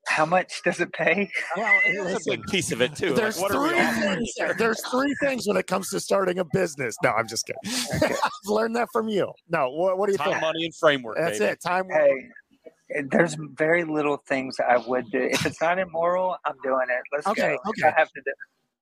how 0.08 0.26
much 0.26 0.62
does 0.64 0.80
it 0.80 0.92
pay? 0.94 1.30
Well, 1.56 2.04
That's 2.06 2.28
a 2.28 2.32
big 2.32 2.44
piece 2.48 2.72
of 2.72 2.82
it 2.82 2.96
too. 2.96 3.14
There's 3.14 3.40
what 3.40 3.52
are 3.54 3.62
we 3.62 3.70
three 3.70 4.02
things. 4.02 4.34
There's 4.58 4.82
three 4.90 5.16
things 5.22 5.48
when 5.48 5.58
it 5.58 5.68
comes 5.68 5.90
to 5.90 6.00
starting 6.00 6.40
a 6.40 6.46
business. 6.46 6.96
No, 7.04 7.12
I'm 7.12 7.28
just 7.28 7.46
kidding. 7.46 7.62
I've 8.24 8.30
learned 8.46 8.76
that 8.76 8.88
from 8.92 9.08
you. 9.08 9.32
No, 9.50 9.70
what, 9.72 9.98
what 9.98 10.08
do 10.08 10.14
you 10.14 10.18
Time, 10.18 10.32
think? 10.32 10.42
money, 10.42 10.66
and 10.66 10.76
framework. 10.76 11.18
That's 11.18 11.40
baby. 11.40 11.52
it. 11.52 11.62
Time. 11.62 11.86
Hey, 11.90 12.30
there's 13.10 13.36
very 13.54 13.84
little 13.84 14.18
things 14.18 14.58
I 14.60 14.78
would 14.78 15.10
do. 15.12 15.20
If 15.32 15.46
it's 15.46 15.62
not 15.62 15.80
immoral, 15.80 16.38
I'm 16.46 16.56
doing 16.64 16.86
it. 16.90 17.02
Let's 17.12 17.28
Okay, 17.28 17.58
go. 17.64 17.70
okay. 17.70 17.88
I 17.88 18.00
have 18.00 18.12
to 18.12 18.22
do. 18.22 18.32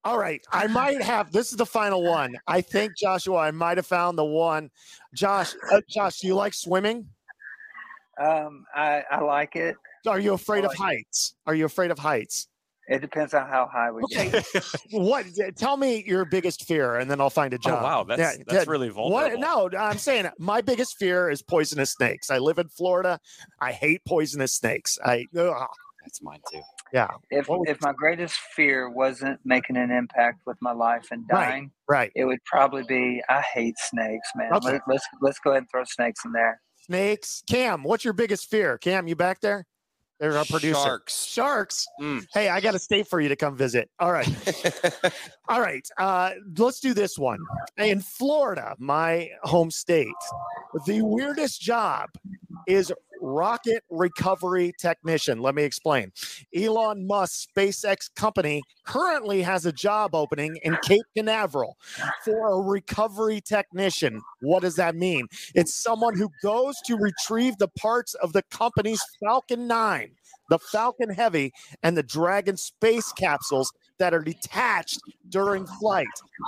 All 0.06 0.18
right. 0.18 0.46
I 0.52 0.68
might 0.68 1.02
have. 1.02 1.32
This 1.32 1.52
is 1.52 1.58
the 1.58 1.66
final 1.66 2.04
one. 2.04 2.36
I 2.46 2.60
think 2.60 2.98
Joshua. 2.98 3.38
I 3.38 3.52
might 3.52 3.78
have 3.78 3.88
found 3.88 4.18
the 4.18 4.26
one. 4.26 4.70
Josh. 5.16 5.54
Uh, 5.72 5.80
Josh, 5.90 6.20
do 6.20 6.28
you 6.28 6.36
like 6.36 6.54
swimming? 6.54 7.08
Um, 8.22 8.66
I, 8.76 9.04
I 9.10 9.22
like 9.22 9.56
it. 9.56 9.76
Are 10.06 10.20
you 10.20 10.34
afraid 10.34 10.66
of 10.66 10.72
like 10.72 10.78
heights? 10.78 11.36
Are 11.48 11.56
you 11.56 11.66
afraid 11.66 11.90
of 11.90 11.98
heights? 12.00 12.50
It 12.88 13.00
depends 13.02 13.34
on 13.34 13.48
how 13.48 13.70
high 13.72 13.92
we 13.92 14.04
Okay. 14.04 14.30
get. 14.30 14.64
What? 14.92 15.26
Tell 15.56 15.78
me 15.78 16.04
your 16.06 16.26
biggest 16.26 16.66
fear, 16.66 16.98
and 16.98 17.10
then 17.10 17.20
I'll 17.22 17.30
find 17.30 17.54
a 17.54 17.58
job. 17.58 17.74
Oh 17.74 17.76
job. 17.78 17.84
wow, 17.84 18.04
that's 18.04 18.20
Yeah, 18.38 18.44
that's 18.46 18.66
yeah, 18.68 18.72
really 18.72 18.90
What? 18.90 19.34
vulnerable. 19.34 19.40
No, 19.40 19.70
I'm 19.80 19.98
saying 19.98 20.28
my 20.38 20.62
biggest 20.62 20.98
fear 20.98 21.30
is 21.30 21.42
poisonous 21.42 21.92
snakes. 21.92 22.30
I 22.30 22.38
live 22.40 22.58
in 22.60 22.68
Florida. 22.68 23.20
I 23.60 23.72
hate 23.72 24.04
poisonous 24.06 24.54
snakes. 24.54 25.00
I 25.04 25.26
ugh, 25.38 25.68
That's 26.04 26.22
mine 26.22 26.42
too. 26.52 26.62
yeah. 26.92 27.08
If 27.32 27.48
What 27.48 27.68
if 27.70 27.82
my 27.82 27.94
greatest 27.94 28.38
fear 28.38 28.90
wasn't 28.90 29.40
making 29.46 29.78
an 29.78 29.90
impact 29.90 30.42
with 30.46 30.58
my 30.62 30.74
life 30.74 31.08
and 31.12 31.26
Right. 31.32 31.50
dying, 31.50 31.72
Right. 31.88 32.12
it 32.16 32.26
would 32.26 32.44
probably 32.46 32.84
be 32.84 33.24
I 33.30 33.42
hate 33.42 33.78
snakes, 33.80 34.28
man. 34.36 34.52
Okay. 34.54 34.74
Let, 34.74 34.82
let's 34.88 35.06
let's 35.22 35.40
go 35.40 35.52
ahead 35.52 35.64
and 35.64 35.70
throw 35.72 35.86
snakes 35.86 36.24
in 36.26 36.34
there. 36.34 36.62
Snakes. 36.86 37.44
Cam, 37.50 37.84
what's 37.84 38.04
your 38.04 38.14
biggest 38.14 38.50
fear? 38.50 38.78
Cam, 38.78 39.08
you 39.08 39.16
back 39.16 39.40
there? 39.40 39.66
There's 40.24 40.36
our 40.36 40.46
producer. 40.46 40.76
Sharks. 40.76 41.26
Sharks. 41.26 41.88
Mm. 42.00 42.26
Hey, 42.34 42.48
I 42.48 42.62
got 42.62 42.76
a 42.76 42.80
state 42.80 43.10
for 43.10 43.20
you 43.20 43.28
to 43.28 43.36
come 43.36 43.58
visit. 43.58 43.90
All 44.00 44.14
right. 44.14 44.26
All 45.50 45.60
right. 45.60 45.86
Uh, 45.98 46.32
let's 46.58 46.80
do 46.80 46.94
this 46.94 47.20
one. 47.20 47.40
In 47.76 48.00
Florida, 48.00 48.74
my 48.80 49.30
home 49.42 49.70
state, 49.70 50.08
the 50.86 51.02
weirdest 51.02 51.60
job 51.60 52.08
is 52.70 52.90
rocket 53.24 53.84
recovery 53.90 54.74
technician. 54.78 55.40
Let 55.40 55.56
me 55.56 55.64
explain. 55.64 56.12
Elon 56.56 57.08
Musk's 57.08 57.48
SpaceX 57.56 58.14
company 58.16 58.62
currently 58.86 59.42
has 59.42 59.66
a 59.66 59.72
job 59.72 60.14
opening 60.14 60.58
in 60.64 60.78
Cape 60.84 61.06
Canaveral 61.16 61.78
for 62.26 62.52
a 62.52 62.62
recovery 62.62 63.42
technician. 63.42 64.22
What 64.42 64.62
does 64.62 64.76
that 64.76 64.96
mean? 64.96 65.28
It's 65.56 65.82
someone 65.82 66.18
who 66.18 66.30
goes 66.44 66.76
to 66.86 66.98
retrieve 66.98 67.58
the 67.58 67.70
parts 67.70 68.14
of 68.16 68.34
the 68.34 68.44
company's 68.52 69.02
Falcon 69.24 69.68
9, 69.68 70.12
the 70.50 70.60
Falcon 70.60 71.10
Heavy, 71.10 71.54
and 71.82 71.96
the 71.96 72.04
Dragon 72.04 72.58
space 72.58 73.12
capsules 73.14 73.72
that 74.04 74.14
are 74.14 74.22
detached 74.22 75.00
during 75.30 75.66
flight. 75.66 76.06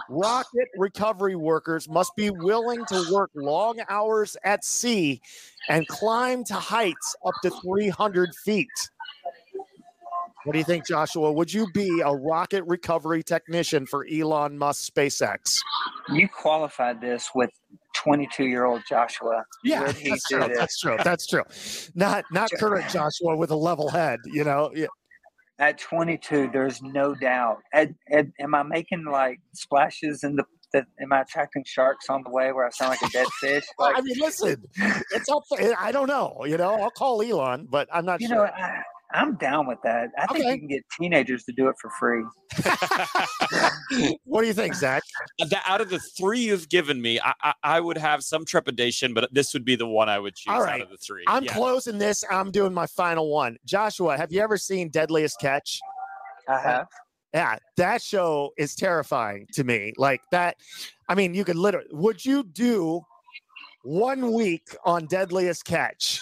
Rocket 0.10 0.68
recovery 0.78 1.38
workers 1.38 1.88
must 1.88 2.14
be 2.18 2.30
willing 2.30 2.84
to 2.88 3.06
work 3.14 3.32
long 3.34 3.80
hours 3.88 4.36
at 4.44 4.66
sea 4.66 5.22
and 5.70 5.88
climb 5.88 6.44
to 6.44 6.54
heights 6.54 7.16
up 7.26 7.34
to 7.44 7.50
300 7.50 8.36
feet. 8.44 8.68
What 10.44 10.52
do 10.52 10.60
you 10.60 10.66
think, 10.66 10.86
Joshua? 10.86 11.32
Would 11.32 11.54
you 11.54 11.66
be 11.72 12.02
a 12.04 12.14
rocket 12.14 12.66
recovery 12.68 13.24
technician 13.24 13.86
for 13.86 14.06
Elon 14.06 14.58
Musk 14.58 14.94
SpaceX? 14.94 15.58
You 16.10 16.28
qualified 16.28 17.00
this 17.00 17.30
with 17.34 17.52
22 17.94 18.48
year 18.48 18.66
old 18.66 18.82
Joshua. 18.90 19.46
Yeah, 19.64 19.94
that's 19.94 20.28
true. 20.28 20.50
That's 20.54 20.78
true. 20.78 20.98
That's 21.06 21.26
true. 21.26 21.44
Not 21.96 22.26
not 22.34 22.52
current 22.60 22.90
Joshua 22.92 23.38
with 23.38 23.52
a 23.52 23.56
level 23.56 23.88
head. 23.88 24.20
You 24.26 24.44
know. 24.44 24.74
At 25.58 25.80
22, 25.80 26.50
there's 26.52 26.82
no 26.82 27.16
doubt. 27.16 27.60
Ed, 27.74 27.96
Ed, 28.12 28.34
am 28.40 28.54
I 28.54 28.64
making 28.64 29.06
like 29.06 29.40
splashes 29.54 30.24
in 30.24 30.36
the? 30.36 30.44
Am 31.00 31.14
I 31.14 31.22
attracting 31.22 31.64
sharks 31.66 32.10
on 32.10 32.24
the 32.24 32.30
way 32.30 32.52
where 32.52 32.66
I 32.66 32.70
sound 32.70 32.90
like 32.90 33.02
a 33.02 33.10
dead 33.10 33.28
fish? 33.40 33.64
Like, 33.80 33.98
I 33.98 34.02
mean, 34.02 34.18
listen, 34.20 34.62
it's 35.12 35.30
up. 35.30 35.44
I 35.80 35.94
don't 35.94 36.08
know. 36.08 36.44
You 36.46 36.58
know, 36.58 36.74
I'll 36.74 36.90
call 36.90 37.22
Elon, 37.22 37.68
but 37.70 37.88
I'm 37.94 38.04
not 38.04 38.20
you 38.20 38.28
sure. 38.28 38.38
know, 38.38 38.44
I, 38.44 38.82
I'm 39.14 39.36
down 39.38 39.68
with 39.68 39.78
that. 39.84 40.10
I 40.18 40.26
think 40.28 40.40
Okay. 40.46 40.54
you 40.54 40.60
can 40.60 40.68
get 40.68 40.84
teenagers 41.00 41.44
to 41.46 41.54
do 41.54 41.70
it 41.70 41.76
for 41.80 41.90
free. 41.92 42.24
what 44.26 44.42
do 44.42 44.48
you 44.48 44.54
think, 44.54 44.74
Zach? 44.76 45.04
Out 45.68 45.82
of 45.82 45.90
the 45.90 46.00
three 46.18 46.40
you've 46.40 46.68
given 46.70 47.02
me, 47.02 47.20
I, 47.20 47.34
I, 47.42 47.54
I 47.64 47.80
would 47.80 47.98
have 47.98 48.24
some 48.24 48.46
trepidation, 48.46 49.14
but 49.14 49.32
this 49.34 49.54
would 49.54 49.64
be 49.66 49.76
the 49.76 49.88
one 49.88 50.10
I 50.10 50.20
would 50.20 50.36
choose 50.36 50.54
All 50.54 50.64
out 50.66 50.82
of 50.82 50.90
the 50.90 50.98
three. 50.98 51.24
I'm 51.28 51.44
Yeah. 51.44 51.54
closing 51.54 51.98
this. 51.98 52.24
I'm 52.30 52.52
doing 52.52 52.74
my 52.74 52.88
final 52.88 53.30
one. 53.30 53.58
Joshua, 53.66 54.18
have 54.18 54.32
you 54.32 54.42
ever 54.42 54.58
seen 54.58 54.90
Deadliest 54.90 55.40
Catch? 55.40 55.80
I 56.50 56.60
have. 56.60 56.88
Yeah, 57.34 57.58
that 57.78 58.02
show 58.02 58.52
is 58.58 58.76
terrifying 58.76 59.46
to 59.54 59.64
me. 59.64 59.94
Like 59.98 60.22
that. 60.32 60.56
I 61.10 61.16
mean, 61.16 61.34
you 61.34 61.44
could 61.44 61.58
literally. 61.58 61.88
Would 61.92 62.24
you 62.26 62.44
do 62.44 63.02
one 63.84 64.32
week 64.34 64.76
on 64.86 65.06
Deadliest 65.06 65.66
Catch? 65.66 66.22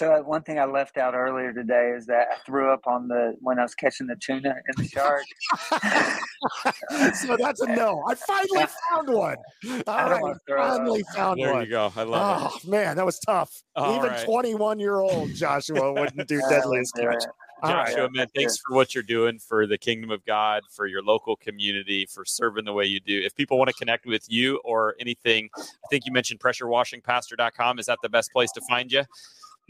So 0.00 0.14
uh, 0.14 0.20
one 0.20 0.42
thing 0.42 0.58
I 0.58 0.64
left 0.64 0.96
out 0.96 1.12
earlier 1.12 1.52
today 1.52 1.92
is 1.94 2.06
that 2.06 2.28
I 2.32 2.36
threw 2.46 2.72
up 2.72 2.86
on 2.86 3.06
the 3.06 3.34
when 3.40 3.58
I 3.58 3.62
was 3.64 3.74
catching 3.74 4.06
the 4.06 4.16
tuna 4.16 4.48
in 4.48 4.82
the 4.82 4.88
shark. 4.88 5.24
so 7.16 7.36
that's 7.36 7.60
a 7.60 7.66
no. 7.66 8.02
I 8.08 8.14
finally 8.14 8.64
found 8.90 9.08
one. 9.10 9.36
All 9.86 9.94
I 9.94 10.10
right, 10.10 10.22
wanna 10.22 10.32
up. 10.32 10.40
finally 10.48 11.04
found 11.14 11.38
There 11.38 11.52
one. 11.52 11.58
There 11.58 11.64
you 11.64 11.70
go. 11.70 11.92
I 11.94 12.04
love 12.04 12.50
Oh 12.50 12.70
man, 12.70 12.96
that 12.96 13.04
was 13.04 13.18
tough. 13.18 13.52
All 13.76 13.94
Even 13.94 14.08
right. 14.08 14.24
21 14.24 14.78
year 14.78 15.00
old 15.00 15.34
Joshua 15.34 15.92
wouldn't 15.92 16.26
do 16.26 16.40
Deadliest 16.48 16.96
Catch. 16.96 17.16
it. 17.16 17.28
All 17.62 17.74
right. 17.74 17.88
Joshua, 17.88 18.08
man, 18.10 18.26
thanks 18.34 18.56
for 18.56 18.74
what 18.74 18.94
you're 18.94 19.02
doing 19.02 19.38
for 19.38 19.66
the 19.66 19.76
kingdom 19.76 20.10
of 20.10 20.24
God, 20.24 20.62
for 20.74 20.86
your 20.86 21.02
local 21.02 21.36
community, 21.36 22.06
for 22.06 22.24
serving 22.24 22.64
the 22.64 22.72
way 22.72 22.86
you 22.86 23.00
do. 23.00 23.20
If 23.22 23.34
people 23.34 23.58
want 23.58 23.68
to 23.68 23.74
connect 23.74 24.06
with 24.06 24.24
you 24.30 24.62
or 24.64 24.94
anything, 24.98 25.50
I 25.58 25.88
think 25.90 26.06
you 26.06 26.12
mentioned 26.12 26.40
pressurewashingpastor.com. 26.40 27.78
Is 27.78 27.84
that 27.84 27.98
the 28.02 28.08
best 28.08 28.32
place 28.32 28.50
to 28.52 28.62
find 28.62 28.90
you? 28.90 29.02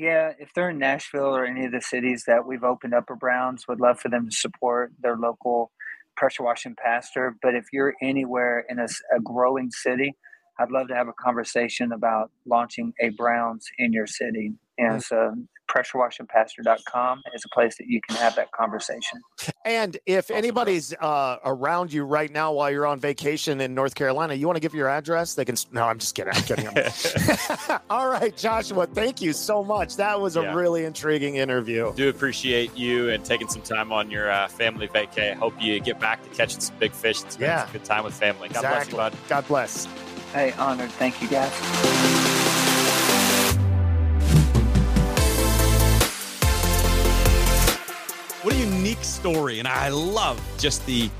Yeah, 0.00 0.32
if 0.38 0.54
they're 0.54 0.70
in 0.70 0.78
Nashville 0.78 1.36
or 1.36 1.44
any 1.44 1.66
of 1.66 1.72
the 1.72 1.82
cities 1.82 2.24
that 2.26 2.46
we've 2.46 2.64
opened 2.64 2.94
up 2.94 3.10
a 3.10 3.16
Browns, 3.16 3.68
would 3.68 3.80
love 3.80 4.00
for 4.00 4.08
them 4.08 4.30
to 4.30 4.34
support 4.34 4.92
their 4.98 5.14
local 5.14 5.72
pressure 6.16 6.42
washing 6.42 6.74
pastor. 6.82 7.36
But 7.42 7.54
if 7.54 7.66
you're 7.70 7.92
anywhere 8.00 8.64
in 8.70 8.78
a 8.78 8.86
growing 9.22 9.70
city, 9.70 10.16
I'd 10.58 10.70
love 10.70 10.88
to 10.88 10.94
have 10.94 11.08
a 11.08 11.12
conversation 11.12 11.92
about 11.92 12.30
launching 12.46 12.94
a 12.98 13.10
Browns 13.10 13.66
in 13.76 13.92
your 13.92 14.06
city. 14.06 14.54
And 14.80 15.02
so 15.02 15.34
pressurewashingpastor.com 15.70 17.22
is 17.34 17.44
a 17.44 17.54
place 17.54 17.76
that 17.78 17.86
you 17.86 18.00
can 18.06 18.16
have 18.16 18.34
that 18.36 18.50
conversation. 18.52 19.20
And 19.64 19.96
if 20.06 20.30
anybody's 20.30 20.92
uh, 20.94 21.36
around 21.44 21.92
you 21.92 22.04
right 22.04 22.30
now 22.30 22.52
while 22.52 22.70
you're 22.70 22.86
on 22.86 22.98
vacation 22.98 23.60
in 23.60 23.74
North 23.74 23.94
Carolina, 23.94 24.34
you 24.34 24.46
want 24.46 24.56
to 24.56 24.60
give 24.60 24.74
your 24.74 24.88
address? 24.88 25.34
They 25.34 25.44
can. 25.44 25.56
No, 25.72 25.84
I'm 25.84 25.98
just 25.98 26.14
kidding. 26.14 26.32
I'm 26.34 26.42
kidding. 26.42 26.66
All 27.90 28.08
right, 28.08 28.36
Joshua, 28.36 28.86
thank 28.86 29.20
you 29.20 29.32
so 29.32 29.62
much. 29.62 29.96
That 29.96 30.20
was 30.20 30.36
a 30.36 30.42
yeah. 30.42 30.54
really 30.54 30.84
intriguing 30.84 31.36
interview. 31.36 31.92
Do 31.94 32.08
appreciate 32.08 32.76
you 32.76 33.10
and 33.10 33.24
taking 33.24 33.48
some 33.48 33.62
time 33.62 33.92
on 33.92 34.10
your 34.10 34.30
uh, 34.30 34.48
family 34.48 34.88
vacay. 34.88 35.34
Hope 35.34 35.54
you 35.60 35.80
get 35.80 36.00
back 36.00 36.22
to 36.24 36.30
catching 36.30 36.60
some 36.60 36.76
big 36.78 36.92
fish 36.92 37.22
and 37.22 37.32
spending 37.32 37.50
yeah. 37.50 37.64
some 37.64 37.72
good 37.72 37.84
time 37.84 38.04
with 38.04 38.14
family. 38.14 38.48
God 38.48 38.56
exactly. 38.56 38.94
bless 38.94 39.12
you, 39.12 39.18
bud. 39.18 39.28
God 39.28 39.48
bless. 39.48 39.86
Hey, 40.32 40.52
honored. 40.52 40.90
Thank 40.92 41.20
you, 41.20 41.28
guys. 41.28 42.19
Story. 49.20 49.58
And 49.58 49.68
I 49.68 49.88
love 49.88 50.40
just 50.58 50.84
the 50.86 51.10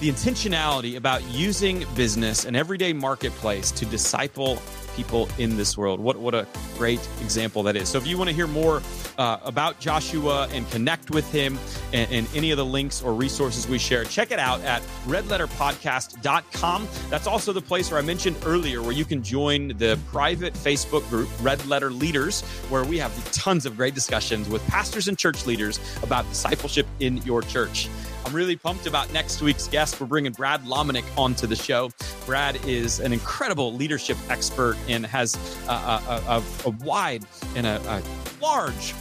the 0.00 0.10
intentionality 0.10 0.96
about 0.96 1.22
using 1.30 1.86
business 1.94 2.44
and 2.44 2.56
everyday 2.56 2.92
marketplace 2.92 3.70
to 3.70 3.86
disciple 3.86 4.58
people 4.96 5.28
in 5.38 5.56
this 5.56 5.78
world. 5.78 6.00
What 6.00 6.18
what 6.18 6.34
a 6.34 6.46
great 6.76 7.00
example 7.22 7.62
that 7.62 7.76
is. 7.76 7.88
So 7.88 7.98
if 7.98 8.06
you 8.06 8.18
want 8.18 8.28
to 8.28 8.36
hear 8.36 8.46
more 8.46 8.82
uh, 9.18 9.38
about 9.44 9.80
Joshua 9.80 10.48
and 10.52 10.68
connect 10.70 11.10
with 11.10 11.30
him 11.32 11.58
and, 11.94 12.10
and, 12.10 12.28
any 12.34 12.50
of 12.50 12.58
the 12.58 12.64
links 12.64 13.02
or 13.02 13.14
resources 13.14 13.68
we 13.68 13.78
share, 13.78 14.04
check 14.04 14.32
it 14.32 14.38
out 14.38 14.60
at 14.62 14.82
redletterpodcast.com. 15.06 16.88
That's 17.08 17.26
also 17.26 17.52
the 17.52 17.60
place 17.60 17.90
where 17.90 18.00
I 18.00 18.02
mentioned 18.02 18.36
earlier 18.44 18.82
where 18.82 18.92
you 18.92 19.04
can 19.04 19.22
join 19.22 19.68
the 19.78 19.98
private 20.08 20.54
Facebook 20.54 21.08
group, 21.08 21.28
Red 21.40 21.64
Letter 21.66 21.90
Leaders, 21.90 22.42
where 22.68 22.84
we 22.84 22.98
have 22.98 23.32
tons 23.32 23.64
of 23.64 23.76
great 23.76 23.94
discussions 23.94 24.48
with 24.48 24.66
pastors 24.66 25.08
and 25.08 25.16
church 25.16 25.46
leaders 25.46 25.78
about 26.02 26.28
discipleship 26.28 26.86
in 26.98 27.18
your 27.18 27.40
church. 27.42 27.88
I'm 28.26 28.32
really 28.32 28.56
pumped 28.56 28.86
about 28.86 29.12
next 29.12 29.42
week's 29.42 29.68
guest. 29.68 30.00
We're 30.00 30.06
bringing 30.06 30.32
Brad 30.32 30.64
Lomenick 30.64 31.04
onto 31.16 31.46
the 31.46 31.56
show. 31.56 31.90
Brad 32.26 32.56
is 32.66 32.98
an 33.00 33.12
incredible 33.12 33.74
leadership 33.74 34.16
expert 34.30 34.76
and 34.88 35.04
has 35.06 35.34
a, 35.68 35.72
a, 35.72 36.22
a, 36.28 36.42
a 36.64 36.70
wide 36.70 37.24
and 37.54 37.66
a, 37.66 38.02
large 38.40 38.94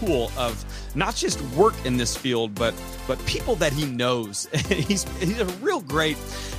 pool 0.00 0.32
of 0.36 0.64
not 0.94 1.14
just 1.14 1.40
work 1.52 1.74
in 1.84 1.96
this 1.96 2.16
field, 2.16 2.54
but 2.54 2.74
but 3.06 3.24
people 3.26 3.54
that 3.56 3.72
he 3.72 3.86
knows. 3.86 4.48
he's 4.68 5.04
he's 5.18 5.40
a 5.40 5.46
real 5.60 5.80
great 5.80 6.16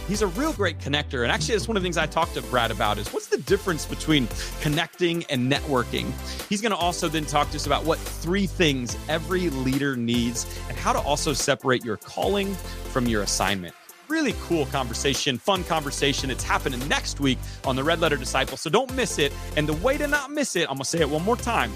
he's 0.08 0.22
a 0.22 0.28
real 0.28 0.54
great 0.54 0.78
connector. 0.80 1.24
And 1.24 1.32
actually, 1.32 1.56
that's 1.56 1.68
one 1.68 1.76
of 1.76 1.84
the 1.84 1.86
things 1.86 1.98
I 1.98 2.06
talked 2.06 2.36
to 2.36 2.42
Brad 2.44 2.72
about 2.72 2.98
is 2.98 3.12
what's 3.12 3.28
the 3.28 3.40
difference 3.40 3.86
between 3.86 4.28
connecting 4.62 5.24
and 5.26 5.52
networking. 5.52 6.12
He's 6.48 6.62
going 6.62 6.72
to 6.72 6.78
also 6.78 7.08
then 7.08 7.26
talk 7.26 7.50
to 7.52 7.58
us 7.58 7.66
about 7.66 7.84
what 7.84 7.98
three 7.98 8.46
things 8.46 8.98
every 9.10 9.50
leader 9.50 9.96
needs 9.96 10.46
and 10.70 10.78
how 10.78 10.94
to 10.94 11.00
also 11.00 11.34
separate 11.34 11.84
your 11.84 11.98
calling 11.98 12.54
from 12.92 13.08
your 13.08 13.24
assignment 13.24 13.74
really 14.08 14.36
cool 14.42 14.66
conversation, 14.66 15.38
fun 15.38 15.64
conversation. 15.64 16.30
It's 16.30 16.44
happening 16.44 16.86
next 16.90 17.22
week 17.22 17.38
on 17.64 17.78
the 17.78 17.84
Red 17.86 18.02
Letter 18.02 18.18
Disciple. 18.18 18.58
So 18.58 18.70
don't 18.70 18.94
miss 18.94 19.18
it. 19.20 19.32
And 19.56 19.66
the 19.66 19.74
way 19.76 19.98
to 19.98 20.06
not 20.06 20.32
miss 20.32 20.58
it, 20.58 20.64
I'm 20.64 20.76
going 20.76 20.80
to 20.80 20.86
say 20.86 21.00
it 21.00 21.10
one 21.10 21.24
more 21.24 21.38
time 21.38 21.72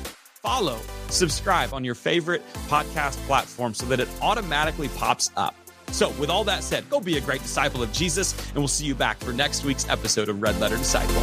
follow, 0.45 0.79
subscribe 1.09 1.73
on 1.73 1.83
your 1.83 1.95
favorite 1.95 2.43
podcast 2.67 3.17
platform 3.25 3.73
so 3.73 3.83
that 3.87 3.99
it 3.99 4.07
automatically 4.21 4.89
pops 4.89 5.31
up. 5.35 5.55
So, 5.91 6.11
with 6.11 6.29
all 6.29 6.43
that 6.43 6.63
said, 6.63 6.87
go 6.89 6.99
be 6.99 7.17
a 7.17 7.21
great 7.21 7.41
disciple 7.41 7.81
of 7.81 7.91
Jesus, 7.91 8.37
and 8.49 8.57
we'll 8.57 8.67
see 8.67 8.85
you 8.85 8.93
back 8.93 9.17
for 9.17 9.33
next 9.33 9.63
week's 9.63 9.89
episode 9.89 10.29
of 10.29 10.41
Red 10.41 10.59
Letter 10.59 10.77
Disciple. 10.77 11.15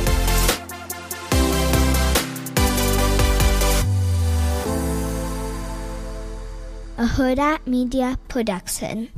A 6.98 7.06
Hurrdat 7.06 7.66
Media 7.66 8.18
Production. 8.28 9.08